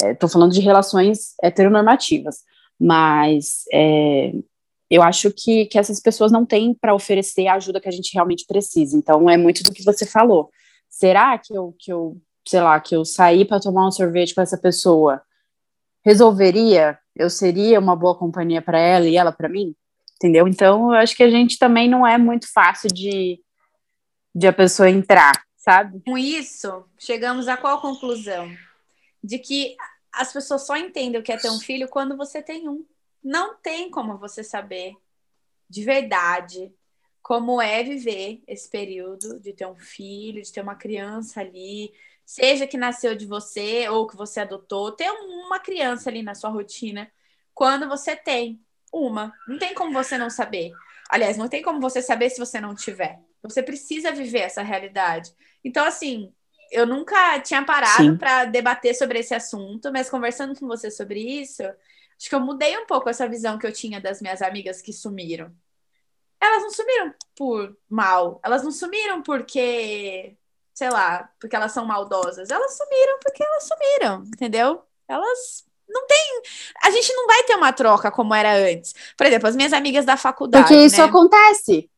estou 0.00 0.28
é, 0.28 0.32
falando 0.32 0.52
de 0.52 0.60
relações 0.60 1.34
heteronormativas, 1.42 2.38
mas 2.80 3.64
é, 3.72 4.32
eu 4.90 5.02
acho 5.02 5.30
que, 5.30 5.66
que 5.66 5.78
essas 5.78 6.00
pessoas 6.00 6.32
não 6.32 6.44
têm 6.44 6.74
para 6.74 6.94
oferecer 6.94 7.46
a 7.46 7.54
ajuda 7.54 7.80
que 7.80 7.88
a 7.88 7.92
gente 7.92 8.12
realmente 8.12 8.44
precisa. 8.46 8.96
Então, 8.96 9.30
é 9.30 9.36
muito 9.36 9.62
do 9.62 9.72
que 9.72 9.84
você 9.84 10.04
falou. 10.04 10.50
Será 10.88 11.38
que 11.38 11.54
eu, 11.56 11.74
que 11.78 11.92
eu 11.92 12.20
sei 12.46 12.60
lá, 12.60 12.78
que 12.80 12.94
eu 12.94 13.04
sair 13.04 13.44
para 13.44 13.60
tomar 13.60 13.86
um 13.86 13.92
sorvete 13.92 14.34
com 14.34 14.40
essa 14.40 14.58
pessoa 14.58 15.22
resolveria? 16.04 16.98
Eu 17.14 17.30
seria 17.30 17.78
uma 17.78 17.94
boa 17.94 18.16
companhia 18.16 18.60
para 18.60 18.78
ela 18.78 19.06
e 19.06 19.16
ela 19.16 19.32
para 19.32 19.48
mim? 19.48 19.74
Entendeu? 20.16 20.46
Então, 20.46 20.92
eu 20.92 21.00
acho 21.00 21.16
que 21.16 21.22
a 21.22 21.30
gente 21.30 21.58
também 21.58 21.88
não 21.88 22.06
é 22.06 22.16
muito 22.18 22.50
fácil 22.52 22.88
de 22.88 23.40
de 24.34 24.46
a 24.46 24.52
pessoa 24.52 24.88
entrar, 24.88 25.32
sabe? 25.56 26.02
Com 26.06 26.16
isso, 26.16 26.84
chegamos 26.98 27.48
a 27.48 27.56
qual 27.56 27.80
conclusão? 27.80 28.50
De 29.22 29.38
que 29.38 29.76
as 30.12 30.32
pessoas 30.32 30.66
só 30.66 30.76
entendem 30.76 31.20
o 31.20 31.22
que 31.22 31.32
é 31.32 31.36
ter 31.36 31.50
um 31.50 31.60
filho 31.60 31.88
quando 31.88 32.16
você 32.16 32.42
tem 32.42 32.68
um. 32.68 32.84
Não 33.22 33.54
tem 33.56 33.90
como 33.90 34.18
você 34.18 34.42
saber 34.42 34.94
de 35.68 35.84
verdade 35.84 36.72
como 37.22 37.62
é 37.62 37.82
viver 37.84 38.42
esse 38.46 38.68
período 38.68 39.38
de 39.38 39.52
ter 39.52 39.66
um 39.66 39.76
filho, 39.76 40.42
de 40.42 40.52
ter 40.52 40.60
uma 40.60 40.74
criança 40.74 41.40
ali, 41.40 41.94
seja 42.26 42.66
que 42.66 42.76
nasceu 42.76 43.14
de 43.14 43.24
você 43.26 43.88
ou 43.88 44.06
que 44.08 44.16
você 44.16 44.40
adotou, 44.40 44.90
ter 44.90 45.08
uma 45.10 45.60
criança 45.60 46.10
ali 46.10 46.22
na 46.22 46.34
sua 46.34 46.50
rotina, 46.50 47.10
quando 47.54 47.88
você 47.88 48.16
tem 48.16 48.60
uma. 48.92 49.32
Não 49.46 49.58
tem 49.58 49.72
como 49.72 49.92
você 49.92 50.18
não 50.18 50.28
saber. 50.28 50.72
Aliás, 51.08 51.36
não 51.36 51.48
tem 51.48 51.62
como 51.62 51.80
você 51.80 52.02
saber 52.02 52.28
se 52.28 52.40
você 52.40 52.60
não 52.60 52.74
tiver. 52.74 53.20
Você 53.42 53.62
precisa 53.62 54.12
viver 54.12 54.40
essa 54.40 54.62
realidade. 54.62 55.32
Então, 55.64 55.84
assim, 55.84 56.32
eu 56.70 56.86
nunca 56.86 57.38
tinha 57.40 57.64
parado 57.64 58.16
para 58.18 58.46
debater 58.46 58.94
sobre 58.94 59.18
esse 59.18 59.34
assunto, 59.34 59.92
mas 59.92 60.08
conversando 60.08 60.58
com 60.58 60.66
você 60.66 60.90
sobre 60.90 61.20
isso, 61.20 61.62
acho 61.62 62.28
que 62.28 62.34
eu 62.34 62.40
mudei 62.40 62.76
um 62.78 62.86
pouco 62.86 63.08
essa 63.08 63.28
visão 63.28 63.58
que 63.58 63.66
eu 63.66 63.72
tinha 63.72 64.00
das 64.00 64.20
minhas 64.22 64.40
amigas 64.40 64.80
que 64.80 64.92
sumiram. 64.92 65.52
Elas 66.40 66.62
não 66.62 66.70
sumiram 66.70 67.14
por 67.36 67.76
mal, 67.88 68.40
elas 68.42 68.64
não 68.64 68.72
sumiram 68.72 69.22
porque, 69.22 70.36
sei 70.74 70.90
lá, 70.90 71.30
porque 71.38 71.54
elas 71.54 71.72
são 71.72 71.84
maldosas. 71.84 72.50
Elas 72.50 72.76
sumiram 72.76 73.18
porque 73.22 73.44
elas 73.44 73.68
sumiram, 73.68 74.24
entendeu? 74.24 74.82
Elas 75.06 75.64
não 75.88 76.06
tem. 76.06 76.42
A 76.82 76.90
gente 76.90 77.12
não 77.12 77.26
vai 77.26 77.42
ter 77.44 77.54
uma 77.54 77.72
troca 77.72 78.10
como 78.10 78.34
era 78.34 78.54
antes. 78.54 78.94
Por 79.16 79.26
exemplo, 79.26 79.48
as 79.48 79.54
minhas 79.54 79.72
amigas 79.72 80.04
da 80.04 80.16
faculdade. 80.16 80.64
Porque 80.64 80.84
isso 80.84 80.98
né? 80.98 81.04
acontece. 81.04 81.90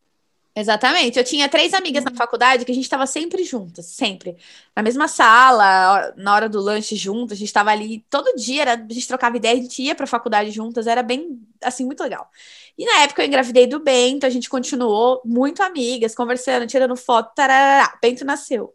Exatamente. 0.56 1.18
Eu 1.18 1.24
tinha 1.24 1.48
três 1.48 1.74
amigas 1.74 2.04
na 2.04 2.12
faculdade 2.12 2.64
que 2.64 2.70
a 2.70 2.74
gente 2.74 2.84
estava 2.84 3.06
sempre 3.08 3.42
juntas, 3.42 3.86
sempre. 3.86 4.36
Na 4.74 4.82
mesma 4.84 5.08
sala, 5.08 6.12
na 6.16 6.32
hora 6.32 6.48
do 6.48 6.60
lanche 6.60 6.94
juntas, 6.94 7.36
a 7.36 7.38
gente 7.40 7.48
estava 7.48 7.70
ali 7.72 8.06
todo 8.08 8.36
dia, 8.36 8.62
era, 8.62 8.74
a 8.74 8.92
gente 8.92 9.08
trocava 9.08 9.36
ideia, 9.36 9.58
a 9.58 9.62
gente 9.62 9.82
ia 9.82 9.96
para 9.96 10.04
a 10.04 10.06
faculdade 10.06 10.52
juntas, 10.52 10.86
era 10.86 11.02
bem, 11.02 11.40
assim, 11.60 11.84
muito 11.84 12.02
legal. 12.04 12.30
E 12.78 12.84
na 12.86 13.00
época 13.02 13.22
eu 13.22 13.26
engravidei 13.26 13.66
do 13.66 13.80
Bento, 13.80 14.26
a 14.26 14.30
gente 14.30 14.48
continuou 14.48 15.20
muito 15.24 15.60
amigas, 15.62 16.14
conversando, 16.14 16.66
tirando 16.68 16.96
foto, 16.96 17.34
tarará, 17.34 17.98
Bento 18.00 18.24
nasceu. 18.24 18.72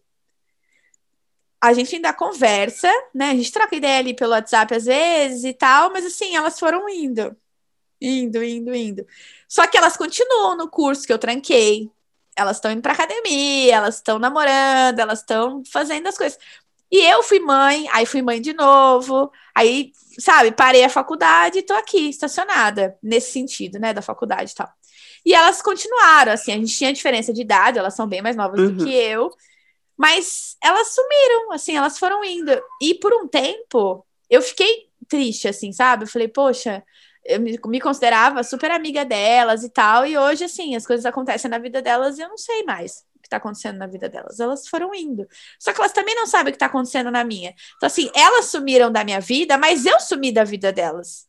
A 1.62 1.74
gente 1.74 1.96
ainda 1.96 2.14
conversa, 2.14 2.90
né? 3.14 3.32
A 3.32 3.36
gente 3.36 3.52
troca 3.52 3.76
ideia 3.76 4.00
ali 4.00 4.14
pelo 4.14 4.32
WhatsApp 4.32 4.74
às 4.76 4.86
vezes 4.86 5.44
e 5.44 5.54
tal, 5.54 5.92
mas 5.92 6.06
assim, 6.06 6.36
elas 6.36 6.58
foram 6.60 6.88
indo. 6.90 7.36
Indo, 8.02 8.44
indo, 8.44 8.74
indo. 8.74 9.06
Só 9.48 9.68
que 9.68 9.78
elas 9.78 9.98
continuam 9.98 10.56
no 10.56 10.70
curso 10.70 11.06
que 11.06 11.14
eu 11.14 11.18
tranquei. 11.18 11.90
Elas 12.36 12.58
estão 12.58 12.72
indo 12.72 12.82
pra 12.82 12.94
academia, 12.94 13.76
elas 13.76 13.96
estão 13.96 14.18
namorando, 14.18 15.00
elas 15.00 15.20
estão 15.20 15.62
fazendo 15.70 16.08
as 16.08 16.18
coisas. 16.18 16.40
E 16.92 17.06
eu 17.06 17.22
fui 17.22 17.40
mãe, 17.40 17.88
aí 17.92 18.06
fui 18.06 18.22
mãe 18.22 18.42
de 18.42 18.52
novo, 18.54 19.32
aí, 19.54 19.92
sabe, 20.18 20.52
parei 20.52 20.84
a 20.84 20.90
faculdade 20.90 21.60
e 21.60 21.62
tô 21.62 21.74
aqui, 21.74 22.10
estacionada, 22.10 22.98
nesse 23.04 23.32
sentido, 23.32 23.78
né, 23.78 23.94
da 23.94 24.02
faculdade 24.02 24.52
e 24.52 24.56
tal. 24.56 24.70
E 25.24 25.34
elas 25.34 25.62
continuaram, 25.62 26.32
assim, 26.32 26.52
a 26.52 26.56
gente 26.56 26.76
tinha 26.76 26.92
diferença 26.92 27.32
de 27.32 27.42
idade, 27.42 27.78
elas 27.78 27.94
são 27.94 28.08
bem 28.08 28.22
mais 28.22 28.36
novas 28.36 28.60
Uhum. 28.60 28.76
do 28.76 28.84
que 28.84 28.92
eu, 28.92 29.30
mas 29.96 30.58
elas 30.64 30.96
sumiram, 30.96 31.52
assim, 31.52 31.76
elas 31.76 32.00
foram 32.00 32.24
indo. 32.24 32.52
E 32.82 32.96
por 32.96 33.14
um 33.14 33.28
tempo, 33.28 34.04
eu 34.30 34.42
fiquei 34.42 34.88
triste, 35.08 35.48
assim, 35.48 35.72
sabe? 35.72 36.06
Eu 36.06 36.08
falei, 36.08 36.28
poxa, 36.28 36.84
eu 37.30 37.40
me, 37.40 37.80
considerava 37.80 38.44
super 38.44 38.72
amiga 38.72 39.06
delas 39.06 39.64
e 39.64 39.70
tal, 39.70 40.06
e 40.06 40.18
hoje, 40.18 40.44
assim, 40.46 40.76
as 40.76 40.86
coisas 40.86 41.06
acontecem 41.06 41.50
na 41.50 41.60
vida 41.60 41.82
delas 41.82 42.18
e 42.18 42.22
eu 42.22 42.28
não 42.28 42.38
sei 42.38 42.64
mais 42.64 43.06
o 43.16 43.22
que 43.22 43.30
tá 43.30 43.38
acontecendo 43.38 43.78
na 43.78 43.86
vida 43.86 44.10
delas. 44.10 44.40
Elas 44.40 44.68
foram 44.68 44.94
indo. 44.96 45.28
Só 45.60 45.72
que 45.72 45.80
elas 45.80 45.92
também 45.92 46.16
não 46.16 46.26
sabem 46.26 46.50
o 46.50 46.54
que 46.54 46.60
tá 46.60 46.66
acontecendo 46.66 47.12
na 47.12 47.24
minha. 47.24 47.54
Então, 47.78 47.88
assim, 47.88 48.10
elas 48.16 48.46
sumiram 48.46 48.92
da 48.92 49.04
minha 49.04 49.20
vida, 49.20 49.58
mas 49.58 49.86
eu 49.86 50.00
sumi 50.00 50.32
da 50.32 50.44
vida 50.44 50.72
delas. 50.72 51.28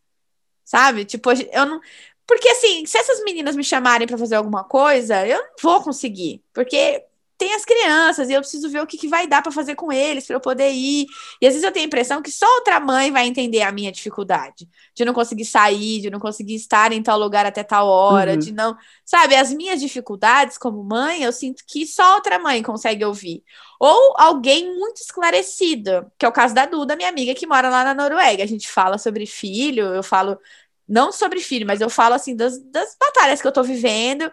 Sabe? 0.64 1.04
Tipo, 1.04 1.32
eu 1.32 1.66
não. 1.66 1.80
Porque 2.26 2.48
assim, 2.48 2.86
se 2.86 2.96
essas 2.96 3.22
meninas 3.24 3.56
me 3.56 3.64
chamarem 3.64 4.06
para 4.06 4.16
fazer 4.16 4.36
alguma 4.36 4.64
coisa, 4.64 5.26
eu 5.26 5.38
não 5.38 5.54
vou 5.60 5.82
conseguir, 5.82 6.44
porque 6.54 7.04
tem 7.40 7.54
as 7.54 7.64
crianças 7.64 8.28
e 8.28 8.34
eu 8.34 8.40
preciso 8.42 8.68
ver 8.68 8.82
o 8.82 8.86
que, 8.86 8.98
que 8.98 9.08
vai 9.08 9.26
dar 9.26 9.40
para 9.40 9.50
fazer 9.50 9.74
com 9.74 9.90
eles, 9.90 10.26
para 10.26 10.36
eu 10.36 10.40
poder 10.40 10.72
ir. 10.72 11.06
E 11.40 11.46
às 11.46 11.54
vezes 11.54 11.62
eu 11.62 11.72
tenho 11.72 11.84
a 11.84 11.86
impressão 11.86 12.20
que 12.20 12.30
só 12.30 12.46
outra 12.56 12.78
mãe 12.78 13.10
vai 13.10 13.26
entender 13.26 13.62
a 13.62 13.72
minha 13.72 13.90
dificuldade 13.90 14.68
de 14.94 15.04
não 15.06 15.14
conseguir 15.14 15.46
sair, 15.46 16.02
de 16.02 16.10
não 16.10 16.20
conseguir 16.20 16.54
estar 16.54 16.92
em 16.92 17.02
tal 17.02 17.18
lugar 17.18 17.46
até 17.46 17.64
tal 17.64 17.88
hora, 17.88 18.32
uhum. 18.32 18.38
de 18.38 18.52
não. 18.52 18.76
Sabe, 19.06 19.36
as 19.36 19.50
minhas 19.54 19.80
dificuldades 19.80 20.58
como 20.58 20.84
mãe, 20.84 21.22
eu 21.22 21.32
sinto 21.32 21.64
que 21.66 21.86
só 21.86 22.16
outra 22.16 22.38
mãe 22.38 22.62
consegue 22.62 23.06
ouvir. 23.06 23.42
Ou 23.80 24.14
alguém 24.18 24.76
muito 24.76 24.98
esclarecido, 24.98 26.12
que 26.18 26.26
é 26.26 26.28
o 26.28 26.32
caso 26.32 26.54
da 26.54 26.66
Duda, 26.66 26.94
minha 26.94 27.08
amiga 27.08 27.34
que 27.34 27.46
mora 27.46 27.70
lá 27.70 27.82
na 27.82 27.94
Noruega. 27.94 28.44
A 28.44 28.46
gente 28.46 28.68
fala 28.68 28.98
sobre 28.98 29.24
filho, 29.24 29.86
eu 29.94 30.02
falo. 30.02 30.38
Não 30.86 31.10
sobre 31.10 31.40
filho, 31.40 31.66
mas 31.66 31.80
eu 31.80 31.88
falo 31.88 32.16
assim 32.16 32.36
das, 32.36 32.58
das 32.64 32.96
batalhas 33.00 33.40
que 33.40 33.46
eu 33.46 33.52
tô 33.52 33.62
vivendo 33.62 34.30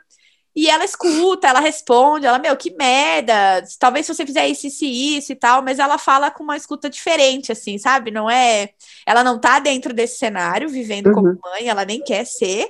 e 0.57 0.67
ela 0.67 0.83
escuta, 0.83 1.47
ela 1.47 1.59
responde, 1.59 2.25
ela, 2.25 2.39
meu, 2.39 2.57
que 2.57 2.75
merda, 2.75 3.63
talvez 3.77 4.07
se 4.07 4.15
você 4.15 4.25
fizer 4.25 4.47
isso, 4.47 4.65
isso 4.65 4.85
e 4.85 5.15
isso 5.15 5.31
e 5.31 5.35
tal, 5.35 5.61
mas 5.61 5.77
ela 5.77 5.99
fala 5.99 6.31
com 6.31 6.41
uma 6.41 6.57
escuta 6.57 6.89
diferente, 6.89 7.51
assim, 7.51 7.77
sabe? 7.77 8.09
Não 8.09 8.27
é. 8.27 8.71
Ela 9.05 9.23
não 9.23 9.39
tá 9.39 9.59
dentro 9.59 9.93
desse 9.93 10.17
cenário, 10.17 10.67
vivendo 10.67 11.09
uhum. 11.09 11.13
como 11.13 11.39
mãe, 11.43 11.69
ela 11.69 11.85
nem 11.85 12.01
quer 12.01 12.25
ser, 12.25 12.67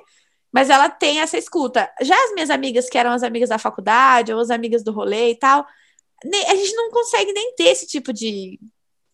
mas 0.51 0.69
ela 0.69 0.89
tem 0.89 1.21
essa 1.21 1.37
escuta. 1.37 1.89
Já 2.01 2.21
as 2.25 2.33
minhas 2.33 2.49
amigas, 2.49 2.89
que 2.89 2.97
eram 2.97 3.13
as 3.13 3.23
amigas 3.23 3.47
da 3.47 3.57
faculdade, 3.57 4.33
ou 4.33 4.41
as 4.41 4.49
amigas 4.49 4.83
do 4.83 4.91
rolê 4.91 5.31
e 5.31 5.35
tal, 5.35 5.65
a 6.25 6.55
gente 6.55 6.75
não 6.75 6.91
consegue 6.91 7.31
nem 7.31 7.55
ter 7.55 7.69
esse 7.69 7.87
tipo 7.87 8.11
de 8.11 8.59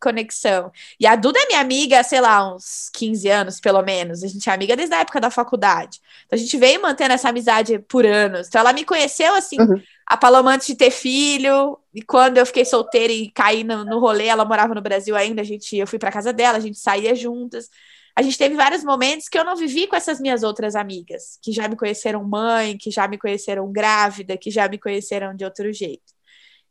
conexão. 0.03 0.71
E 0.99 1.07
a 1.07 1.15
Duda 1.15 1.39
é 1.39 1.47
minha 1.47 1.61
amiga, 1.61 2.03
sei 2.03 2.19
lá, 2.19 2.53
uns 2.53 2.89
15 2.93 3.29
anos, 3.29 3.59
pelo 3.61 3.81
menos. 3.81 4.21
A 4.21 4.27
gente 4.27 4.49
é 4.49 4.53
amiga 4.53 4.75
desde 4.75 4.93
a 4.93 4.99
época 4.99 5.21
da 5.21 5.31
faculdade. 5.31 6.01
Então 6.25 6.37
a 6.37 6.39
gente 6.39 6.57
veio 6.57 6.81
mantendo 6.81 7.13
essa 7.13 7.29
amizade 7.29 7.79
por 7.79 8.05
anos. 8.05 8.47
Então 8.47 8.59
ela 8.59 8.73
me 8.73 8.83
conheceu 8.83 9.33
assim, 9.35 9.59
uhum. 9.59 9.81
a 10.05 10.17
Paloma 10.17 10.53
antes 10.53 10.67
de 10.67 10.75
ter 10.75 10.91
filho. 10.91 11.79
E 11.93 12.01
quando 12.01 12.37
eu 12.37 12.45
fiquei 12.45 12.65
solteira 12.65 13.13
e 13.13 13.31
caí 13.31 13.63
no, 13.63 13.85
no 13.85 13.99
rolê, 13.99 14.25
ela 14.25 14.43
morava 14.43 14.75
no 14.75 14.81
Brasil 14.81 15.15
ainda, 15.15 15.41
a 15.41 15.45
gente, 15.45 15.77
eu 15.77 15.87
fui 15.87 15.97
para 15.97 16.11
casa 16.11 16.33
dela, 16.33 16.57
a 16.57 16.61
gente 16.61 16.77
saía 16.77 17.15
juntas. 17.15 17.69
A 18.15 18.21
gente 18.21 18.37
teve 18.37 18.55
vários 18.55 18.83
momentos 18.83 19.27
que 19.27 19.39
eu 19.39 19.43
não 19.43 19.55
vivi 19.55 19.87
com 19.87 19.95
essas 19.95 20.19
minhas 20.19 20.43
outras 20.43 20.75
amigas, 20.75 21.39
que 21.41 21.51
já 21.51 21.67
me 21.67 21.75
conheceram 21.75 22.23
mãe, 22.23 22.77
que 22.77 22.91
já 22.91 23.07
me 23.07 23.17
conheceram 23.17 23.71
grávida, 23.71 24.37
que 24.37 24.51
já 24.51 24.67
me 24.67 24.77
conheceram 24.77 25.35
de 25.35 25.43
outro 25.43 25.71
jeito. 25.73 26.13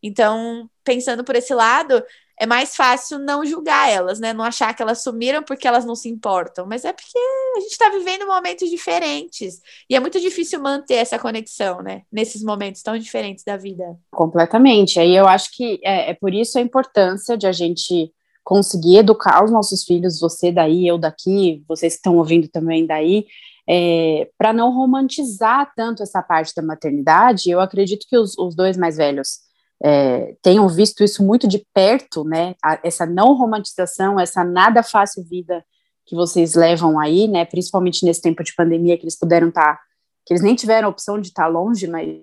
Então, 0.03 0.69
pensando 0.85 1.23
por 1.25 1.37
esse 1.37 1.55
lado, 1.55 2.03
é 2.43 2.47
mais 2.47 2.75
fácil 2.75 3.21
não 3.21 3.47
julgar 3.47 3.89
elas, 3.89 4.19
né? 4.19 4.33
Não 4.33 4.45
achar 4.45 4.75
que 4.75 4.83
elas 4.83 5.01
sumiram 5.01 5.45
porque 5.45 5.69
elas 5.69 5.85
não 5.85 5.95
se 5.95 6.09
importam, 6.09 6.67
mas 6.67 6.85
é 6.85 6.93
porque 6.93 7.17
a 7.57 7.61
gente 7.61 7.71
está 7.71 7.89
vivendo 7.89 8.27
momentos 8.27 8.69
diferentes 8.69 9.61
e 9.89 9.95
é 9.95 10.01
muito 10.01 10.19
difícil 10.19 10.61
manter 10.61 10.95
essa 10.95 11.21
conexão, 11.21 11.81
né? 11.83 12.03
Nesses 12.11 12.43
momentos 12.43 12.83
tão 12.83 12.99
diferentes 12.99 13.45
da 13.45 13.57
vida. 13.57 13.97
Completamente. 14.11 14.99
Aí 14.99 15.15
eu 15.15 15.29
acho 15.29 15.53
que 15.53 15.79
é, 15.85 16.11
é 16.11 16.15
por 16.15 16.35
isso 16.35 16.59
a 16.59 16.61
importância 16.61 17.39
de 17.39 17.47
a 17.47 17.53
gente 17.53 18.13
conseguir 18.43 18.97
educar 18.97 19.45
os 19.45 19.53
nossos 19.53 19.85
filhos, 19.85 20.19
você 20.19 20.51
daí, 20.51 20.85
eu 20.85 20.99
daqui, 20.99 21.63
vocês 21.69 21.93
que 21.93 21.99
estão 21.99 22.17
ouvindo 22.17 22.49
também 22.49 22.85
daí, 22.85 23.25
é, 23.69 24.29
para 24.37 24.53
não 24.53 24.75
romantizar 24.75 25.73
tanto 25.77 26.03
essa 26.03 26.21
parte 26.21 26.53
da 26.57 26.63
maternidade. 26.63 27.49
Eu 27.49 27.61
acredito 27.61 28.05
que 28.09 28.19
os, 28.19 28.37
os 28.37 28.57
dois 28.57 28.77
mais 28.77 28.97
velhos 28.97 29.52
é, 29.83 30.37
tenham 30.41 30.69
visto 30.69 31.03
isso 31.03 31.25
muito 31.25 31.49
de 31.49 31.67
perto, 31.75 32.25
né? 32.25 32.55
A, 32.63 32.79
essa 32.85 33.05
não 33.05 33.35
romantização, 33.35 34.19
essa 34.19 34.45
nada 34.45 34.83
fácil 34.83 35.25
vida 35.25 35.65
que 36.07 36.15
vocês 36.15 36.55
levam 36.55 37.01
aí, 37.01 37.27
né? 37.27 37.45
Principalmente 37.45 38.05
nesse 38.05 38.23
tempo 38.23 38.45
de 38.45 38.55
pandemia 38.55 38.97
que 38.97 39.05
eles 39.05 39.19
puderam 39.19 39.49
estar, 39.49 39.77
tá, 39.77 39.81
que 40.25 40.33
eles 40.33 40.43
nem 40.43 40.55
tiveram 40.55 40.89
a 40.89 40.91
opção 40.91 41.21
de 41.21 41.29
estar 41.29 41.45
tá 41.45 41.49
longe, 41.49 41.89
mas 41.89 42.21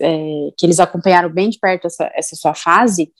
é, 0.00 0.50
que 0.58 0.66
eles 0.66 0.78
acompanharam 0.78 1.30
bem 1.30 1.48
de 1.48 1.58
perto 1.58 1.86
essa, 1.86 2.10
essa 2.14 2.36
sua 2.36 2.54
fase, 2.54 3.12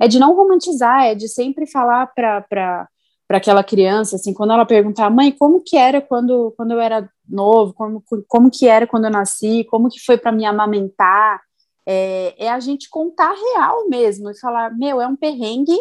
é 0.00 0.06
de 0.06 0.18
não 0.18 0.36
romantizar, 0.36 1.04
é 1.04 1.14
de 1.14 1.28
sempre 1.28 1.66
falar 1.66 2.06
para 2.14 2.88
para 3.28 3.36
aquela 3.36 3.62
criança, 3.62 4.16
assim, 4.16 4.32
quando 4.32 4.54
ela 4.54 4.64
perguntar, 4.64 5.10
mãe, 5.10 5.30
como 5.30 5.62
que 5.62 5.76
era 5.76 6.00
quando, 6.00 6.54
quando 6.56 6.70
eu 6.70 6.80
era 6.80 7.06
novo, 7.28 7.74
como, 7.74 8.02
como 8.26 8.50
que 8.50 8.66
era 8.66 8.86
quando 8.86 9.04
eu 9.04 9.10
nasci, 9.10 9.64
como 9.64 9.90
que 9.90 10.00
foi 10.00 10.16
para 10.16 10.32
me 10.32 10.46
amamentar, 10.46 11.38
é, 11.90 12.34
é 12.44 12.50
a 12.50 12.60
gente 12.60 12.90
contar 12.90 13.32
real 13.32 13.88
mesmo 13.88 14.30
e 14.30 14.38
falar: 14.38 14.76
meu, 14.76 15.00
é 15.00 15.06
um 15.06 15.16
perrengue, 15.16 15.76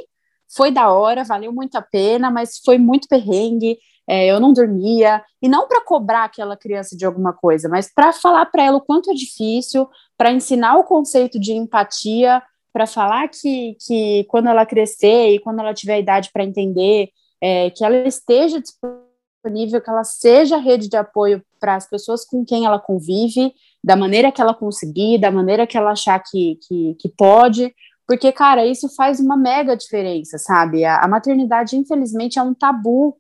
foi 0.56 0.72
da 0.72 0.90
hora, 0.90 1.26
valeu 1.26 1.52
muito 1.52 1.76
a 1.76 1.82
pena, 1.82 2.32
mas 2.32 2.60
foi 2.64 2.78
muito 2.78 3.10
perrengue. 3.10 3.78
É, 4.10 4.26
eu 4.28 4.40
não 4.40 4.54
dormia, 4.54 5.22
e 5.42 5.50
não 5.50 5.68
para 5.68 5.84
cobrar 5.84 6.24
aquela 6.24 6.56
criança 6.56 6.96
de 6.96 7.06
alguma 7.06 7.34
coisa, 7.34 7.68
mas 7.68 7.94
para 7.94 8.14
falar 8.14 8.46
para 8.46 8.64
ela 8.64 8.78
o 8.78 8.82
quanto 8.82 9.12
é 9.12 9.14
difícil, 9.14 9.86
para 10.18 10.32
ensinar 10.32 10.78
o 10.78 10.86
conceito 10.86 11.38
de 11.38 11.52
empatia, 11.52 12.42
para 12.72 12.88
falar 12.88 13.28
que, 13.28 13.76
que 13.86 14.24
quando 14.30 14.48
ela 14.48 14.66
crescer 14.66 15.32
e 15.32 15.40
quando 15.40 15.60
ela 15.60 15.74
tiver 15.74 16.00
idade 16.00 16.30
para 16.32 16.46
entender, 16.46 17.10
é, 17.42 17.70
que 17.70 17.84
ela 17.84 18.08
esteja 18.08 18.62
disponível, 18.62 19.82
que 19.82 19.90
ela 19.90 20.06
seja 20.06 20.56
rede 20.56 20.88
de 20.88 20.96
apoio 20.96 21.44
para 21.60 21.76
as 21.76 21.90
pessoas 21.90 22.24
com 22.24 22.46
quem 22.46 22.66
ela 22.66 22.80
convive 22.80 23.54
da 23.88 23.96
maneira 23.96 24.34
que 24.34 24.42
ela 24.42 24.54
conseguir, 24.54 25.18
da 25.18 25.32
maneira 25.32 25.66
que 25.66 25.78
ela 25.78 25.92
achar 25.92 26.20
que, 26.20 26.60
que, 26.68 26.94
que 27.00 27.08
pode, 27.08 27.74
porque, 28.06 28.34
cara, 28.34 28.66
isso 28.66 28.94
faz 28.94 29.18
uma 29.22 29.38
mega 29.38 29.78
diferença, 29.78 30.38
sabe? 30.38 30.84
A, 30.84 30.98
a 30.98 31.08
maternidade, 31.08 31.78
infelizmente, 31.78 32.38
é 32.38 32.42
um 32.44 32.54
tabu, 32.54 33.18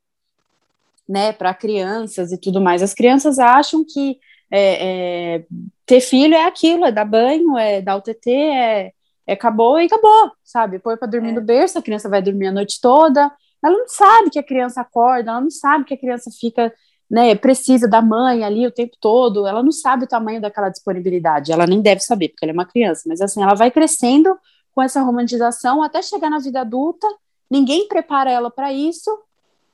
né, 1.07 1.31
para 1.31 1.53
crianças 1.53 2.33
e 2.33 2.37
tudo 2.37 2.59
mais. 2.59 2.83
As 2.83 2.93
crianças 2.93 3.39
acham 3.39 3.85
que 3.85 4.19
é, 4.51 5.35
é, 5.35 5.45
ter 5.85 6.01
filho 6.01 6.35
é 6.35 6.43
aquilo, 6.43 6.83
é 6.83 6.91
dar 6.91 7.05
banho, 7.05 7.57
é 7.57 7.81
dar 7.81 7.95
o 7.95 8.01
TT, 8.01 8.29
é, 8.29 8.91
é 9.25 9.33
acabou 9.33 9.79
e 9.79 9.85
acabou, 9.85 10.33
sabe? 10.43 10.79
Põe 10.79 10.97
para 10.97 11.07
dormir 11.07 11.29
é. 11.29 11.31
no 11.31 11.41
berço, 11.41 11.79
a 11.79 11.81
criança 11.81 12.09
vai 12.09 12.21
dormir 12.21 12.47
a 12.47 12.51
noite 12.51 12.81
toda. 12.81 13.31
Ela 13.63 13.77
não 13.77 13.87
sabe 13.87 14.31
que 14.31 14.39
a 14.39 14.43
criança 14.43 14.81
acorda, 14.81 15.31
ela 15.31 15.39
não 15.39 15.49
sabe 15.49 15.85
que 15.85 15.93
a 15.93 15.97
criança 15.97 16.29
fica 16.37 16.73
né, 17.09 17.35
precisa 17.35 17.87
da 17.87 18.01
mãe 18.01 18.43
ali 18.43 18.67
o 18.67 18.71
tempo 18.71 18.95
todo, 18.99 19.47
ela 19.47 19.63
não 19.63 19.71
sabe 19.71 20.03
o 20.03 20.07
tamanho 20.07 20.41
daquela 20.41 20.69
disponibilidade, 20.69 21.51
ela 21.51 21.65
nem 21.65 21.81
deve 21.81 22.01
saber, 22.01 22.29
porque 22.29 22.43
ela 22.43 22.51
é 22.51 22.53
uma 22.53 22.65
criança, 22.65 23.03
mas 23.07 23.21
assim, 23.21 23.41
ela 23.41 23.53
vai 23.53 23.71
crescendo 23.71 24.37
com 24.75 24.81
essa 24.81 25.01
romantização 25.01 25.81
até 25.81 26.01
chegar 26.01 26.29
na 26.29 26.39
vida 26.39 26.61
adulta, 26.61 27.07
ninguém 27.49 27.87
prepara 27.87 28.29
ela 28.29 28.51
para 28.51 28.73
isso, 28.73 29.09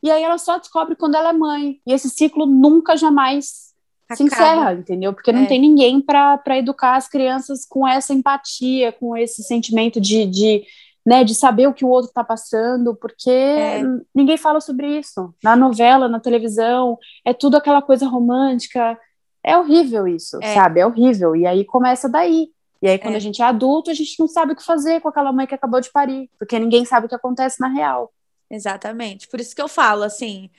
e 0.02 0.12
aí 0.12 0.22
ela 0.22 0.38
só 0.38 0.58
descobre 0.60 0.96
quando 0.96 1.16
ela 1.16 1.30
é 1.30 1.34
mãe, 1.34 1.80
e 1.86 1.94
esse 1.94 2.10
ciclo 2.10 2.46
nunca 2.46 2.96
jamais 2.96 3.74
Acaba. 4.08 4.18
se 4.18 4.24
encerra, 4.24 4.74
entendeu? 4.74 5.14
Porque 5.14 5.32
é. 5.32 5.34
não 5.34 5.48
tem 5.48 5.60
ninguém 5.60 6.00
para 6.00 6.58
educar 6.58 6.96
as 6.98 7.08
crianças 7.08 7.66
com 7.66 7.88
essa 7.88 8.14
empatia, 8.14 8.92
com 8.92 9.18
esse 9.18 9.42
sentimento 9.44 10.00
de, 10.00 10.26
de 10.26 10.64
né, 11.06 11.24
de 11.24 11.36
saber 11.36 11.68
o 11.68 11.74
que 11.74 11.84
o 11.84 11.90
outro 11.90 12.10
está 12.10 12.24
passando, 12.24 12.96
porque 12.96 13.30
é. 13.30 13.82
ninguém 14.16 14.38
fala 14.38 14.62
sobre 14.62 15.00
isso. 15.00 15.34
Na 15.44 15.56
novela, 15.56 16.08
na 16.08 16.20
televisão, 16.20 16.98
é 17.26 17.34
tudo 17.34 17.58
aquela 17.58 17.82
coisa 17.82 18.08
romântica. 18.08 18.98
É 19.44 19.58
horrível 19.58 20.08
isso, 20.08 20.40
é. 20.42 20.54
sabe? 20.54 20.80
É 20.80 20.86
horrível. 20.86 21.36
E 21.36 21.46
aí 21.46 21.66
começa 21.66 22.08
daí. 22.08 22.50
E 22.82 22.88
aí, 22.88 22.98
quando 23.00 23.14
é. 23.14 23.18
a 23.18 23.22
gente 23.22 23.42
é 23.42 23.46
adulto, 23.46 23.90
a 23.90 23.94
gente 23.94 24.20
não 24.20 24.28
sabe 24.28 24.54
o 24.54 24.56
que 24.56 24.64
fazer 24.64 25.00
com 25.02 25.08
aquela 25.08 25.32
mãe 25.32 25.48
que 25.48 25.56
acabou 25.56 25.80
de 25.80 25.90
parir, 25.90 26.30
porque 26.38 26.60
ninguém 26.60 26.84
sabe 26.84 27.06
o 27.06 27.10
que 27.10 27.16
acontece 27.16 27.60
na 27.60 27.68
real. 27.68 28.12
Exatamente. 28.50 29.28
Por 29.28 29.40
isso 29.40 29.56
que 29.56 29.62
eu 29.62 29.70
falo, 29.70 30.04
assim, 30.04 30.50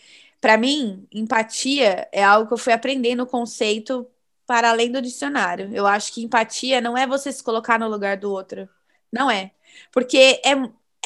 para 0.40 0.57
mim, 0.57 1.07
empatia 1.12 2.09
é 2.12 2.24
algo 2.24 2.47
que 2.49 2.55
eu 2.55 2.59
fui 2.59 2.72
aprendendo 2.72 3.18
no 3.18 3.26
conceito 3.26 4.07
para 4.47 4.70
além 4.70 4.90
do 4.90 5.01
dicionário. 5.01 5.70
Eu 5.72 5.86
acho 5.86 6.12
que 6.12 6.22
empatia 6.22 6.80
não 6.80 6.97
é 6.99 7.07
você 7.07 7.32
se 7.32 7.42
colocar 7.42 7.78
no 7.78 7.88
lugar 7.88 8.16
do 8.16 8.30
outro. 8.30 8.68
Não 9.12 9.30
é. 9.30 9.53
Porque 9.93 10.41
é, 10.45 10.53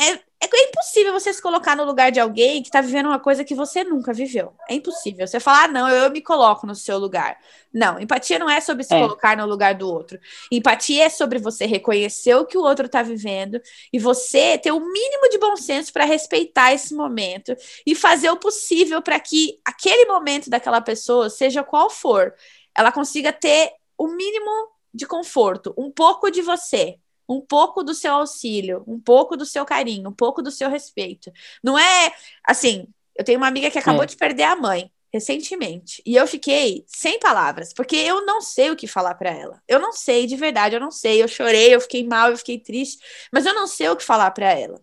é, 0.00 0.12
é 0.40 0.68
impossível 0.68 1.12
você 1.12 1.32
se 1.32 1.42
colocar 1.42 1.76
no 1.76 1.84
lugar 1.84 2.12
de 2.12 2.20
alguém 2.20 2.62
que 2.62 2.68
está 2.68 2.80
vivendo 2.80 3.06
uma 3.06 3.18
coisa 3.18 3.42
que 3.42 3.54
você 3.54 3.82
nunca 3.82 4.12
viveu. 4.12 4.54
É 4.68 4.74
impossível. 4.74 5.26
Você 5.26 5.40
falar, 5.40 5.64
ah, 5.64 5.68
não, 5.68 5.88
eu 5.88 6.10
me 6.10 6.22
coloco 6.22 6.66
no 6.66 6.74
seu 6.74 6.96
lugar. 6.98 7.36
Não, 7.74 7.98
empatia 7.98 8.38
não 8.38 8.48
é 8.48 8.60
sobre 8.60 8.84
se 8.84 8.94
é. 8.94 9.00
colocar 9.00 9.36
no 9.36 9.44
lugar 9.46 9.74
do 9.74 9.88
outro. 9.88 10.18
Empatia 10.52 11.06
é 11.06 11.08
sobre 11.08 11.40
você 11.40 11.66
reconhecer 11.66 12.34
o 12.36 12.46
que 12.46 12.56
o 12.56 12.62
outro 12.62 12.86
está 12.86 13.02
vivendo 13.02 13.60
e 13.92 13.98
você 13.98 14.56
ter 14.56 14.70
o 14.70 14.80
mínimo 14.80 15.28
de 15.28 15.38
bom 15.38 15.56
senso 15.56 15.92
para 15.92 16.04
respeitar 16.04 16.72
esse 16.72 16.94
momento 16.94 17.56
e 17.84 17.94
fazer 17.94 18.30
o 18.30 18.36
possível 18.36 19.02
para 19.02 19.18
que 19.18 19.60
aquele 19.64 20.06
momento 20.06 20.48
daquela 20.48 20.80
pessoa, 20.80 21.28
seja 21.28 21.64
qual 21.64 21.90
for, 21.90 22.32
ela 22.76 22.92
consiga 22.92 23.32
ter 23.32 23.72
o 23.98 24.06
mínimo 24.06 24.68
de 24.94 25.04
conforto, 25.04 25.74
um 25.76 25.90
pouco 25.90 26.30
de 26.30 26.40
você, 26.40 26.98
um 27.28 27.40
pouco 27.40 27.82
do 27.82 27.94
seu 27.94 28.14
auxílio, 28.14 28.82
um 28.86 28.98
pouco 28.98 29.36
do 29.36 29.44
seu 29.44 29.64
carinho, 29.64 30.08
um 30.08 30.12
pouco 30.12 30.42
do 30.42 30.50
seu 30.50 30.70
respeito. 30.70 31.30
Não 31.62 31.78
é 31.78 32.12
assim. 32.44 32.86
Eu 33.16 33.24
tenho 33.24 33.38
uma 33.38 33.48
amiga 33.48 33.70
que 33.70 33.78
acabou 33.78 34.04
é. 34.04 34.06
de 34.06 34.16
perder 34.16 34.44
a 34.44 34.56
mãe 34.56 34.90
recentemente 35.12 36.02
e 36.04 36.16
eu 36.16 36.26
fiquei 36.26 36.84
sem 36.86 37.18
palavras 37.18 37.72
porque 37.72 37.96
eu 37.96 38.24
não 38.26 38.40
sei 38.42 38.70
o 38.70 38.76
que 38.76 38.86
falar 38.86 39.14
para 39.14 39.30
ela. 39.30 39.62
Eu 39.66 39.80
não 39.80 39.92
sei 39.92 40.26
de 40.26 40.36
verdade, 40.36 40.76
eu 40.76 40.80
não 40.80 40.90
sei. 40.90 41.22
Eu 41.22 41.28
chorei, 41.28 41.74
eu 41.74 41.80
fiquei 41.80 42.06
mal, 42.06 42.30
eu 42.30 42.36
fiquei 42.36 42.58
triste, 42.58 42.98
mas 43.32 43.44
eu 43.46 43.54
não 43.54 43.66
sei 43.66 43.88
o 43.88 43.96
que 43.96 44.04
falar 44.04 44.30
para 44.30 44.52
ela. 44.52 44.80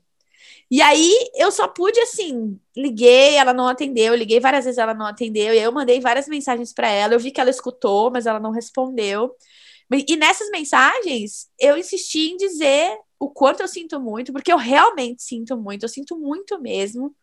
E 0.69 0.81
aí 0.81 1.13
eu 1.35 1.51
só 1.51 1.67
pude 1.67 1.99
assim, 1.99 2.59
liguei, 2.75 3.35
ela 3.35 3.53
não 3.53 3.67
atendeu, 3.67 4.15
liguei 4.15 4.39
várias 4.39 4.65
vezes, 4.65 4.79
ela 4.79 4.93
não 4.95 5.05
atendeu, 5.05 5.53
e 5.53 5.59
eu 5.59 5.71
mandei 5.71 5.99
várias 5.99 6.27
mensagens 6.27 6.73
para 6.73 6.89
ela, 6.89 7.13
eu 7.13 7.19
vi 7.19 7.31
que 7.31 7.39
ela 7.39 7.51
escutou, 7.51 8.09
mas 8.11 8.25
ela 8.25 8.39
não 8.39 8.51
respondeu. 8.51 9.35
E 9.91 10.15
nessas 10.15 10.49
mensagens, 10.49 11.47
eu 11.59 11.77
insisti 11.77 12.31
em 12.31 12.37
dizer 12.37 12.97
o 13.19 13.29
quanto 13.29 13.61
eu 13.61 13.67
sinto 13.67 13.99
muito, 13.99 14.33
porque 14.33 14.51
eu 14.51 14.57
realmente 14.57 15.23
sinto 15.23 15.55
muito, 15.57 15.83
eu 15.83 15.89
sinto 15.89 16.17
muito 16.17 16.59
mesmo. 16.59 17.15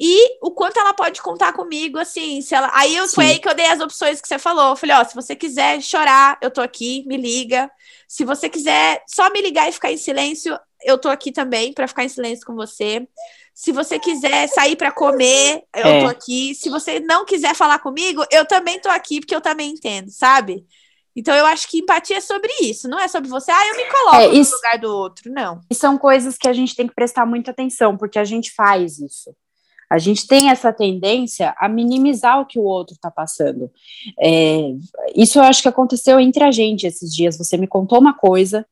E 0.00 0.38
o 0.40 0.50
quanto 0.50 0.80
ela 0.80 0.92
pode 0.92 1.22
contar 1.22 1.52
comigo, 1.52 1.98
assim, 1.98 2.40
se 2.42 2.54
ela. 2.54 2.68
Aí 2.72 2.96
eu, 2.96 3.06
foi 3.08 3.26
aí 3.26 3.38
que 3.38 3.48
eu 3.48 3.54
dei 3.54 3.66
as 3.66 3.80
opções 3.80 4.20
que 4.20 4.26
você 4.26 4.38
falou. 4.38 4.70
Eu 4.70 4.76
falei, 4.76 4.96
ó, 4.96 5.04
se 5.04 5.14
você 5.14 5.36
quiser 5.36 5.80
chorar, 5.80 6.38
eu 6.42 6.50
tô 6.50 6.60
aqui, 6.60 7.04
me 7.06 7.16
liga. 7.16 7.70
Se 8.08 8.24
você 8.24 8.48
quiser 8.48 9.02
só 9.06 9.30
me 9.30 9.40
ligar 9.40 9.68
e 9.68 9.72
ficar 9.72 9.92
em 9.92 9.96
silêncio, 9.96 10.58
eu 10.82 10.98
tô 10.98 11.08
aqui 11.08 11.30
também 11.30 11.72
para 11.72 11.86
ficar 11.86 12.04
em 12.04 12.08
silêncio 12.08 12.44
com 12.44 12.54
você. 12.54 13.06
Se 13.54 13.70
você 13.70 13.98
quiser 13.98 14.48
sair 14.48 14.74
para 14.74 14.90
comer, 14.90 15.62
eu 15.76 15.86
é. 15.86 16.00
tô 16.00 16.08
aqui. 16.08 16.54
Se 16.54 16.68
você 16.68 16.98
não 16.98 17.24
quiser 17.24 17.54
falar 17.54 17.78
comigo, 17.78 18.24
eu 18.30 18.44
também 18.44 18.80
tô 18.80 18.88
aqui, 18.88 19.20
porque 19.20 19.34
eu 19.34 19.40
também 19.40 19.70
entendo, 19.70 20.10
sabe? 20.10 20.66
Então 21.14 21.34
eu 21.34 21.44
acho 21.46 21.68
que 21.68 21.78
empatia 21.78 22.16
é 22.16 22.20
sobre 22.20 22.50
isso, 22.62 22.88
não 22.88 22.98
é 22.98 23.06
sobre 23.06 23.28
você, 23.28 23.50
ah, 23.50 23.68
eu 23.68 23.76
me 23.76 23.90
coloco 23.90 24.16
é, 24.16 24.28
isso, 24.28 24.52
no 24.52 24.56
lugar 24.56 24.78
do 24.78 24.96
outro, 24.96 25.30
não. 25.30 25.60
E 25.70 25.74
são 25.74 25.98
coisas 25.98 26.38
que 26.38 26.48
a 26.48 26.52
gente 26.52 26.74
tem 26.74 26.86
que 26.86 26.94
prestar 26.94 27.26
muita 27.26 27.50
atenção, 27.50 27.96
porque 27.96 28.18
a 28.18 28.24
gente 28.24 28.52
faz 28.52 28.98
isso. 28.98 29.34
A 29.90 29.98
gente 29.98 30.26
tem 30.26 30.48
essa 30.48 30.72
tendência 30.72 31.54
a 31.58 31.68
minimizar 31.68 32.40
o 32.40 32.46
que 32.46 32.58
o 32.58 32.62
outro 32.62 32.94
está 32.94 33.10
passando. 33.10 33.70
É, 34.18 34.70
isso 35.14 35.38
eu 35.38 35.42
acho 35.42 35.60
que 35.60 35.68
aconteceu 35.68 36.18
entre 36.18 36.42
a 36.42 36.50
gente 36.50 36.86
esses 36.86 37.14
dias. 37.14 37.36
Você 37.36 37.58
me 37.58 37.66
contou 37.66 37.98
uma 38.00 38.14
coisa, 38.14 38.66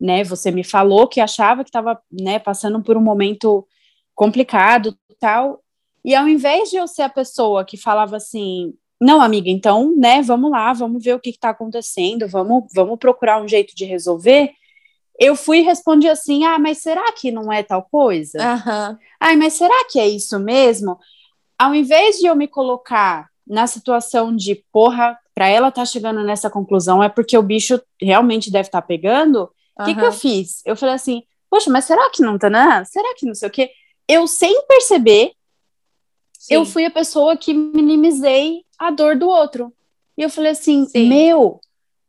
né? 0.00 0.24
Você 0.24 0.50
me 0.50 0.64
falou 0.64 1.06
que 1.06 1.20
achava 1.20 1.64
que 1.64 1.68
estava 1.68 2.00
né, 2.10 2.38
passando 2.38 2.82
por 2.82 2.96
um 2.96 3.02
momento 3.02 3.68
complicado 4.14 4.96
tal. 5.20 5.62
E 6.04 6.14
ao 6.14 6.28
invés 6.28 6.68
de 6.70 6.76
eu 6.76 6.86
ser 6.86 7.02
a 7.02 7.08
pessoa 7.08 7.64
que 7.64 7.76
falava 7.76 8.16
assim, 8.16 8.74
não, 9.04 9.20
amiga, 9.20 9.50
então, 9.50 9.94
né, 9.94 10.22
vamos 10.22 10.50
lá, 10.50 10.72
vamos 10.72 11.04
ver 11.04 11.14
o 11.14 11.20
que 11.20 11.28
está 11.28 11.50
acontecendo, 11.50 12.26
vamos, 12.26 12.64
vamos 12.74 12.98
procurar 12.98 13.42
um 13.42 13.46
jeito 13.46 13.76
de 13.76 13.84
resolver. 13.84 14.50
Eu 15.20 15.36
fui 15.36 15.58
e 15.58 15.62
respondi 15.62 16.08
assim: 16.08 16.44
ah, 16.44 16.58
mas 16.58 16.78
será 16.78 17.12
que 17.12 17.30
não 17.30 17.52
é 17.52 17.62
tal 17.62 17.82
coisa? 17.82 18.38
Uhum. 18.38 18.98
Ai, 19.20 19.36
mas 19.36 19.52
será 19.52 19.84
que 19.90 20.00
é 20.00 20.08
isso 20.08 20.38
mesmo? 20.38 20.98
Ao 21.58 21.74
invés 21.74 22.16
de 22.16 22.24
eu 22.24 22.34
me 22.34 22.48
colocar 22.48 23.28
na 23.46 23.66
situação 23.66 24.34
de, 24.34 24.64
porra, 24.72 25.18
para 25.34 25.48
ela 25.48 25.68
estar 25.68 25.82
tá 25.82 25.86
chegando 25.86 26.24
nessa 26.24 26.48
conclusão 26.48 27.02
é 27.02 27.10
porque 27.10 27.36
o 27.36 27.42
bicho 27.42 27.78
realmente 28.00 28.50
deve 28.50 28.68
estar 28.68 28.80
tá 28.80 28.86
pegando, 28.86 29.42
o 29.78 29.82
uhum. 29.82 29.84
que, 29.84 29.94
que 29.94 30.04
eu 30.04 30.12
fiz? 30.12 30.62
Eu 30.64 30.76
falei 30.76 30.94
assim, 30.94 31.22
poxa, 31.50 31.70
mas 31.70 31.84
será 31.84 32.08
que 32.08 32.22
não 32.22 32.38
tá, 32.38 32.48
né? 32.48 32.82
Será 32.86 33.14
que 33.14 33.26
não 33.26 33.34
sei 33.34 33.48
o 33.48 33.52
quê? 33.52 33.70
Eu, 34.08 34.26
sem 34.26 34.66
perceber, 34.66 35.32
Sim. 36.38 36.54
eu 36.54 36.64
fui 36.64 36.86
a 36.86 36.90
pessoa 36.90 37.36
que 37.36 37.52
minimizei 37.52 38.64
a 38.78 38.90
dor 38.90 39.16
do 39.16 39.28
outro. 39.28 39.72
E 40.16 40.22
eu 40.22 40.30
falei 40.30 40.52
assim, 40.52 40.86
Sim. 40.86 41.08
meu, 41.08 41.60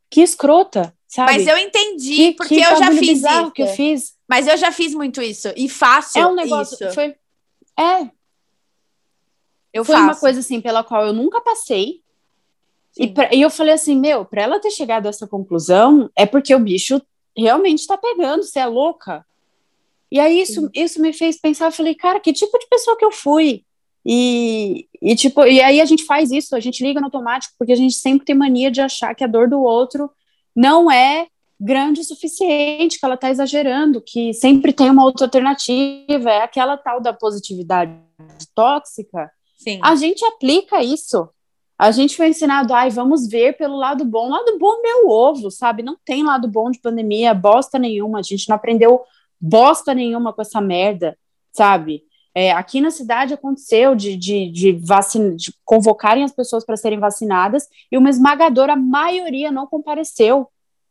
que 0.09 0.21
escrota, 0.21 0.93
sabe? 1.07 1.33
Mas 1.33 1.47
eu 1.47 1.57
entendi, 1.57 2.15
que, 2.15 2.31
porque 2.33 2.55
que 2.55 2.61
eu 2.61 2.75
já 2.77 2.91
fiz 2.91 3.23
isso. 3.23 3.51
que 3.51 3.63
eu 3.63 3.67
fiz. 3.67 4.15
Mas 4.27 4.47
eu 4.47 4.57
já 4.57 4.71
fiz 4.71 4.93
muito 4.93 5.21
isso, 5.21 5.51
e 5.55 5.69
faço 5.69 6.17
É 6.17 6.25
um 6.25 6.35
negócio, 6.35 6.75
isso. 6.83 6.93
foi... 6.93 7.15
É. 7.77 8.09
Eu 9.73 9.83
foi 9.83 9.95
faço. 9.95 10.07
uma 10.07 10.15
coisa, 10.15 10.39
assim, 10.39 10.61
pela 10.61 10.83
qual 10.83 11.05
eu 11.05 11.13
nunca 11.13 11.41
passei, 11.41 12.01
e, 12.97 13.07
pra, 13.07 13.33
e, 13.33 13.41
eu 13.41 13.49
falei 13.49 13.73
assim, 13.73 13.99
meu, 13.99 14.23
para 14.23 14.43
ela 14.43 14.59
ter 14.59 14.71
chegado 14.71 15.05
a 15.05 15.09
essa 15.09 15.27
conclusão, 15.27 16.09
é 16.15 16.25
porque 16.25 16.55
o 16.55 16.59
bicho 16.59 17.01
realmente 17.37 17.85
tá 17.85 17.97
pegando, 17.97 18.43
você 18.43 18.59
é 18.59 18.65
louca. 18.65 19.25
E 20.09 20.19
aí 20.19 20.39
isso, 20.39 20.69
isso 20.73 21.01
me 21.01 21.11
fez 21.11 21.37
pensar, 21.37 21.65
eu 21.65 21.71
falei, 21.71 21.93
cara, 21.93 22.19
que 22.21 22.31
tipo 22.31 22.57
de 22.57 22.67
pessoa 22.67 22.97
que 22.97 23.03
eu 23.03 23.11
fui? 23.11 23.65
E, 24.05 24.87
e, 25.01 25.15
tipo, 25.15 25.43
e 25.45 25.59
aí 25.61 25.81
a 25.81 25.85
gente 25.85 26.05
faz 26.05 26.31
isso, 26.31 26.55
a 26.55 26.59
gente 26.59 26.83
liga 26.83 26.99
no 26.99 27.07
automático, 27.07 27.55
porque 27.57 27.73
a 27.73 27.75
gente 27.75 27.95
sempre 27.95 28.25
tem 28.25 28.35
mania 28.35 28.69
de 28.69 28.79
achar 28.79 29.15
que 29.15 29.23
a 29.23 29.27
dor 29.27 29.49
do 29.49 29.59
outro 29.59 30.11
não 30.55 30.91
é 30.91 31.27
grande 31.59 32.01
o 32.01 32.03
suficiente, 32.03 32.99
que 32.99 33.05
ela 33.05 33.15
está 33.15 33.29
exagerando, 33.29 34.01
que 34.01 34.33
sempre 34.33 34.71
tem 34.73 34.89
uma 34.89 35.03
outra 35.03 35.25
alternativa, 35.25 36.29
é 36.29 36.41
aquela 36.41 36.77
tal 36.77 37.01
da 37.01 37.13
positividade 37.13 37.93
tóxica. 38.53 39.31
Sim. 39.57 39.79
A 39.81 39.95
gente 39.95 40.23
aplica 40.25 40.83
isso. 40.83 41.29
A 41.77 41.91
gente 41.91 42.15
foi 42.15 42.29
ensinado, 42.29 42.73
ai, 42.73 42.89
vamos 42.89 43.27
ver 43.27 43.57
pelo 43.57 43.75
lado 43.75 44.05
bom. 44.05 44.29
Lado 44.29 44.57
bom 44.59 44.75
é 44.75 44.81
meu 44.81 45.09
ovo, 45.09 45.49
sabe? 45.49 45.83
Não 45.83 45.97
tem 46.05 46.23
lado 46.23 46.47
bom 46.47 46.69
de 46.71 46.79
pandemia, 46.79 47.33
bosta 47.33 47.79
nenhuma. 47.79 48.19
A 48.19 48.21
gente 48.21 48.47
não 48.47 48.55
aprendeu 48.55 49.01
bosta 49.39 49.93
nenhuma 49.93 50.31
com 50.31 50.41
essa 50.41 50.61
merda, 50.61 51.17
sabe? 51.51 52.03
É, 52.37 52.51
aqui 52.51 52.81
na 52.81 52.91
cidade 52.91 53.33
aconteceu 53.33 53.95
de, 53.95 54.17
de, 54.17 54.51
de, 54.51 54.73
vacina, 54.73 55.33
de 55.37 55.53
convocarem 55.63 56.21
as 56.21 56.33
pessoas 56.33 56.65
para 56.65 56.75
serem 56.75 56.99
vacinadas 56.99 57.69
e 57.89 57.97
uma 57.97 58.09
esmagadora 58.09 58.75
maioria 58.75 59.49
não 59.49 59.65
compareceu. 59.65 60.49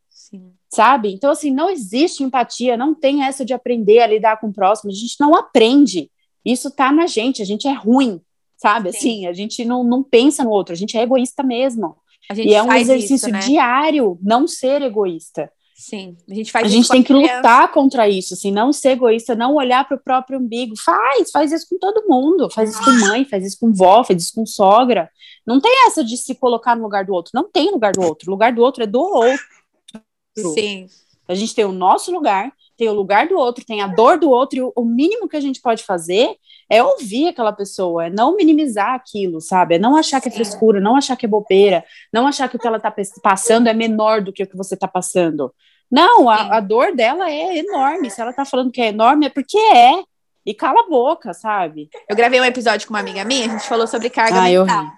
Sim. 0.09 0.53
Sabe? 0.73 1.13
Então, 1.13 1.29
assim, 1.29 1.51
não 1.51 1.69
existe 1.69 2.23
empatia, 2.23 2.75
não 2.75 2.95
tem 2.95 3.23
essa 3.23 3.45
de 3.45 3.53
aprender 3.53 3.99
a 3.99 4.07
lidar 4.07 4.39
com 4.39 4.47
o 4.47 4.53
próximo, 4.53 4.89
a 4.89 4.93
gente 4.95 5.17
não 5.19 5.35
aprende. 5.35 6.09
Isso 6.43 6.71
tá 6.71 6.91
na 6.91 7.05
gente, 7.05 7.43
a 7.43 7.45
gente 7.45 7.67
é 7.67 7.73
ruim, 7.73 8.19
sabe? 8.57 8.91
Sim. 8.91 8.97
Assim, 8.97 9.27
a 9.27 9.33
gente 9.33 9.63
não, 9.63 9.83
não 9.83 10.01
pensa 10.01 10.43
no 10.43 10.49
outro, 10.49 10.73
a 10.73 10.77
gente 10.77 10.97
é 10.97 11.03
egoísta 11.03 11.43
mesmo. 11.43 11.95
e 12.35 12.55
é 12.55 12.63
um 12.63 12.73
exercício 12.73 13.27
isso, 13.27 13.29
né? 13.29 13.39
diário 13.39 14.17
não 14.19 14.47
ser 14.47 14.81
egoísta. 14.81 15.51
Sim, 15.77 16.15
a 16.29 16.33
gente 16.33 16.53
faz 16.53 16.65
A 16.65 16.69
gente 16.69 16.87
tem 16.87 17.03
que 17.03 17.13
criança. 17.13 17.35
lutar 17.35 17.71
contra 17.73 18.07
isso, 18.07 18.33
assim, 18.33 18.49
não 18.49 18.71
ser 18.71 18.91
egoísta, 18.91 19.35
não 19.35 19.55
olhar 19.55 19.85
para 19.85 19.97
o 19.97 19.99
próprio 19.99 20.39
umbigo. 20.39 20.73
Faz, 20.77 21.29
faz 21.31 21.51
isso 21.51 21.67
com 21.69 21.77
todo 21.77 22.07
mundo. 22.07 22.49
Faz 22.49 22.69
isso 22.69 22.81
com 22.81 22.91
mãe, 22.91 23.25
faz 23.25 23.45
isso 23.45 23.59
com 23.59 23.73
vó, 23.73 24.01
faz 24.01 24.23
isso 24.23 24.33
com 24.33 24.45
sogra. 24.45 25.09
Não 25.45 25.59
tem 25.59 25.85
essa 25.85 26.01
de 26.01 26.15
se 26.15 26.33
colocar 26.33 26.77
no 26.77 26.83
lugar 26.83 27.03
do 27.03 27.13
outro. 27.13 27.31
Não 27.33 27.51
tem 27.51 27.69
lugar 27.71 27.91
do 27.91 28.01
outro. 28.01 28.29
O 28.29 28.31
lugar 28.31 28.53
do 28.53 28.61
outro 28.61 28.83
é 28.83 28.87
do 28.87 29.01
outro. 29.01 29.45
Sim. 30.37 30.87
A 31.27 31.35
gente 31.35 31.53
tem 31.53 31.65
o 31.65 31.73
nosso 31.73 32.09
lugar, 32.09 32.53
tem 32.77 32.89
o 32.89 32.93
lugar 32.93 33.27
do 33.27 33.37
outro, 33.37 33.65
tem 33.65 33.81
a 33.81 33.87
dor 33.87 34.17
do 34.17 34.29
outro, 34.29 34.57
e 34.57 34.61
o, 34.61 34.73
o 34.75 34.85
mínimo 34.85 35.27
que 35.27 35.37
a 35.37 35.41
gente 35.41 35.61
pode 35.61 35.83
fazer 35.83 36.35
é 36.69 36.83
ouvir 36.83 37.27
aquela 37.27 37.51
pessoa, 37.51 38.07
é 38.07 38.09
não 38.09 38.35
minimizar 38.35 38.93
aquilo, 38.93 39.39
sabe? 39.39 39.75
É 39.75 39.79
não 39.79 39.95
achar 39.95 40.19
que 40.19 40.27
é 40.27 40.31
frescura, 40.31 40.79
não 40.79 40.95
achar 40.95 41.15
que 41.15 41.25
é 41.25 41.29
bobeira, 41.29 41.83
não 42.11 42.27
achar 42.27 42.49
que 42.49 42.55
o 42.55 42.59
que 42.59 42.67
ela 42.67 42.77
está 42.77 42.93
passando 43.21 43.67
é 43.67 43.73
menor 43.73 44.21
do 44.21 44.33
que 44.33 44.43
o 44.43 44.47
que 44.47 44.57
você 44.57 44.73
está 44.73 44.87
passando. 44.87 45.53
Não, 45.91 46.29
a, 46.29 46.57
a, 46.57 46.59
dor 46.59 46.95
dela 46.95 47.29
é 47.29 47.57
enorme. 47.57 48.09
Se 48.09 48.19
ela 48.19 48.31
está 48.31 48.43
falando 48.43 48.71
que 48.71 48.81
é 48.81 48.87
enorme, 48.87 49.27
é 49.27 49.29
porque 49.29 49.57
é. 49.57 50.03
E 50.45 50.53
cala 50.53 50.81
a 50.81 50.89
boca, 50.89 51.33
sabe? 51.33 51.89
Eu 52.09 52.15
gravei 52.15 52.39
um 52.39 52.45
episódio 52.45 52.87
com 52.87 52.93
uma 52.93 52.99
amiga 52.99 53.23
minha, 53.23 53.47
a 53.47 53.49
gente 53.49 53.67
falou 53.67 53.87
sobre 53.87 54.09
carga 54.09 54.39
ah, 54.39 54.43
mental. 54.43 54.91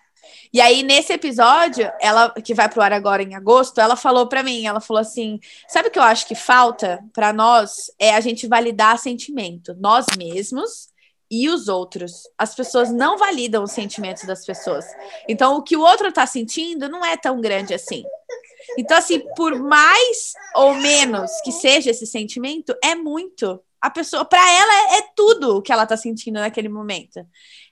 E 0.53 0.61
aí, 0.61 0.83
nesse 0.83 1.13
episódio, 1.13 1.91
ela 1.99 2.29
que 2.31 2.53
vai 2.53 2.69
pro 2.69 2.81
ar 2.81 2.93
agora 2.93 3.21
em 3.21 3.35
agosto, 3.35 3.79
ela 3.79 3.95
falou 3.95 4.27
para 4.27 4.43
mim, 4.43 4.65
ela 4.65 4.79
falou 4.79 5.01
assim: 5.01 5.39
sabe 5.67 5.89
o 5.89 5.91
que 5.91 5.99
eu 5.99 6.03
acho 6.03 6.27
que 6.27 6.35
falta 6.35 6.99
para 7.13 7.33
nós 7.33 7.91
é 7.99 8.13
a 8.13 8.19
gente 8.19 8.47
validar 8.47 8.97
sentimento, 8.97 9.75
nós 9.79 10.05
mesmos 10.17 10.89
e 11.29 11.49
os 11.49 11.67
outros. 11.67 12.23
As 12.37 12.55
pessoas 12.55 12.91
não 12.91 13.17
validam 13.17 13.63
os 13.63 13.71
sentimentos 13.71 14.23
das 14.23 14.45
pessoas. 14.45 14.85
Então, 15.27 15.57
o 15.57 15.63
que 15.63 15.75
o 15.75 15.81
outro 15.81 16.11
tá 16.11 16.25
sentindo 16.25 16.89
não 16.89 17.05
é 17.05 17.17
tão 17.17 17.41
grande 17.41 17.73
assim. 17.73 18.03
Então, 18.77 18.97
assim, 18.97 19.19
por 19.35 19.57
mais 19.59 20.33
ou 20.55 20.73
menos 20.75 21.31
que 21.41 21.51
seja 21.51 21.91
esse 21.91 22.05
sentimento, 22.05 22.75
é 22.83 22.95
muito. 22.95 23.61
A 23.81 23.89
pessoa, 23.89 24.25
para 24.25 24.39
ela, 24.39 24.73
é, 24.73 24.97
é, 24.97 25.01
tudo 25.15 25.57
o 25.57 25.61
que 25.61 25.71
ela 25.71 25.85
tá 25.85 25.95
sentindo 25.95 26.39
naquele 26.39 26.69
momento. 26.69 27.25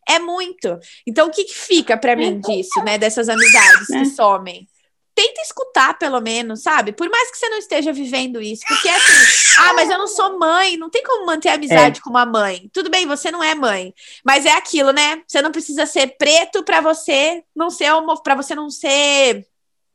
É 0.07 0.19
muito. 0.19 0.77
Então, 1.07 1.27
o 1.27 1.31
que, 1.31 1.43
que 1.43 1.55
fica 1.55 1.97
para 1.97 2.15
mim 2.15 2.39
disso, 2.39 2.83
né? 2.83 2.97
Dessas 2.97 3.27
amizades 3.27 3.87
que 3.87 3.97
é. 3.97 4.05
somem? 4.05 4.67
tenta 5.15 5.41
escutar, 5.41 5.97
pelo 5.97 6.19
menos, 6.19 6.61
sabe? 6.61 6.91
Por 6.91 7.09
mais 7.09 7.31
que 7.31 7.37
você 7.37 7.47
não 7.47 7.57
esteja 7.57 7.93
vivendo 7.93 8.41
isso. 8.41 8.63
Porque 8.67 8.89
assim, 8.89 9.55
ah, 9.59 9.73
mas 9.73 9.89
eu 9.89 9.97
não 9.97 10.07
sou 10.07 10.37
mãe, 10.37 10.75
não 10.75 10.89
tem 10.89 11.01
como 11.01 11.25
manter 11.25 11.49
amizade 11.49 11.99
é. 11.99 12.03
com 12.03 12.09
uma 12.09 12.25
mãe. 12.25 12.69
Tudo 12.73 12.89
bem, 12.89 13.07
você 13.07 13.31
não 13.31 13.41
é 13.41 13.55
mãe. 13.55 13.93
Mas 14.25 14.45
é 14.45 14.51
aquilo, 14.51 14.91
né? 14.91 15.23
Você 15.25 15.41
não 15.41 15.53
precisa 15.53 15.85
ser 15.85 16.17
preto 16.17 16.63
para 16.63 16.81
você 16.81 17.41
não 17.55 17.69
ser 17.69 17.93
homo, 17.93 18.21
para 18.21 18.35
você 18.35 18.53
não 18.53 18.69
ser 18.69 19.47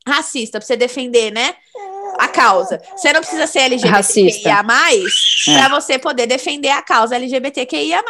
racista, 0.07 0.59
pra 0.59 0.65
você 0.65 0.75
defender, 0.75 1.31
né? 1.31 1.55
A 2.19 2.27
causa. 2.27 2.81
Você 2.95 3.13
não 3.13 3.21
precisa 3.21 3.47
ser 3.47 3.59
LGBTQIA, 3.59 4.59
é. 4.59 4.63
para 5.53 5.69
você 5.69 5.97
poder 5.97 6.27
defender 6.27 6.69
a 6.69 6.81
causa 6.81 7.15
LGBTQIA. 7.15 8.03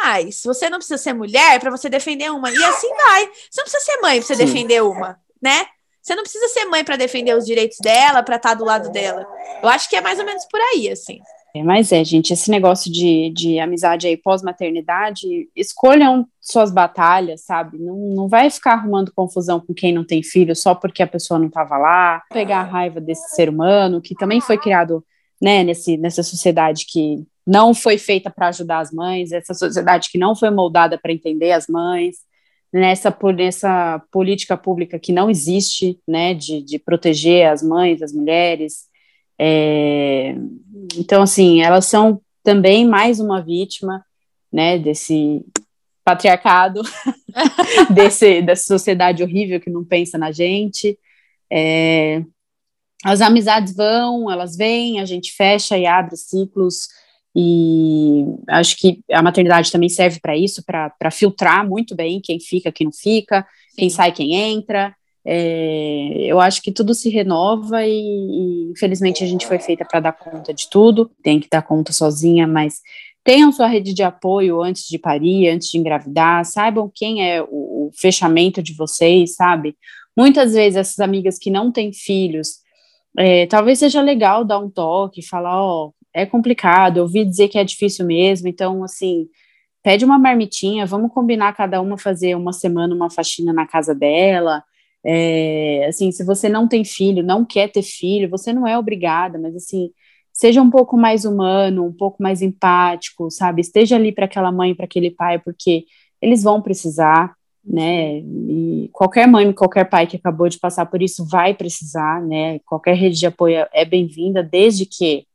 Você 0.44 0.68
não 0.68 0.78
precisa 0.78 0.98
ser 0.98 1.12
mulher 1.12 1.60
para 1.60 1.70
você 1.70 1.88
defender 1.88 2.30
uma. 2.30 2.50
E 2.50 2.64
assim 2.64 2.88
vai. 2.88 3.30
Você 3.50 3.60
não 3.60 3.64
precisa 3.64 3.84
ser 3.84 4.00
mãe 4.00 4.18
pra 4.18 4.26
você 4.26 4.34
Sim. 4.34 4.44
defender 4.44 4.82
uma, 4.82 5.18
né? 5.40 5.66
Você 6.02 6.16
não 6.16 6.22
precisa 6.24 6.48
ser 6.48 6.64
mãe 6.64 6.82
para 6.82 6.96
defender 6.96 7.36
os 7.36 7.46
direitos 7.46 7.78
dela, 7.80 8.22
para 8.24 8.36
estar 8.36 8.50
tá 8.50 8.54
do 8.54 8.64
lado 8.64 8.90
dela. 8.90 9.24
Eu 9.62 9.68
acho 9.68 9.88
que 9.88 9.94
é 9.94 10.00
mais 10.00 10.18
ou 10.18 10.24
menos 10.24 10.44
por 10.46 10.60
aí, 10.60 10.90
assim. 10.90 11.20
É, 11.54 11.62
mas 11.62 11.92
é, 11.92 12.02
gente, 12.02 12.32
esse 12.32 12.50
negócio 12.50 12.90
de, 12.90 13.30
de 13.30 13.60
amizade 13.60 14.06
aí 14.06 14.16
pós-maternidade, 14.16 15.48
escolham 15.54 16.26
suas 16.42 16.72
batalhas, 16.72 17.42
sabe? 17.42 17.78
Não, 17.78 17.96
não 17.96 18.28
vai 18.28 18.50
ficar 18.50 18.72
arrumando 18.72 19.12
confusão 19.14 19.60
com 19.60 19.72
quem 19.72 19.94
não 19.94 20.04
tem 20.04 20.22
filho 20.22 20.54
só 20.56 20.74
porque 20.74 21.02
a 21.02 21.06
pessoa 21.06 21.38
não 21.38 21.46
estava 21.46 21.78
lá, 21.78 22.22
pegar 22.30 22.60
a 22.60 22.64
raiva 22.64 23.00
desse 23.00 23.34
ser 23.34 23.48
humano, 23.48 24.02
que 24.02 24.14
também 24.14 24.40
foi 24.40 24.58
criado, 24.58 25.04
né, 25.40 25.62
nesse, 25.62 25.96
nessa 25.96 26.22
sociedade 26.22 26.84
que, 26.86 27.24
não 27.46 27.74
foi 27.74 27.98
feita 27.98 28.30
para 28.30 28.48
ajudar 28.48 28.78
as 28.78 28.92
mães, 28.92 29.32
essa 29.32 29.54
sociedade 29.54 30.10
que 30.10 30.18
não 30.18 30.34
foi 30.34 30.50
moldada 30.50 30.98
para 30.98 31.12
entender 31.12 31.52
as 31.52 31.66
mães, 31.66 32.16
nessa, 32.72 33.14
nessa 33.36 34.02
política 34.10 34.56
pública 34.56 34.98
que 34.98 35.12
não 35.12 35.28
existe, 35.28 35.98
né, 36.06 36.34
de, 36.34 36.62
de 36.62 36.78
proteger 36.78 37.48
as 37.48 37.62
mães, 37.62 38.00
as 38.00 38.12
mulheres. 38.12 38.86
É, 39.38 40.34
então, 40.96 41.22
assim, 41.22 41.62
elas 41.62 41.86
são 41.86 42.20
também 42.42 42.86
mais 42.86 43.20
uma 43.20 43.42
vítima, 43.42 44.04
né, 44.52 44.78
desse 44.78 45.44
patriarcado, 46.04 46.82
desse, 47.94 48.42
dessa 48.42 48.64
sociedade 48.64 49.22
horrível 49.22 49.60
que 49.60 49.70
não 49.70 49.84
pensa 49.84 50.18
na 50.18 50.32
gente. 50.32 50.98
É, 51.50 52.22
as 53.04 53.20
amizades 53.20 53.74
vão, 53.74 54.30
elas 54.30 54.56
vêm, 54.56 55.00
a 55.00 55.04
gente 55.04 55.32
fecha 55.32 55.76
e 55.76 55.86
abre 55.86 56.16
ciclos, 56.16 56.88
e 57.34 58.24
acho 58.48 58.76
que 58.76 59.02
a 59.10 59.22
maternidade 59.22 59.72
também 59.72 59.88
serve 59.88 60.20
para 60.20 60.36
isso, 60.36 60.62
para 60.64 61.10
filtrar 61.10 61.66
muito 61.66 61.94
bem 61.94 62.20
quem 62.20 62.38
fica, 62.38 62.70
quem 62.70 62.86
não 62.86 62.92
fica, 62.92 63.46
Sim. 63.70 63.76
quem 63.76 63.90
sai, 63.90 64.12
quem 64.12 64.34
entra. 64.34 64.94
É, 65.24 66.16
eu 66.26 66.40
acho 66.40 66.60
que 66.60 66.72
tudo 66.72 66.94
se 66.94 67.08
renova 67.08 67.86
e, 67.86 67.90
e 67.90 68.70
infelizmente 68.72 69.22
a 69.22 69.26
gente 69.26 69.46
foi 69.46 69.58
feita 69.58 69.84
para 69.84 70.00
dar 70.00 70.12
conta 70.12 70.52
de 70.52 70.68
tudo, 70.68 71.10
tem 71.22 71.38
que 71.38 71.48
dar 71.48 71.62
conta 71.62 71.92
sozinha, 71.92 72.46
mas 72.46 72.80
tenham 73.24 73.52
sua 73.52 73.66
rede 73.66 73.94
de 73.94 74.02
apoio 74.02 74.62
antes 74.62 74.88
de 74.88 74.98
parir, 74.98 75.48
antes 75.48 75.68
de 75.70 75.78
engravidar, 75.78 76.44
saibam 76.44 76.90
quem 76.92 77.28
é 77.28 77.42
o, 77.42 77.88
o 77.88 77.90
fechamento 77.94 78.62
de 78.62 78.74
vocês, 78.74 79.34
sabe? 79.34 79.76
Muitas 80.16 80.54
vezes 80.54 80.76
essas 80.76 80.98
amigas 81.00 81.38
que 81.38 81.50
não 81.50 81.72
têm 81.72 81.92
filhos 81.92 82.62
é, 83.18 83.46
talvez 83.46 83.78
seja 83.78 84.00
legal 84.00 84.44
dar 84.44 84.58
um 84.58 84.70
toque, 84.70 85.22
falar, 85.22 85.60
ó, 85.60 85.86
oh, 85.88 85.94
é 86.14 86.26
complicado, 86.26 86.98
eu 86.98 87.02
ouvi 87.04 87.24
dizer 87.24 87.48
que 87.48 87.58
é 87.58 87.64
difícil 87.64 88.06
mesmo, 88.06 88.48
então, 88.48 88.82
assim, 88.84 89.28
pede 89.82 90.04
uma 90.04 90.18
marmitinha, 90.18 90.86
vamos 90.86 91.12
combinar 91.12 91.54
cada 91.54 91.80
uma 91.80 91.98
fazer 91.98 92.34
uma 92.36 92.52
semana 92.52 92.94
uma 92.94 93.10
faxina 93.10 93.52
na 93.52 93.66
casa 93.66 93.94
dela, 93.94 94.62
é, 95.04 95.86
assim, 95.88 96.10
se 96.12 96.24
você 96.24 96.48
não 96.48 96.68
tem 96.68 96.84
filho, 96.84 97.22
não 97.22 97.44
quer 97.44 97.68
ter 97.70 97.82
filho, 97.82 98.30
você 98.30 98.52
não 98.52 98.66
é 98.66 98.78
obrigada, 98.78 99.38
mas, 99.38 99.54
assim, 99.56 99.90
seja 100.32 100.62
um 100.62 100.70
pouco 100.70 100.96
mais 100.96 101.24
humano, 101.24 101.84
um 101.84 101.92
pouco 101.92 102.22
mais 102.22 102.42
empático, 102.42 103.30
sabe, 103.30 103.60
esteja 103.60 103.96
ali 103.96 104.12
para 104.12 104.24
aquela 104.24 104.50
mãe, 104.50 104.74
para 104.74 104.86
aquele 104.86 105.10
pai, 105.10 105.38
porque 105.38 105.84
eles 106.20 106.42
vão 106.42 106.62
precisar, 106.62 107.34
né? 107.64 108.18
E 108.18 108.88
qualquer 108.92 109.26
mãe, 109.28 109.52
qualquer 109.52 109.84
pai 109.88 110.06
que 110.06 110.16
acabou 110.16 110.48
de 110.48 110.58
passar 110.58 110.86
por 110.86 111.02
isso 111.02 111.24
vai 111.26 111.54
precisar, 111.54 112.22
né? 112.22 112.58
Qualquer 112.60 112.94
rede 112.96 113.18
de 113.18 113.26
apoio 113.26 113.66
é 113.72 113.84
bem-vinda, 113.84 114.42
desde 114.42 114.86
que 114.86 115.26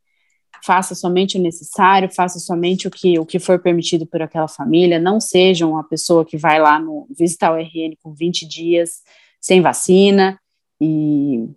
faça 0.64 0.94
somente 0.94 1.38
o 1.38 1.40
necessário, 1.42 2.10
faça 2.12 2.38
somente 2.38 2.88
o 2.88 2.90
que, 2.90 3.18
o 3.18 3.24
que 3.24 3.38
for 3.38 3.60
permitido 3.60 4.06
por 4.06 4.20
aquela 4.20 4.48
família, 4.48 4.98
não 4.98 5.20
seja 5.20 5.66
uma 5.66 5.84
pessoa 5.84 6.24
que 6.24 6.36
vai 6.36 6.60
lá 6.60 6.78
no 6.78 7.06
visitar 7.16 7.52
o 7.52 7.56
RN 7.56 7.94
com 8.02 8.12
20 8.12 8.46
dias 8.46 9.02
sem 9.40 9.60
vacina 9.60 10.38
e 10.80 11.48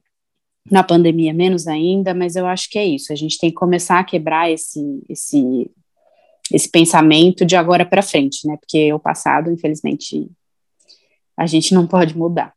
na 0.69 0.83
pandemia 0.83 1.33
menos 1.33 1.67
ainda, 1.67 2.13
mas 2.13 2.35
eu 2.35 2.45
acho 2.45 2.69
que 2.69 2.77
é 2.77 2.85
isso, 2.85 3.11
a 3.11 3.15
gente 3.15 3.37
tem 3.37 3.49
que 3.49 3.55
começar 3.55 3.99
a 3.99 4.03
quebrar 4.03 4.51
esse 4.51 5.03
esse 5.09 5.69
esse 6.53 6.69
pensamento 6.69 7.45
de 7.45 7.55
agora 7.55 7.85
para 7.85 8.01
frente, 8.01 8.45
né? 8.45 8.57
Porque 8.57 8.91
o 8.91 8.99
passado, 8.99 9.49
infelizmente, 9.51 10.29
a 11.37 11.45
gente 11.45 11.73
não 11.73 11.87
pode 11.87 12.17
mudar. 12.17 12.53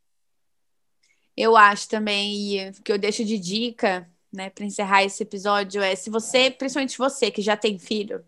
Eu 1.37 1.57
acho 1.57 1.89
também, 1.89 2.73
que 2.85 2.93
eu 2.93 2.99
deixo 2.99 3.25
de 3.25 3.39
dica, 3.39 4.09
né, 4.33 4.51
para 4.51 4.65
encerrar 4.65 5.05
esse 5.05 5.23
episódio, 5.23 5.81
é 5.81 5.95
se 5.95 6.11
você, 6.11 6.51
principalmente 6.51 6.99
você 6.99 7.31
que 7.31 7.41
já 7.41 7.57
tem 7.57 7.79
filho, 7.79 8.25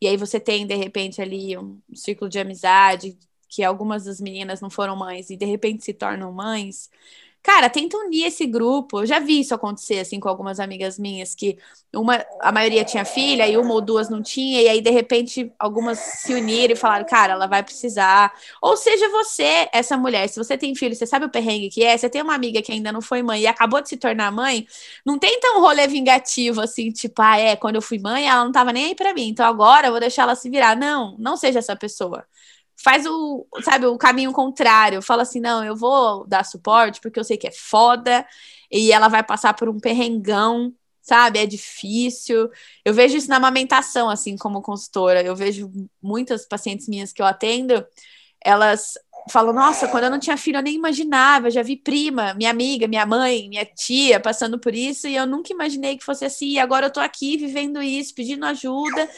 e 0.00 0.06
aí 0.08 0.16
você 0.16 0.38
tem, 0.40 0.66
de 0.66 0.74
repente, 0.74 1.22
ali 1.22 1.56
um 1.56 1.80
círculo 1.94 2.28
de 2.28 2.38
amizade, 2.38 3.16
que 3.48 3.62
algumas 3.62 4.04
das 4.04 4.20
meninas 4.20 4.60
não 4.60 4.68
foram 4.68 4.96
mães 4.96 5.30
e 5.30 5.36
de 5.36 5.46
repente 5.46 5.84
se 5.84 5.92
tornam 5.92 6.32
mães, 6.32 6.90
Cara, 7.44 7.68
tenta 7.68 7.98
unir 7.98 8.24
esse 8.24 8.46
grupo. 8.46 9.00
Eu 9.02 9.06
já 9.06 9.18
vi 9.20 9.40
isso 9.40 9.54
acontecer 9.54 9.98
assim 9.98 10.18
com 10.18 10.30
algumas 10.30 10.58
amigas 10.58 10.98
minhas 10.98 11.34
que 11.34 11.58
uma, 11.94 12.24
a 12.40 12.50
maioria 12.50 12.82
tinha 12.86 13.04
filha 13.04 13.46
e 13.46 13.54
uma 13.58 13.74
ou 13.74 13.82
duas 13.82 14.08
não 14.08 14.22
tinha 14.22 14.62
e 14.62 14.68
aí 14.68 14.80
de 14.80 14.90
repente 14.90 15.52
algumas 15.58 15.98
se 15.98 16.32
uniram 16.32 16.72
e 16.72 16.76
falaram, 16.76 17.04
cara, 17.04 17.34
ela 17.34 17.46
vai 17.46 17.62
precisar. 17.62 18.32
Ou 18.62 18.78
seja, 18.78 19.10
você, 19.10 19.68
essa 19.74 19.94
mulher, 19.98 20.26
se 20.28 20.38
você 20.38 20.56
tem 20.56 20.74
filho, 20.74 20.94
você 20.94 21.06
sabe 21.06 21.26
o 21.26 21.30
perrengue 21.30 21.68
que 21.68 21.84
é, 21.84 21.96
você 21.98 22.08
tem 22.08 22.22
uma 22.22 22.34
amiga 22.34 22.62
que 22.62 22.72
ainda 22.72 22.90
não 22.90 23.02
foi 23.02 23.22
mãe 23.22 23.42
e 23.42 23.46
acabou 23.46 23.82
de 23.82 23.90
se 23.90 23.98
tornar 23.98 24.32
mãe, 24.32 24.66
não 25.04 25.18
tenta 25.18 25.48
um 25.56 25.60
rolê 25.60 25.86
vingativo 25.86 26.62
assim, 26.62 26.90
tipo, 26.90 27.20
ah, 27.20 27.38
é, 27.38 27.56
quando 27.56 27.74
eu 27.76 27.82
fui 27.82 27.98
mãe, 27.98 28.26
ela 28.26 28.42
não 28.42 28.52
tava 28.52 28.72
nem 28.72 28.86
aí 28.86 28.94
para 28.94 29.12
mim, 29.12 29.28
então 29.28 29.44
agora 29.46 29.88
eu 29.88 29.90
vou 29.90 30.00
deixar 30.00 30.22
ela 30.22 30.34
se 30.34 30.48
virar. 30.48 30.74
Não, 30.76 31.14
não 31.18 31.36
seja 31.36 31.58
essa 31.58 31.76
pessoa 31.76 32.24
faz 32.76 33.06
o, 33.06 33.46
sabe, 33.62 33.86
o 33.86 33.98
caminho 33.98 34.32
contrário. 34.32 35.02
Fala 35.02 35.22
assim, 35.22 35.40
não, 35.40 35.64
eu 35.64 35.76
vou 35.76 36.26
dar 36.26 36.44
suporte 36.44 37.00
porque 37.00 37.18
eu 37.18 37.24
sei 37.24 37.36
que 37.36 37.46
é 37.46 37.52
foda 37.52 38.26
e 38.70 38.92
ela 38.92 39.08
vai 39.08 39.22
passar 39.22 39.54
por 39.54 39.68
um 39.68 39.78
perrengão, 39.78 40.72
sabe? 41.00 41.38
É 41.38 41.46
difícil. 41.46 42.50
Eu 42.84 42.94
vejo 42.94 43.16
isso 43.16 43.28
na 43.28 43.36
amamentação, 43.36 44.10
assim, 44.10 44.36
como 44.36 44.62
consultora. 44.62 45.22
Eu 45.22 45.36
vejo 45.36 45.70
muitas 46.02 46.46
pacientes 46.46 46.88
minhas 46.88 47.12
que 47.12 47.22
eu 47.22 47.26
atendo, 47.26 47.86
elas 48.44 48.94
falo, 49.30 49.52
nossa, 49.52 49.88
quando 49.88 50.04
eu 50.04 50.10
não 50.10 50.18
tinha 50.18 50.36
filho 50.36 50.58
eu 50.58 50.62
nem 50.62 50.74
imaginava, 50.74 51.46
eu 51.46 51.50
já 51.50 51.62
vi 51.62 51.76
prima, 51.76 52.34
minha 52.34 52.50
amiga, 52.50 52.86
minha 52.86 53.06
mãe, 53.06 53.48
minha 53.48 53.64
tia 53.64 54.20
passando 54.20 54.58
por 54.58 54.74
isso 54.74 55.08
e 55.08 55.16
eu 55.16 55.26
nunca 55.26 55.52
imaginei 55.52 55.96
que 55.96 56.04
fosse 56.04 56.24
assim. 56.24 56.50
E 56.50 56.58
agora 56.58 56.86
eu 56.86 56.92
tô 56.92 57.00
aqui 57.00 57.36
vivendo 57.36 57.82
isso, 57.82 58.14
pedindo 58.14 58.44
ajuda. 58.44 59.08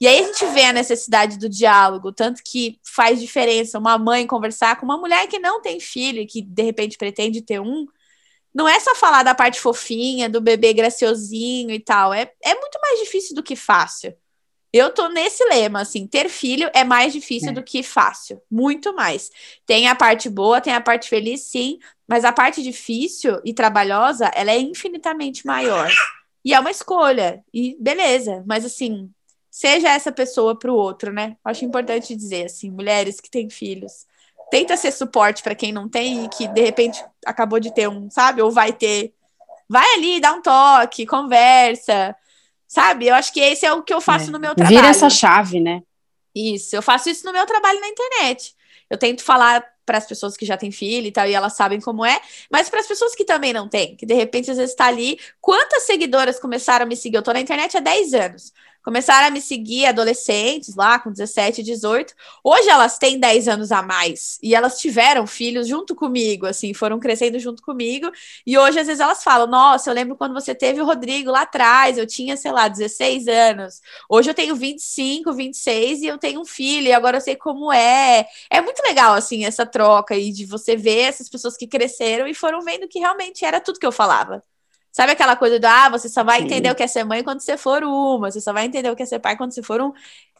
E 0.00 0.08
aí 0.08 0.20
a 0.20 0.26
gente 0.26 0.46
vê 0.46 0.64
a 0.64 0.72
necessidade 0.72 1.38
do 1.38 1.48
diálogo, 1.48 2.12
tanto 2.12 2.42
que 2.44 2.80
faz 2.82 3.20
diferença 3.20 3.78
uma 3.78 3.98
mãe 3.98 4.26
conversar 4.26 4.78
com 4.78 4.86
uma 4.86 4.96
mulher 4.98 5.26
que 5.28 5.38
não 5.38 5.60
tem 5.60 5.78
filho 5.78 6.20
e 6.20 6.26
que 6.26 6.40
de 6.42 6.62
repente 6.62 6.96
pretende 6.96 7.42
ter 7.42 7.60
um. 7.60 7.86
Não 8.54 8.68
é 8.68 8.80
só 8.80 8.94
falar 8.94 9.22
da 9.22 9.34
parte 9.34 9.60
fofinha, 9.60 10.28
do 10.28 10.40
bebê 10.40 10.72
graciosinho 10.72 11.70
e 11.70 11.80
tal. 11.80 12.12
É, 12.14 12.32
é 12.42 12.54
muito 12.54 12.78
mais 12.80 13.00
difícil 13.00 13.34
do 13.34 13.42
que 13.42 13.54
fácil. 13.54 14.14
Eu 14.72 14.90
tô 14.90 15.08
nesse 15.08 15.44
lema, 15.46 15.80
assim, 15.80 16.06
ter 16.06 16.28
filho 16.28 16.70
é 16.72 16.84
mais 16.84 17.12
difícil 17.12 17.50
é. 17.50 17.52
do 17.52 17.62
que 17.62 17.82
fácil, 17.82 18.40
muito 18.48 18.94
mais. 18.94 19.30
Tem 19.66 19.88
a 19.88 19.96
parte 19.96 20.28
boa, 20.28 20.60
tem 20.60 20.72
a 20.72 20.80
parte 20.80 21.08
feliz, 21.08 21.42
sim, 21.42 21.78
mas 22.06 22.24
a 22.24 22.32
parte 22.32 22.62
difícil 22.62 23.40
e 23.44 23.52
trabalhosa, 23.52 24.30
ela 24.32 24.52
é 24.52 24.58
infinitamente 24.58 25.44
maior. 25.44 25.90
E 26.44 26.54
é 26.54 26.60
uma 26.60 26.70
escolha, 26.70 27.44
e 27.52 27.76
beleza, 27.80 28.44
mas 28.46 28.64
assim, 28.64 29.10
seja 29.50 29.90
essa 29.90 30.12
pessoa 30.12 30.56
para 30.58 30.72
o 30.72 30.76
outro, 30.76 31.12
né? 31.12 31.36
Acho 31.44 31.64
importante 31.64 32.14
dizer, 32.14 32.46
assim, 32.46 32.70
mulheres 32.70 33.20
que 33.20 33.30
têm 33.30 33.50
filhos, 33.50 34.06
tenta 34.50 34.76
ser 34.76 34.92
suporte 34.92 35.42
para 35.42 35.54
quem 35.54 35.72
não 35.72 35.88
tem 35.88 36.24
e 36.24 36.28
que 36.28 36.46
de 36.48 36.60
repente 36.62 37.04
acabou 37.26 37.58
de 37.58 37.74
ter 37.74 37.88
um, 37.88 38.08
sabe? 38.08 38.40
Ou 38.40 38.50
vai 38.50 38.72
ter. 38.72 39.12
Vai 39.68 39.94
ali, 39.94 40.20
dá 40.20 40.32
um 40.32 40.42
toque, 40.42 41.06
conversa 41.06 42.16
Sabe? 42.70 43.08
Eu 43.08 43.16
acho 43.16 43.32
que 43.32 43.40
esse 43.40 43.66
é 43.66 43.72
o 43.72 43.82
que 43.82 43.92
eu 43.92 44.00
faço 44.00 44.28
é. 44.28 44.30
no 44.30 44.38
meu 44.38 44.54
trabalho. 44.54 44.76
Vira 44.76 44.88
essa 44.88 45.10
chave, 45.10 45.58
né? 45.58 45.82
Isso, 46.32 46.76
eu 46.76 46.80
faço 46.80 47.10
isso 47.10 47.26
no 47.26 47.32
meu 47.32 47.44
trabalho 47.44 47.80
na 47.80 47.88
internet. 47.88 48.54
Eu 48.88 48.96
tento 48.96 49.24
falar 49.24 49.64
para 49.84 49.98
as 49.98 50.06
pessoas 50.06 50.36
que 50.36 50.46
já 50.46 50.56
têm 50.56 50.70
filho 50.70 51.08
e 51.08 51.10
tal, 51.10 51.26
e 51.26 51.34
elas 51.34 51.54
sabem 51.54 51.80
como 51.80 52.04
é, 52.04 52.20
mas 52.48 52.68
para 52.68 52.78
as 52.78 52.86
pessoas 52.86 53.12
que 53.16 53.24
também 53.24 53.52
não 53.52 53.68
têm, 53.68 53.96
que 53.96 54.06
de 54.06 54.14
repente 54.14 54.52
às 54.52 54.56
vezes 54.56 54.70
está 54.70 54.86
ali. 54.86 55.18
Quantas 55.40 55.82
seguidoras 55.82 56.38
começaram 56.38 56.84
a 56.84 56.88
me 56.88 56.94
seguir? 56.94 57.16
Eu 57.16 57.24
tô 57.24 57.32
na 57.32 57.40
internet 57.40 57.76
há 57.76 57.80
10 57.80 58.14
anos 58.14 58.52
começaram 58.82 59.28
a 59.28 59.30
me 59.30 59.40
seguir 59.40 59.86
adolescentes 59.86 60.74
lá 60.74 60.98
com 60.98 61.10
17, 61.10 61.62
18. 61.62 62.14
Hoje 62.42 62.68
elas 62.68 62.98
têm 62.98 63.18
10 63.18 63.48
anos 63.48 63.72
a 63.72 63.82
mais 63.82 64.38
e 64.42 64.54
elas 64.54 64.78
tiveram 64.78 65.26
filhos 65.26 65.66
junto 65.68 65.94
comigo, 65.94 66.46
assim, 66.46 66.72
foram 66.74 66.98
crescendo 66.98 67.38
junto 67.38 67.62
comigo. 67.62 68.10
E 68.46 68.56
hoje 68.58 68.78
às 68.78 68.86
vezes 68.86 69.00
elas 69.00 69.22
falam: 69.22 69.46
"Nossa, 69.46 69.90
eu 69.90 69.94
lembro 69.94 70.16
quando 70.16 70.34
você 70.34 70.54
teve 70.54 70.80
o 70.80 70.84
Rodrigo 70.84 71.30
lá 71.30 71.42
atrás, 71.42 71.98
eu 71.98 72.06
tinha, 72.06 72.36
sei 72.36 72.52
lá, 72.52 72.68
16 72.68 73.28
anos. 73.28 73.80
Hoje 74.08 74.30
eu 74.30 74.34
tenho 74.34 74.54
25, 74.56 75.32
26 75.32 76.02
e 76.02 76.06
eu 76.06 76.18
tenho 76.18 76.40
um 76.40 76.44
filho 76.44 76.88
e 76.88 76.92
agora 76.92 77.16
eu 77.18 77.20
sei 77.20 77.36
como 77.36 77.72
é". 77.72 78.26
É 78.50 78.60
muito 78.60 78.80
legal 78.82 79.14
assim 79.14 79.44
essa 79.44 79.66
troca 79.66 80.14
aí 80.14 80.32
de 80.32 80.44
você 80.46 80.76
ver 80.76 81.00
essas 81.00 81.28
pessoas 81.28 81.56
que 81.56 81.66
cresceram 81.66 82.26
e 82.26 82.34
foram 82.34 82.60
vendo 82.62 82.88
que 82.88 82.98
realmente 82.98 83.44
era 83.44 83.60
tudo 83.60 83.78
que 83.78 83.86
eu 83.86 83.92
falava. 83.92 84.42
Sabe 84.92 85.12
aquela 85.12 85.36
coisa 85.36 85.60
do, 85.60 85.64
ah, 85.64 85.88
você 85.88 86.08
só 86.08 86.24
vai 86.24 86.40
Sim. 86.40 86.46
entender 86.46 86.70
o 86.70 86.74
que 86.74 86.82
é 86.82 86.86
ser 86.86 87.04
mãe 87.04 87.22
quando 87.22 87.40
você 87.40 87.56
for 87.56 87.82
uma, 87.84 88.30
você 88.30 88.40
só 88.40 88.52
vai 88.52 88.66
entender 88.66 88.90
o 88.90 88.96
que 88.96 89.02
é 89.02 89.06
ser 89.06 89.20
pai 89.20 89.36
quando 89.36 89.52
você 89.52 89.62
for 89.62 89.80
um. 89.80 89.92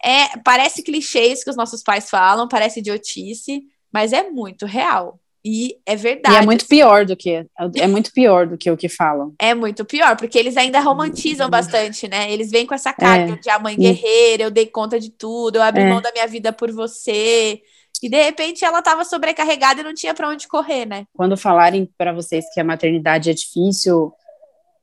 É, 0.05 0.37
parece 0.45 0.83
clichê 0.83 1.27
isso 1.27 1.45
que 1.45 1.51
os 1.51 1.57
nossos 1.57 1.83
pais 1.83 2.11
falam, 2.11 2.49
parece 2.49 2.81
idiotice, 2.81 3.63
mas 3.93 4.13
é 4.13 4.29
muito 4.29 4.67
real. 4.67 5.21
E 5.45 5.79
é 5.87 5.97
verdade. 5.97 6.35
E 6.35 6.39
é 6.39 6.43
muito 6.43 6.67
pior 6.67 7.07
do 7.07 7.17
que 7.17 7.47
é 7.77 7.87
muito 7.87 8.13
pior 8.13 8.47
do 8.47 8.59
que 8.59 8.71
o 8.71 8.77
que 8.77 8.89
falam. 8.89 9.35
É 9.41 9.55
muito 9.55 9.85
pior, 9.85 10.17
porque 10.17 10.39
eles 10.39 10.57
ainda 10.57 10.81
romantizam 10.81 11.49
bastante, 11.49 12.07
né? 12.09 12.31
Eles 12.31 12.51
vêm 12.51 12.67
com 12.67 12.75
essa 12.75 12.93
carga 12.93 13.33
é. 13.33 13.37
de 13.37 13.49
a 13.49 13.59
mãe 13.59 13.75
guerreira, 13.77 14.43
eu 14.43 14.51
dei 14.51 14.67
conta 14.67 15.01
de 15.01 15.11
tudo, 15.11 15.57
eu 15.57 15.63
abri 15.63 15.83
é. 15.83 15.89
mão 15.89 16.03
da 16.03 16.13
minha 16.13 16.27
vida 16.27 16.53
por 16.53 16.71
você. 16.71 17.63
E 18.03 18.09
de 18.09 18.23
repente 18.23 18.65
ela 18.65 18.81
estava 18.81 19.05
sobrecarregada 19.05 19.81
e 19.81 19.85
não 19.85 19.95
tinha 19.95 20.15
para 20.15 20.29
onde 20.29 20.47
correr, 20.47 20.87
né? 20.87 21.05
Quando 21.15 21.37
falarem 21.37 21.89
para 21.97 22.13
vocês 22.13 22.45
que 22.53 22.61
a 22.61 22.65
maternidade 22.65 23.31
é 23.31 23.35
difícil, 23.35 24.13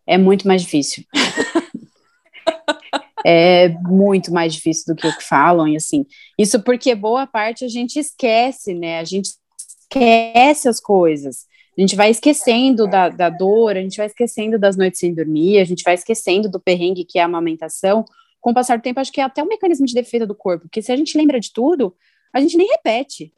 é 0.08 0.18
muito 0.18 0.47
mais 0.47 0.62
difícil. 0.62 1.03
é 3.26 3.70
muito 3.70 4.32
mais 4.32 4.53
difícil 4.53 4.86
do 4.88 4.99
que 4.99 5.08
o 5.08 5.18
que 5.18 5.24
falam, 5.24 5.68
e 5.68 5.76
assim, 5.76 6.05
isso 6.39 6.64
porque 6.64 6.95
boa 6.95 7.28
parte 7.28 7.66
a 7.66 7.68
gente 7.68 7.99
esquece, 7.99 8.74
né? 8.74 8.99
A 8.99 9.03
gente 9.03 9.32
esquece 9.58 10.70
as 10.70 10.80
coisas. 10.80 11.45
A 11.78 11.82
gente 11.82 11.95
vai 11.95 12.10
esquecendo 12.10 12.88
da, 12.88 13.10
da 13.10 13.30
dor, 13.30 13.78
a 13.78 13.82
gente 13.82 13.97
vai 13.97 14.08
esquecendo 14.08 14.58
das 14.58 14.76
noites 14.76 14.99
sem 14.99 15.14
dormir, 15.14 15.60
a 15.60 15.64
gente 15.64 15.84
vai 15.84 15.93
esquecendo 15.93 16.49
do 16.49 16.60
perrengue 16.60 17.05
que 17.05 17.20
é 17.20 17.22
a 17.22 17.26
amamentação. 17.26 18.03
Com 18.41 18.51
o 18.51 18.53
passar 18.53 18.78
do 18.78 18.82
tempo, 18.82 18.99
acho 18.99 19.12
que 19.12 19.22
é 19.22 19.24
até 19.24 19.43
um 19.43 19.47
mecanismo 19.47 19.86
de 19.86 19.93
defesa 19.93 20.26
do 20.26 20.34
corpo, 20.34 20.64
porque 20.64 20.82
se 20.82 20.91
a 20.91 20.95
gente 20.95 21.18
lembra 21.18 21.39
de 21.39 21.53
tudo, 21.53 21.95
a 22.34 22.39
gente 22.39 22.58
nem 22.58 22.68
repete. 22.68 23.32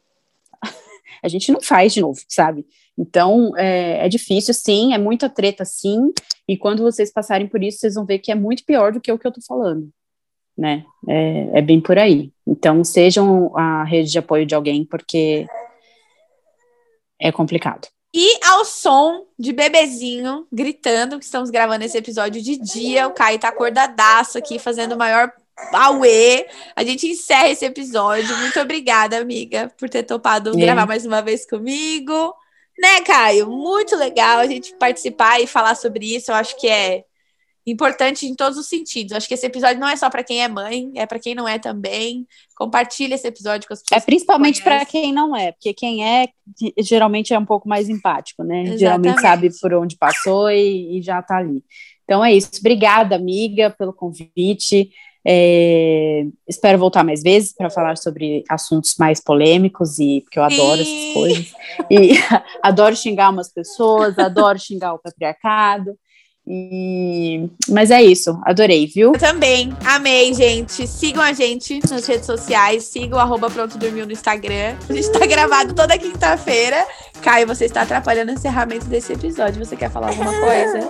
a 1.22 1.28
gente 1.28 1.52
não 1.52 1.62
faz 1.62 1.94
de 1.94 2.02
novo, 2.02 2.20
sabe? 2.30 2.66
Então, 3.00 3.54
é, 3.56 4.06
é, 4.06 4.10
difícil, 4.10 4.54
sim, 4.54 4.94
é 4.94 4.98
muita 4.98 5.30
treta, 5.30 5.64
sim, 5.64 6.12
e 6.46 6.58
quando 6.58 6.84
vocês 6.84 7.14
passarem 7.14 7.48
por 7.48 7.64
isso, 7.64 7.80
vocês 7.80 7.96
vão 7.96 8.06
ver 8.06 8.20
que 8.20 8.30
é 8.30 8.36
muito 8.36 8.66
pior 8.66 8.92
do 8.92 9.00
que 9.00 9.10
o 9.10 9.18
que 9.18 9.26
eu 9.26 9.32
tô 9.32 9.40
falando, 9.42 9.90
né? 10.58 10.84
É, 11.08 11.60
é 11.60 11.62
bem 11.62 11.80
por 11.80 11.98
aí. 11.98 12.30
Então, 12.46 12.84
sejam 12.84 13.58
a 13.58 13.86
rede 13.86 14.12
de 14.12 14.20
apoio 14.20 14.46
de 14.46 14.54
alguém, 14.54 14.84
porque 14.84 15.48
é 17.18 17.32
complicado. 17.32 17.88
E 18.14 18.44
ao 18.44 18.66
som 18.66 19.28
de 19.38 19.54
bebezinho 19.54 20.46
gritando, 20.52 21.20
que 21.20 21.26
estamos 21.26 21.50
gravando 21.50 21.86
esse 21.86 21.98
episódio 21.98 22.42
de 22.42 22.58
dia, 22.58 23.08
o 23.08 23.14
Caio 23.14 23.40
tá 23.40 23.48
acordadaço 23.48 24.38
aqui, 24.38 24.60
fazendo 24.60 24.94
o 24.96 24.98
maior 24.98 25.32
auê. 25.72 26.46
A 26.76 26.84
gente 26.84 27.08
encerra 27.08 27.50
esse 27.50 27.64
episódio. 27.64 28.36
Muito 28.38 28.60
obrigada, 28.60 29.18
amiga, 29.18 29.72
por 29.78 29.88
ter 29.90 30.04
topado 30.04 30.50
é. 30.50 30.62
gravar 30.62 30.86
mais 30.86 31.06
uma 31.06 31.22
vez 31.22 31.48
comigo. 31.48 32.34
Né, 32.80 33.02
Caio? 33.02 33.50
Muito 33.50 33.96
legal 33.96 34.40
a 34.40 34.48
gente 34.48 34.74
participar 34.76 35.42
e 35.42 35.48
falar 35.48 35.76
sobre 35.76 36.16
isso. 36.16 36.32
Eu 36.32 36.36
acho 36.36 36.58
que 36.58 36.68
é 36.68 37.04
importante 37.68 38.26
em 38.26 38.36
todos 38.36 38.58
os 38.58 38.68
sentidos. 38.68 39.14
Acho 39.14 39.28
que 39.28 39.34
esse 39.34 39.46
episódio 39.46 39.80
não 39.80 39.88
é 39.88 39.96
só 39.96 40.10
para 40.10 40.24
quem 40.24 40.42
é 40.42 40.48
mãe, 40.48 40.92
é 40.96 41.06
para 41.06 41.20
quem 41.20 41.36
não 41.36 41.48
é 41.48 41.60
também. 41.60 42.26
Compartilha 42.56 43.16
esse 43.16 43.28
episódio 43.28 43.68
com 43.68 43.74
as 43.74 43.82
pessoas. 43.82 44.02
É 44.02 44.06
principalmente 44.06 44.64
para 44.64 44.86
quem 44.86 45.12
não 45.12 45.36
é, 45.36 45.52
porque 45.52 45.74
quem 45.74 46.06
é 46.06 46.30
geralmente 46.80 47.34
é 47.34 47.40
um 47.40 47.46
pouco 47.46 47.68
mais 47.68 47.90
empático, 47.90 48.44
né? 48.44 48.62
Exatamente. 48.62 48.80
Geralmente 48.80 49.22
sabe 49.22 49.50
por 49.60 49.74
onde 49.74 49.98
passou 49.98 50.50
e, 50.50 50.98
e 50.98 51.02
já 51.02 51.20
está 51.20 51.38
ali. 51.38 51.64
Então 52.04 52.24
é 52.24 52.34
isso. 52.34 52.50
Obrigada, 52.60 53.16
amiga, 53.16 53.70
pelo 53.78 53.94
convite. 53.94 54.92
É, 55.32 56.26
espero 56.48 56.80
voltar 56.80 57.04
mais 57.04 57.22
vezes 57.22 57.54
para 57.54 57.70
falar 57.70 57.96
sobre 57.98 58.44
assuntos 58.50 58.96
mais 58.98 59.22
polêmicos 59.24 60.00
e 60.00 60.22
porque 60.22 60.40
eu 60.40 60.44
adoro 60.44 60.84
Sim. 60.84 61.04
essas 61.04 61.14
coisas. 61.14 61.54
E 61.92 62.14
adoro 62.64 62.96
xingar 62.96 63.30
umas 63.30 63.54
pessoas, 63.54 64.18
adoro 64.18 64.58
xingar 64.58 64.96
o 64.96 64.98
patriarcado. 64.98 65.96
E... 66.48 67.48
Mas 67.70 67.92
é 67.92 68.02
isso, 68.02 68.42
adorei, 68.44 68.88
viu? 68.88 69.14
Eu 69.14 69.20
também, 69.20 69.72
amei, 69.86 70.34
gente. 70.34 70.88
Sigam 70.88 71.22
a 71.22 71.32
gente 71.32 71.80
nas 71.88 72.08
redes 72.08 72.26
sociais, 72.26 72.86
sigam 72.86 73.20
arroba 73.20 73.52
Pronto 73.52 73.78
Dormiu 73.78 74.08
no 74.08 74.12
Instagram. 74.12 74.78
A 74.90 74.94
gente 74.94 75.12
tá 75.12 75.28
gravado 75.28 75.76
toda 75.76 75.96
quinta-feira. 75.96 76.84
Caio, 77.22 77.46
você 77.46 77.66
está 77.66 77.84
atrapalhando 77.84 78.32
o 78.32 78.34
encerramento 78.34 78.88
desse 78.88 79.14
episódio. 79.14 79.64
Você 79.64 79.76
quer 79.76 79.92
falar 79.92 80.08
alguma 80.08 80.34
coisa? 80.40 80.90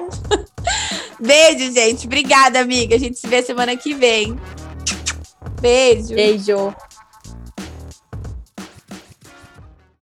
Beijo, 1.20 1.74
gente. 1.74 2.06
Obrigada, 2.06 2.60
amiga. 2.60 2.96
A 2.96 3.00
gente 3.00 3.20
se 3.20 3.28
vê 3.28 3.42
semana 3.42 3.76
que 3.76 3.94
vem. 3.94 4.40
Beijo. 5.62 6.16
Beijo. 6.16 6.76